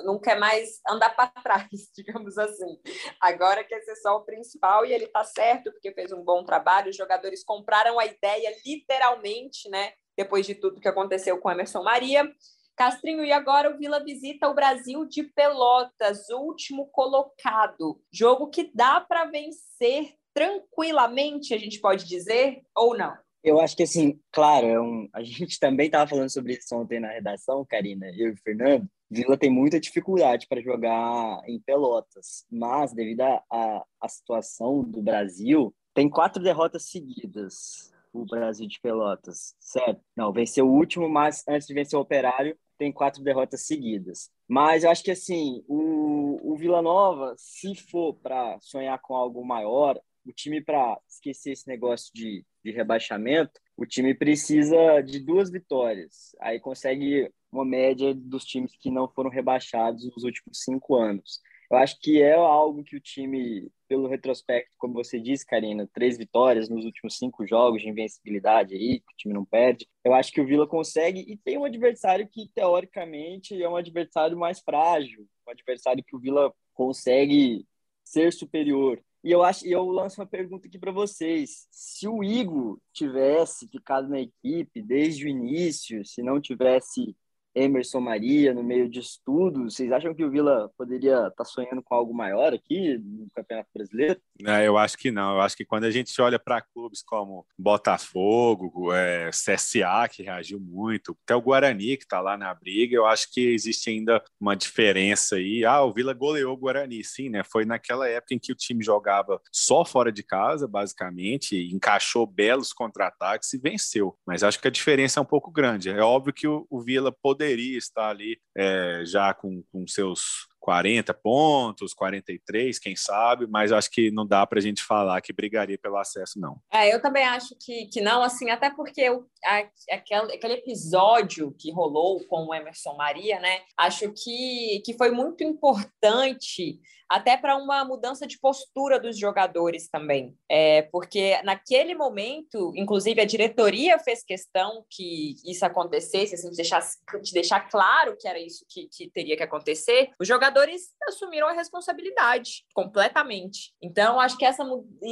Não 0.05 0.21
quer 0.21 0.39
mais 0.39 0.81
andar 0.89 1.11
para 1.17 1.29
trás, 1.43 1.69
digamos 1.97 2.39
assim. 2.39 2.79
Agora 3.21 3.65
quer 3.65 3.81
ser 3.81 3.97
só 3.97 4.17
o 4.17 4.25
principal 4.25 4.87
e 4.87 4.93
ele 4.93 5.07
está 5.07 5.25
certo, 5.25 5.73
porque 5.73 5.93
fez 5.93 6.13
um 6.13 6.23
bom 6.23 6.45
trabalho. 6.45 6.91
Os 6.91 6.97
jogadores 6.97 7.43
compraram 7.43 7.99
a 7.99 8.07
ideia 8.07 8.55
literalmente, 8.65 9.69
né? 9.69 9.93
Depois 10.17 10.47
de 10.47 10.55
tudo 10.55 10.81
que 10.81 10.89
aconteceu 10.89 11.39
com 11.39 11.51
Emerson 11.51 11.83
Maria. 11.83 12.31
Castrinho, 12.77 13.25
e 13.25 13.33
agora 13.33 13.71
o 13.71 13.79
Vila 13.79 14.03
visita 14.03 14.49
o 14.49 14.55
Brasil 14.55 15.05
de 15.07 15.23
Pelotas, 15.23 16.29
último 16.31 16.87
colocado. 16.87 18.01
Jogo 18.11 18.49
que 18.49 18.71
dá 18.75 19.01
para 19.01 19.27
vencer 19.27 20.15
tranquilamente, 20.35 21.55
a 21.55 21.59
gente 21.59 21.81
pode 21.81 22.07
dizer, 22.07 22.63
ou 22.75 22.97
não? 22.97 23.15
Eu 23.45 23.61
acho 23.61 23.77
que, 23.77 23.83
assim, 23.83 24.21
claro, 24.31 24.67
é 24.67 24.81
um... 24.81 25.09
a 25.13 25.23
gente 25.23 25.59
também 25.59 25.87
estava 25.87 26.09
falando 26.09 26.31
sobre 26.31 26.55
isso 26.55 26.75
ontem 26.77 27.01
na 27.01 27.09
redação, 27.09 27.67
Karina, 27.69 28.07
eu 28.17 28.29
e 28.29 28.33
o 28.33 28.37
Fernando. 28.37 28.89
Vila 29.11 29.37
tem 29.37 29.51
muita 29.51 29.81
dificuldade 29.81 30.47
para 30.49 30.63
jogar 30.63 31.43
em 31.47 31.61
Pelotas, 31.61 32.47
mas 32.51 32.95
devido 32.95 33.21
à 33.21 34.09
situação 34.09 34.83
do 34.83 35.03
Brasil, 35.03 35.75
tem 35.93 36.09
quatro 36.09 36.43
derrotas 36.43 36.89
seguidas 36.89 37.93
o 38.13 38.27
Brasil 38.27 38.67
de 38.67 38.79
Pelotas, 38.81 39.55
certo? 39.59 40.01
Não, 40.15 40.33
venceu 40.33 40.69
o 40.69 40.73
último, 40.73 41.09
mas 41.09 41.43
antes 41.49 41.67
de 41.67 41.75
vencer 41.75 41.99
o 41.99 42.03
Operário, 42.03 42.57
tem 42.83 42.91
quatro 42.91 43.23
derrotas 43.23 43.65
seguidas. 43.65 44.29
Mas 44.49 44.83
eu 44.83 44.91
acho 44.91 45.05
que 45.05 45.13
assim, 45.13 45.63
o, 45.69 46.53
o 46.53 46.57
Vila 46.57 46.83
Nova, 46.83 47.33
se 47.39 47.77
for 47.77 48.15
para 48.15 48.59
sonhar 48.61 48.99
com 49.01 49.15
algo 49.15 49.47
maior, 49.47 50.01
o 50.27 50.33
time 50.33 50.61
para 50.61 50.99
esquecer 51.09 51.53
esse 51.53 51.69
negócio 51.69 52.11
de, 52.13 52.45
de 52.65 52.73
rebaixamento, 52.73 53.53
o 53.77 53.87
time 53.87 54.13
precisa 54.13 55.01
de 55.01 55.21
duas 55.21 55.49
vitórias. 55.49 56.35
Aí 56.41 56.59
consegue 56.59 57.33
uma 57.53 57.65
média 57.65 58.13
dos 58.13 58.45
times 58.45 58.75
que 58.77 58.91
não 58.91 59.09
foram 59.09 59.31
rebaixados 59.31 60.05
nos 60.05 60.25
últimos 60.25 60.59
cinco 60.65 60.97
anos. 60.97 61.41
Eu 61.73 61.79
acho 61.79 61.99
que 62.01 62.21
é 62.21 62.35
algo 62.35 62.85
que 62.85 62.95
o 62.95 63.01
time, 63.01 63.73
pelo 63.89 64.07
retrospecto, 64.07 64.77
como 64.77 64.93
você 64.93 65.19
disse, 65.19 65.47
Karina, 65.47 65.89
três 65.91 66.19
vitórias 66.19 66.69
nos 66.69 66.85
últimos 66.85 67.17
cinco 67.17 67.47
jogos 67.47 67.81
de 67.81 67.89
invencibilidade 67.89 68.75
aí, 68.75 69.01
que 69.01 69.15
o 69.15 69.17
time 69.17 69.33
não 69.33 69.43
perde. 69.43 69.89
Eu 70.05 70.13
acho 70.13 70.31
que 70.31 70.41
o 70.43 70.45
Vila 70.45 70.67
consegue 70.67 71.21
e 71.21 71.35
tem 71.35 71.57
um 71.57 71.65
adversário 71.65 72.29
que, 72.29 72.47
teoricamente, 72.55 73.61
é 73.61 73.67
um 73.67 73.77
adversário 73.77 74.37
mais 74.37 74.61
frágil, 74.61 75.27
um 75.49 75.51
adversário 75.51 76.05
que 76.05 76.15
o 76.15 76.19
Vila 76.19 76.53
consegue 76.75 77.67
ser 78.05 78.35
superior. 78.35 79.03
E 79.25 79.31
eu 79.31 79.43
acho, 79.43 79.67
eu 79.67 79.87
lanço 79.87 80.21
uma 80.21 80.27
pergunta 80.27 80.67
aqui 80.67 80.79
para 80.79 80.93
vocês: 80.93 81.67
se 81.71 82.07
o 82.07 82.23
Igor 82.23 82.79
tivesse 82.93 83.67
ficado 83.69 84.11
na 84.11 84.21
equipe 84.21 84.83
desde 84.83 85.25
o 85.25 85.29
início, 85.29 86.05
se 86.05 86.23
não 86.23 86.39
tivesse 86.39 87.17
Emerson 87.55 88.01
Maria 88.01 88.55
no 88.55 88.63
meio 88.63 88.89
disso 88.89 89.21
tudo. 89.25 89.65
Vocês 89.65 89.91
acham 89.93 90.15
que 90.15 90.25
o 90.25 90.31
Vila 90.31 90.71
poderia 90.77 91.15
estar 91.15 91.31
tá 91.31 91.45
sonhando 91.45 91.83
com 91.83 91.95
algo 91.95 92.15
maior 92.15 92.53
aqui 92.53 92.99
no 92.99 93.29
Campeonato 93.35 93.69
Brasileiro? 93.75 94.21
É, 94.45 94.67
eu 94.67 94.79
acho 94.79 94.97
que 94.97 95.11
não. 95.11 95.35
Eu 95.35 95.41
acho 95.41 95.57
que 95.57 95.65
quando 95.65 95.85
a 95.85 95.91
gente 95.91 96.21
olha 96.21 96.39
para 96.39 96.63
clubes 96.63 97.03
como 97.03 97.47
Botafogo, 97.59 98.93
é, 98.93 99.31
CSA, 99.31 100.09
que 100.11 100.23
reagiu 100.23 100.59
muito, 100.59 101.17
até 101.25 101.35
o 101.35 101.43
Guarani, 101.43 101.97
que 101.97 102.05
está 102.05 102.21
lá 102.21 102.37
na 102.37 102.53
briga, 102.55 102.97
eu 102.97 103.07
acho 103.07 103.31
que 103.31 103.41
existe 103.53 103.91
ainda 103.91 104.23
uma 104.41 104.57
diferença 104.57 105.37
aí. 105.37 105.65
Ah, 105.65 105.83
o 105.83 105.93
Vila 105.93 106.15
goleou 106.15 106.55
o 106.55 106.59
Guarani, 106.59 107.05
sim, 107.05 107.29
né? 107.29 107.43
Foi 107.45 107.65
naquela 107.65 108.09
época 108.09 108.35
em 108.35 108.39
que 108.39 108.53
o 108.53 108.57
time 108.57 108.83
jogava 108.83 109.41
só 109.53 109.85
fora 109.85 110.11
de 110.11 110.23
casa, 110.23 110.67
basicamente, 110.67 111.57
encaixou 111.73 112.27
belos 112.27 112.73
contra-ataques 112.73 113.53
e 113.53 113.59
venceu. 113.59 114.17
Mas 114.27 114.43
acho 114.43 114.61
que 114.61 114.69
a 114.69 114.71
diferença 114.71 115.21
é 115.21 115.23
um 115.23 115.27
pouco 115.27 115.51
grande. 115.51 115.91
É 115.91 116.01
óbvio 116.01 116.33
que 116.33 116.49
o, 116.49 116.67
o 116.71 116.81
Vila 116.81 117.13
poderia 117.13 117.42
poderia 117.43 117.77
estar 117.77 118.09
ali 118.09 118.39
é, 118.57 119.03
já 119.05 119.35
com, 119.35 119.63
com 119.73 119.87
seus 119.87 120.47
40 120.61 121.13
pontos, 121.15 121.93
43, 121.93 122.79
quem 122.79 122.95
sabe, 122.95 123.49
mas 123.49 123.73
acho 123.73 123.91
que 123.91 124.13
não 124.13 124.25
dá 124.25 124.47
para 124.47 124.61
a 124.61 124.63
gente 124.63 124.81
falar 124.83 125.21
que 125.21 125.33
brigaria 125.33 125.77
pelo 125.77 125.97
acesso, 125.97 126.39
não. 126.39 126.61
É, 126.73 126.95
eu 126.95 127.03
também 127.03 127.25
acho 127.25 127.57
que, 127.61 127.87
que 127.87 128.01
não, 128.01 128.23
assim, 128.23 128.49
até 128.49 128.71
porque 128.71 129.01
eu, 129.01 129.27
a, 129.45 129.65
aquele, 129.91 130.35
aquele 130.35 130.55
episódio 130.55 131.53
que 131.59 131.73
rolou 131.73 132.25
com 132.29 132.47
o 132.47 132.55
Emerson 132.55 132.95
Maria, 132.95 133.41
né, 133.41 133.63
acho 133.77 134.13
que, 134.13 134.81
que 134.85 134.97
foi 134.97 135.11
muito 135.11 135.43
importante 135.43 136.79
até 137.13 137.37
para 137.37 137.57
uma 137.57 137.85
mudança 137.85 138.27
de 138.27 138.39
postura 138.39 138.99
dos 138.99 139.19
jogadores 139.19 139.87
também. 139.87 140.35
É, 140.51 140.81
porque 140.91 141.39
naquele 141.43 141.95
momento, 141.95 142.73
inclusive, 142.75 143.21
a 143.21 143.27
diretoria 143.27 143.99
fez 143.99 144.25
questão 144.25 144.83
que 144.89 145.35
isso 145.45 145.63
acontecesse, 145.67 146.35
assim, 146.35 146.49
de, 146.49 146.57
deixar, 146.57 146.83
de 147.23 147.33
deixar 147.35 147.69
claro 147.69 148.17
que 148.19 148.27
era 148.27 148.39
isso 148.39 148.65
que, 148.67 148.89
que 148.91 149.11
teria 149.11 149.37
que 149.37 149.43
acontecer. 149.43 150.09
Os 150.19 150.27
jogadores 150.27 150.95
assumiram 151.07 151.49
a 151.49 151.53
responsabilidade 151.53 152.65
completamente. 152.73 153.75
Então, 153.83 154.19
acho 154.19 154.39
que 154.39 154.47
essa, 154.47 154.65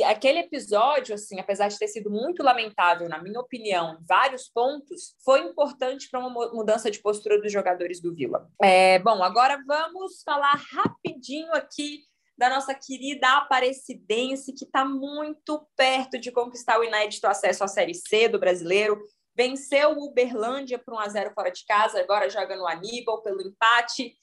aquele 0.06 0.38
episódio, 0.38 1.14
assim, 1.14 1.38
apesar 1.38 1.68
de 1.68 1.78
ter 1.78 1.88
sido 1.88 2.10
muito 2.10 2.42
lamentável, 2.42 3.10
na 3.10 3.22
minha 3.22 3.40
opinião, 3.40 3.98
vários 4.08 4.48
pontos, 4.48 5.14
foi 5.22 5.40
importante 5.40 6.08
para 6.10 6.20
uma 6.20 6.50
mudança 6.54 6.90
de 6.90 6.98
postura 6.98 7.38
dos 7.38 7.52
jogadores 7.52 8.00
do 8.00 8.14
Vila. 8.14 8.48
É, 8.62 8.98
bom, 9.00 9.22
agora 9.22 9.62
vamos 9.66 10.22
falar 10.24 10.54
rapidinho 10.72 11.52
aqui 11.52 11.89
da 12.40 12.48
nossa 12.48 12.74
querida 12.74 13.36
Aparecidense, 13.36 14.54
que 14.54 14.64
está 14.64 14.82
muito 14.82 15.62
perto 15.76 16.18
de 16.18 16.32
conquistar 16.32 16.80
o 16.80 16.84
inédito 16.84 17.26
acesso 17.26 17.62
à 17.62 17.68
Série 17.68 17.92
C 17.94 18.28
do 18.28 18.40
brasileiro. 18.40 18.98
Venceu 19.36 19.90
o 19.90 20.06
Uberlândia 20.06 20.78
por 20.78 20.94
1 20.94 20.98
a 21.00 21.08
0 21.10 21.32
fora 21.34 21.50
de 21.50 21.62
casa, 21.66 22.00
agora 22.00 22.30
joga 22.30 22.56
no 22.56 22.66
Aníbal 22.66 23.20
pelo 23.22 23.42
empate. 23.42 24.14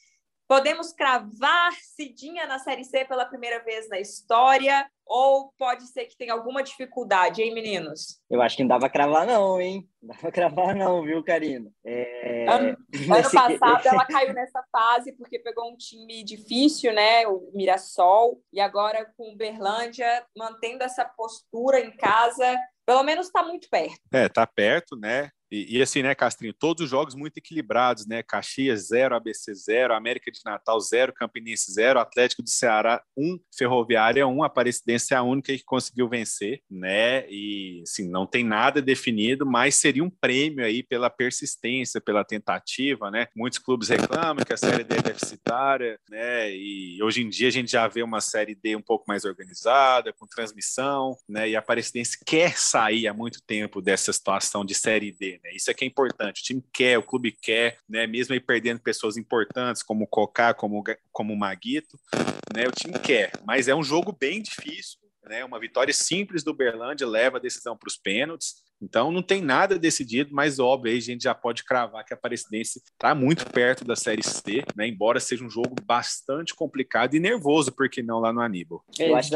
Podemos 0.47 0.93
cravar 0.93 1.73
Cidinha 1.73 2.47
na 2.47 2.57
Série 2.57 2.85
C 2.85 3.03
pela 3.03 3.25
primeira 3.25 3.61
vez 3.65 3.89
na 3.89 3.99
história? 3.99 4.89
Ou 5.05 5.53
pode 5.57 5.87
ser 5.87 6.05
que 6.05 6.15
tenha 6.15 6.33
alguma 6.33 6.63
dificuldade, 6.63 7.41
hein, 7.41 7.53
meninos? 7.53 8.21
Eu 8.29 8.41
acho 8.41 8.55
que 8.55 8.63
não 8.63 8.69
dava 8.69 8.85
a 8.85 8.89
cravar, 8.89 9.27
não, 9.27 9.59
hein? 9.59 9.89
Não 10.01 10.15
dava 10.15 10.27
a 10.29 10.31
cravar, 10.31 10.73
não, 10.73 11.03
viu, 11.03 11.23
Karina? 11.23 11.69
É... 11.85 12.45
Ano, 12.47 12.69
ano 12.69 13.29
passado 13.31 13.87
ela 13.87 14.05
caiu 14.07 14.33
nessa 14.33 14.63
fase 14.71 15.11
porque 15.11 15.37
pegou 15.37 15.69
um 15.69 15.75
time 15.75 16.23
difícil, 16.23 16.93
né? 16.93 17.27
O 17.27 17.51
Mirassol, 17.53 18.41
e 18.53 18.61
agora 18.61 19.05
com 19.17 19.33
o 19.33 19.35
Berlândia, 19.35 20.25
mantendo 20.35 20.81
essa 20.83 21.03
postura 21.03 21.81
em 21.81 21.91
casa, 21.91 22.57
pelo 22.85 23.03
menos 23.03 23.27
está 23.27 23.43
muito 23.43 23.69
perto. 23.69 23.99
É, 24.13 24.29
tá 24.29 24.47
perto, 24.47 24.95
né? 24.95 25.29
E, 25.51 25.77
e, 25.77 25.81
assim, 25.81 26.03
né, 26.03 26.13
Castrinho, 26.13 26.53
todos 26.53 26.83
os 26.83 26.89
jogos 26.89 27.15
muito 27.15 27.37
equilibrados, 27.37 28.05
né? 28.05 28.21
Caxias 28.21 28.87
0, 28.87 29.15
ABC 29.15 29.53
0, 29.53 29.93
América 29.93 30.31
de 30.31 30.41
Natal 30.45 30.79
0, 30.79 31.13
Campinense 31.13 31.71
0, 31.71 31.99
Atlético 31.99 32.43
do 32.43 32.49
Ceará 32.49 33.01
1, 33.15 33.25
um, 33.25 33.39
Ferroviária 33.57 34.27
1, 34.27 34.37
um, 34.37 34.43
Aparecidense 34.43 35.13
é 35.13 35.17
a 35.17 35.23
única 35.23 35.53
que 35.53 35.63
conseguiu 35.63 36.09
vencer, 36.09 36.61
né? 36.69 37.29
E 37.29 37.81
assim, 37.83 38.09
não 38.09 38.25
tem 38.25 38.43
nada 38.43 38.81
definido, 38.81 39.45
mas 39.45 39.75
seria 39.75 40.03
um 40.03 40.09
prêmio 40.09 40.65
aí 40.65 40.83
pela 40.83 41.09
persistência, 41.09 42.01
pela 42.01 42.23
tentativa, 42.23 43.09
né? 43.09 43.27
Muitos 43.35 43.59
clubes 43.59 43.89
reclamam 43.89 44.43
que 44.43 44.53
a 44.53 44.57
série 44.57 44.83
D 44.83 44.97
é 44.97 45.01
deficitária, 45.01 45.99
né? 46.09 46.51
E 46.53 47.01
hoje 47.01 47.21
em 47.21 47.29
dia 47.29 47.47
a 47.47 47.51
gente 47.51 47.71
já 47.71 47.87
vê 47.87 48.03
uma 48.03 48.21
série 48.21 48.55
D 48.55 48.75
um 48.75 48.81
pouco 48.81 49.05
mais 49.07 49.23
organizada, 49.25 50.13
com 50.13 50.27
transmissão, 50.27 51.15
né? 51.27 51.49
E 51.49 51.55
a 51.55 51.59
Aparecidense 51.59 52.17
quer 52.25 52.57
sair 52.57 53.07
há 53.07 53.13
muito 53.13 53.41
tempo 53.45 53.81
dessa 53.81 54.11
situação 54.11 54.65
de 54.65 54.73
série 54.75 55.11
D, 55.11 55.36
né? 55.43 55.51
Isso 55.53 55.69
é 55.71 55.73
que 55.73 55.83
é 55.83 55.87
importante. 55.87 56.41
O 56.41 56.43
time 56.43 56.63
quer, 56.73 56.97
o 56.97 57.03
clube 57.03 57.31
quer, 57.31 57.79
né? 57.87 58.07
Mesmo 58.07 58.33
aí 58.33 58.39
perdendo 58.39 58.79
pessoas 58.79 59.17
importantes 59.17 59.83
como 59.83 60.03
o 60.03 60.07
Cocá, 60.07 60.53
como, 60.53 60.83
como 61.11 61.33
o 61.33 61.37
Maguito, 61.37 61.99
né? 62.53 62.67
O 62.67 62.71
time 62.71 62.97
quer, 62.99 63.31
mas 63.45 63.67
é 63.67 63.75
um 63.75 63.83
jogo 63.83 64.15
bem 64.17 64.41
difícil, 64.41 64.99
né? 65.23 65.43
Uma 65.43 65.59
vitória 65.59 65.93
simples 65.93 66.43
do 66.43 66.53
Berlândia 66.53 67.07
leva 67.07 67.37
a 67.37 67.41
decisão 67.41 67.77
para 67.77 67.87
os 67.87 67.97
pênaltis. 67.97 68.66
Então 68.81 69.11
não 69.11 69.21
tem 69.21 69.41
nada 69.41 69.77
decidido, 69.77 70.33
mas 70.33 70.59
óbvio, 70.59 70.91
aí 70.91 70.97
a 70.97 71.01
gente 71.01 71.23
já 71.23 71.33
pode 71.33 71.63
cravar 71.63 72.05
que 72.05 72.13
a 72.13 72.17
Aparecidense 72.17 72.79
está 72.79 73.13
muito 73.15 73.45
perto 73.51 73.83
da 73.83 73.95
Série 73.95 74.23
C, 74.23 74.63
né? 74.75 74.87
embora 74.87 75.19
seja 75.19 75.43
um 75.43 75.49
jogo 75.49 75.75
bastante 75.83 76.55
complicado 76.55 77.15
e 77.15 77.19
nervoso, 77.19 77.71
porque 77.71 78.03
não 78.03 78.19
lá 78.19 78.31
no 78.31 78.41
Aníbal. 78.41 78.83
Eu 78.99 79.15
acho 79.15 79.31
que 79.31 79.35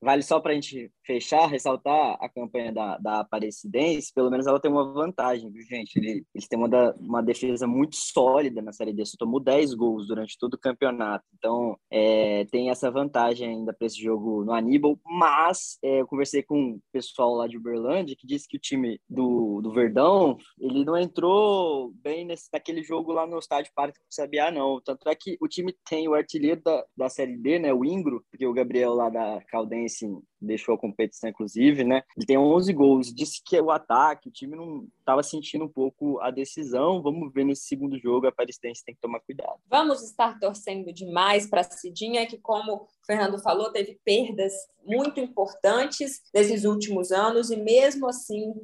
vale 0.00 0.22
só 0.22 0.40
para 0.40 0.52
a 0.52 0.54
gente 0.54 0.90
fechar, 1.04 1.46
ressaltar 1.46 2.16
a 2.20 2.28
campanha 2.28 2.72
da, 2.72 2.98
da 2.98 3.20
Aparecidense, 3.20 4.12
pelo 4.14 4.30
menos 4.30 4.46
ela 4.46 4.60
tem 4.60 4.70
uma 4.70 4.92
vantagem, 4.92 5.50
viu, 5.50 5.64
gente? 5.64 5.96
Eles, 5.96 6.24
eles 6.34 6.48
têm 6.48 6.58
uma, 6.58 6.68
da, 6.68 6.94
uma 6.98 7.22
defesa 7.22 7.66
muito 7.66 7.96
sólida 7.96 8.62
na 8.62 8.72
Série 8.72 8.92
D, 8.92 9.04
só 9.04 9.16
tomou 9.18 9.40
10 9.40 9.74
gols 9.74 10.06
durante 10.06 10.38
todo 10.38 10.54
o 10.54 10.58
campeonato, 10.58 11.24
então 11.36 11.76
é, 11.90 12.44
tem 12.46 12.70
essa 12.70 12.90
vantagem 12.90 13.48
ainda 13.48 13.72
para 13.72 13.86
esse 13.86 14.00
jogo 14.00 14.44
no 14.44 14.52
Aníbal, 14.52 14.98
mas 15.04 15.78
é, 15.82 16.00
eu 16.00 16.06
conversei 16.06 16.42
com 16.42 16.72
o 16.72 16.80
pessoal 16.92 17.34
lá 17.34 17.46
de 17.46 17.56
Uberlândia 17.56 18.16
que 18.16 18.26
disse 18.26 18.48
que 18.48 18.56
o 18.56 18.60
time 18.60 18.71
do, 19.08 19.60
do 19.60 19.72
Verdão, 19.72 20.36
ele 20.58 20.84
não 20.84 20.96
entrou 20.96 21.92
bem 22.02 22.24
nesse, 22.24 22.48
naquele 22.52 22.82
jogo 22.82 23.12
lá 23.12 23.26
no 23.26 23.38
estádio 23.38 23.72
Parque 23.74 23.98
do 23.98 24.14
Sabiá, 24.14 24.50
não. 24.50 24.80
Tanto 24.80 25.08
é 25.08 25.14
que 25.14 25.36
o 25.40 25.48
time 25.48 25.74
tem 25.88 26.08
o 26.08 26.14
artilheiro 26.14 26.60
da, 26.62 26.84
da 26.96 27.08
Série 27.08 27.36
D, 27.36 27.58
né, 27.58 27.72
o 27.72 27.84
Ingro, 27.84 28.24
porque 28.30 28.46
o 28.46 28.52
Gabriel 28.52 28.94
lá 28.94 29.08
da 29.08 29.40
Caldense 29.48 30.06
deixou 30.42 30.74
a 30.74 30.78
competição, 30.78 31.30
inclusive, 31.30 31.84
né? 31.84 32.02
Ele 32.16 32.26
tem 32.26 32.38
11 32.38 32.72
gols. 32.72 33.14
Disse 33.14 33.42
que 33.44 33.58
o 33.60 33.70
ataque, 33.70 34.28
o 34.28 34.32
time 34.32 34.56
não 34.56 34.86
estava 34.98 35.22
sentindo 35.22 35.64
um 35.64 35.68
pouco 35.68 36.20
a 36.20 36.30
decisão. 36.30 37.02
Vamos 37.02 37.32
ver 37.32 37.44
nesse 37.44 37.62
segundo 37.62 37.98
jogo, 37.98 38.26
a 38.26 38.28
Aparecidense 38.28 38.84
tem 38.84 38.94
que 38.94 39.00
tomar 39.00 39.20
cuidado. 39.20 39.58
Vamos 39.68 40.02
estar 40.02 40.38
torcendo 40.38 40.92
demais 40.92 41.46
para 41.46 41.60
a 41.60 41.64
Cidinha, 41.64 42.26
que, 42.26 42.38
como 42.38 42.74
o 42.74 42.86
Fernando 43.06 43.38
falou, 43.38 43.70
teve 43.70 43.98
perdas 44.04 44.52
muito 44.84 45.20
importantes 45.20 46.20
nesses 46.34 46.64
últimos 46.64 47.12
anos 47.12 47.50
e, 47.50 47.56
mesmo 47.56 48.08
assim, 48.08 48.54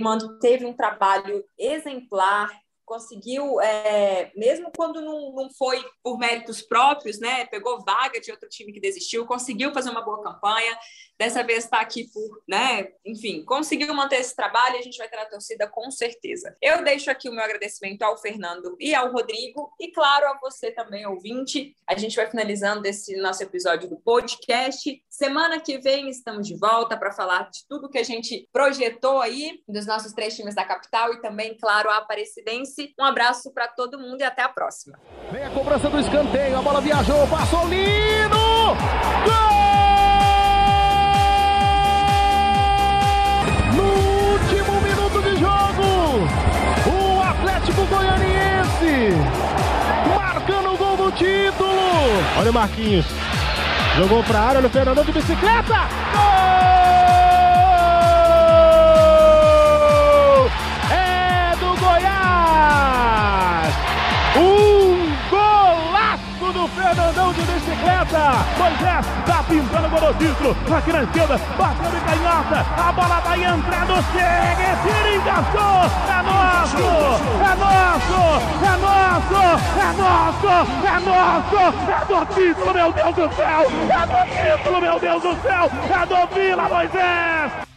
manteve 0.00 0.66
um 0.66 0.72
trabalho 0.72 1.44
exemplar 1.56 2.50
conseguiu, 2.88 3.60
é, 3.60 4.32
mesmo 4.34 4.72
quando 4.74 5.02
não, 5.02 5.32
não 5.34 5.50
foi 5.50 5.84
por 6.02 6.18
méritos 6.18 6.62
próprios, 6.62 7.20
né, 7.20 7.44
pegou 7.44 7.84
vaga 7.84 8.18
de 8.18 8.30
outro 8.30 8.48
time 8.48 8.72
que 8.72 8.80
desistiu, 8.80 9.26
conseguiu 9.26 9.72
fazer 9.74 9.90
uma 9.90 10.00
boa 10.00 10.22
campanha, 10.22 10.76
dessa 11.18 11.44
vez 11.44 11.64
está 11.64 11.80
aqui 11.80 12.10
por, 12.10 12.42
né, 12.48 12.88
enfim, 13.04 13.44
conseguiu 13.44 13.92
manter 13.92 14.20
esse 14.20 14.34
trabalho 14.34 14.76
e 14.76 14.78
a 14.78 14.82
gente 14.82 14.96
vai 14.96 15.08
ter 15.08 15.18
a 15.18 15.26
torcida 15.26 15.68
com 15.68 15.90
certeza. 15.90 16.56
Eu 16.62 16.82
deixo 16.82 17.10
aqui 17.10 17.28
o 17.28 17.32
meu 17.32 17.44
agradecimento 17.44 18.02
ao 18.02 18.16
Fernando 18.16 18.74
e 18.80 18.94
ao 18.94 19.12
Rodrigo 19.12 19.70
e, 19.78 19.92
claro, 19.92 20.26
a 20.26 20.38
você 20.40 20.70
também, 20.70 21.06
ouvinte. 21.06 21.74
A 21.86 21.94
gente 21.96 22.16
vai 22.16 22.30
finalizando 22.30 22.86
esse 22.86 23.16
nosso 23.16 23.42
episódio 23.42 23.88
do 23.88 23.96
podcast. 23.96 25.02
Semana 25.10 25.60
que 25.60 25.78
vem 25.78 26.08
estamos 26.08 26.46
de 26.46 26.56
volta 26.56 26.96
para 26.96 27.12
falar 27.12 27.50
de 27.50 27.66
tudo 27.68 27.90
que 27.90 27.98
a 27.98 28.02
gente 28.04 28.48
projetou 28.50 29.20
aí 29.20 29.60
dos 29.68 29.84
nossos 29.84 30.12
três 30.12 30.34
times 30.34 30.54
da 30.54 30.64
capital 30.64 31.12
e 31.12 31.20
também, 31.20 31.56
claro, 31.58 31.90
a 31.90 31.98
Aparecidense 31.98 32.77
Fluminense. 32.78 32.94
Um 32.98 33.04
abraço 33.04 33.50
para 33.52 33.66
todo 33.66 33.98
mundo 33.98 34.20
e 34.20 34.24
até 34.24 34.42
a 34.42 34.48
próxima. 34.48 34.98
Vem 35.32 35.44
a 35.44 35.50
cobrança 35.50 35.90
do 35.90 35.98
escanteio, 35.98 36.58
a 36.58 36.62
bola 36.62 36.80
viajou, 36.80 37.26
passou 37.26 37.66
Lino! 37.68 38.76
Gol! 39.24 39.48
No 43.74 43.82
último 44.32 44.80
minuto 44.80 45.22
de 45.22 45.36
jogo, 45.40 46.24
o 46.86 47.22
Atlético 47.22 47.84
Goianiense 47.86 49.16
marcando 50.16 50.74
o 50.74 50.76
gol 50.76 50.96
do 50.96 51.12
título. 51.12 51.68
Olha 52.38 52.50
o 52.50 52.54
Marquinhos. 52.54 53.06
Jogou 53.96 54.22
para 54.22 54.38
a 54.38 54.42
área, 54.42 54.58
olha 54.58 54.68
o 54.68 54.70
Fernandão 54.70 55.04
de 55.04 55.12
bicicleta. 55.12 55.88
Gol! 56.12 56.47
Fernandão 66.88 67.34
de 67.34 67.42
bicicleta! 67.42 68.32
Moisés 68.56 69.06
tá 69.26 69.44
pintando 69.46 69.88
o 69.88 69.90
golocímetro 69.90 70.56
na 70.66 71.02
esquerda, 71.02 71.38
bateu 71.58 71.90
de 71.90 72.00
canhota, 72.00 72.66
a 72.78 72.92
bola 72.92 73.20
vai 73.20 73.44
entrando, 73.44 73.94
chega, 74.10 74.74
tira, 74.82 75.14
encaixou! 75.16 75.84
É 76.08 76.22
nosso! 76.22 76.78
É 77.44 77.54
nosso! 77.56 78.20
É 78.64 78.76
nosso! 78.78 79.40
É 79.76 79.92
nosso! 79.98 80.48
É 80.86 81.00
nosso! 81.00 81.60
É 81.90 82.04
do 82.06 82.26
título, 82.34 82.72
meu 82.72 82.92
Deus 82.92 83.14
do 83.14 83.36
céu! 83.36 83.66
É 83.90 84.06
do 84.06 84.58
título, 84.58 84.80
meu 84.80 84.98
Deus 84.98 85.22
do 85.22 85.42
céu! 85.42 85.70
É 85.90 86.06
do 86.06 86.34
Vila 86.34 86.68
Moisés! 86.70 87.67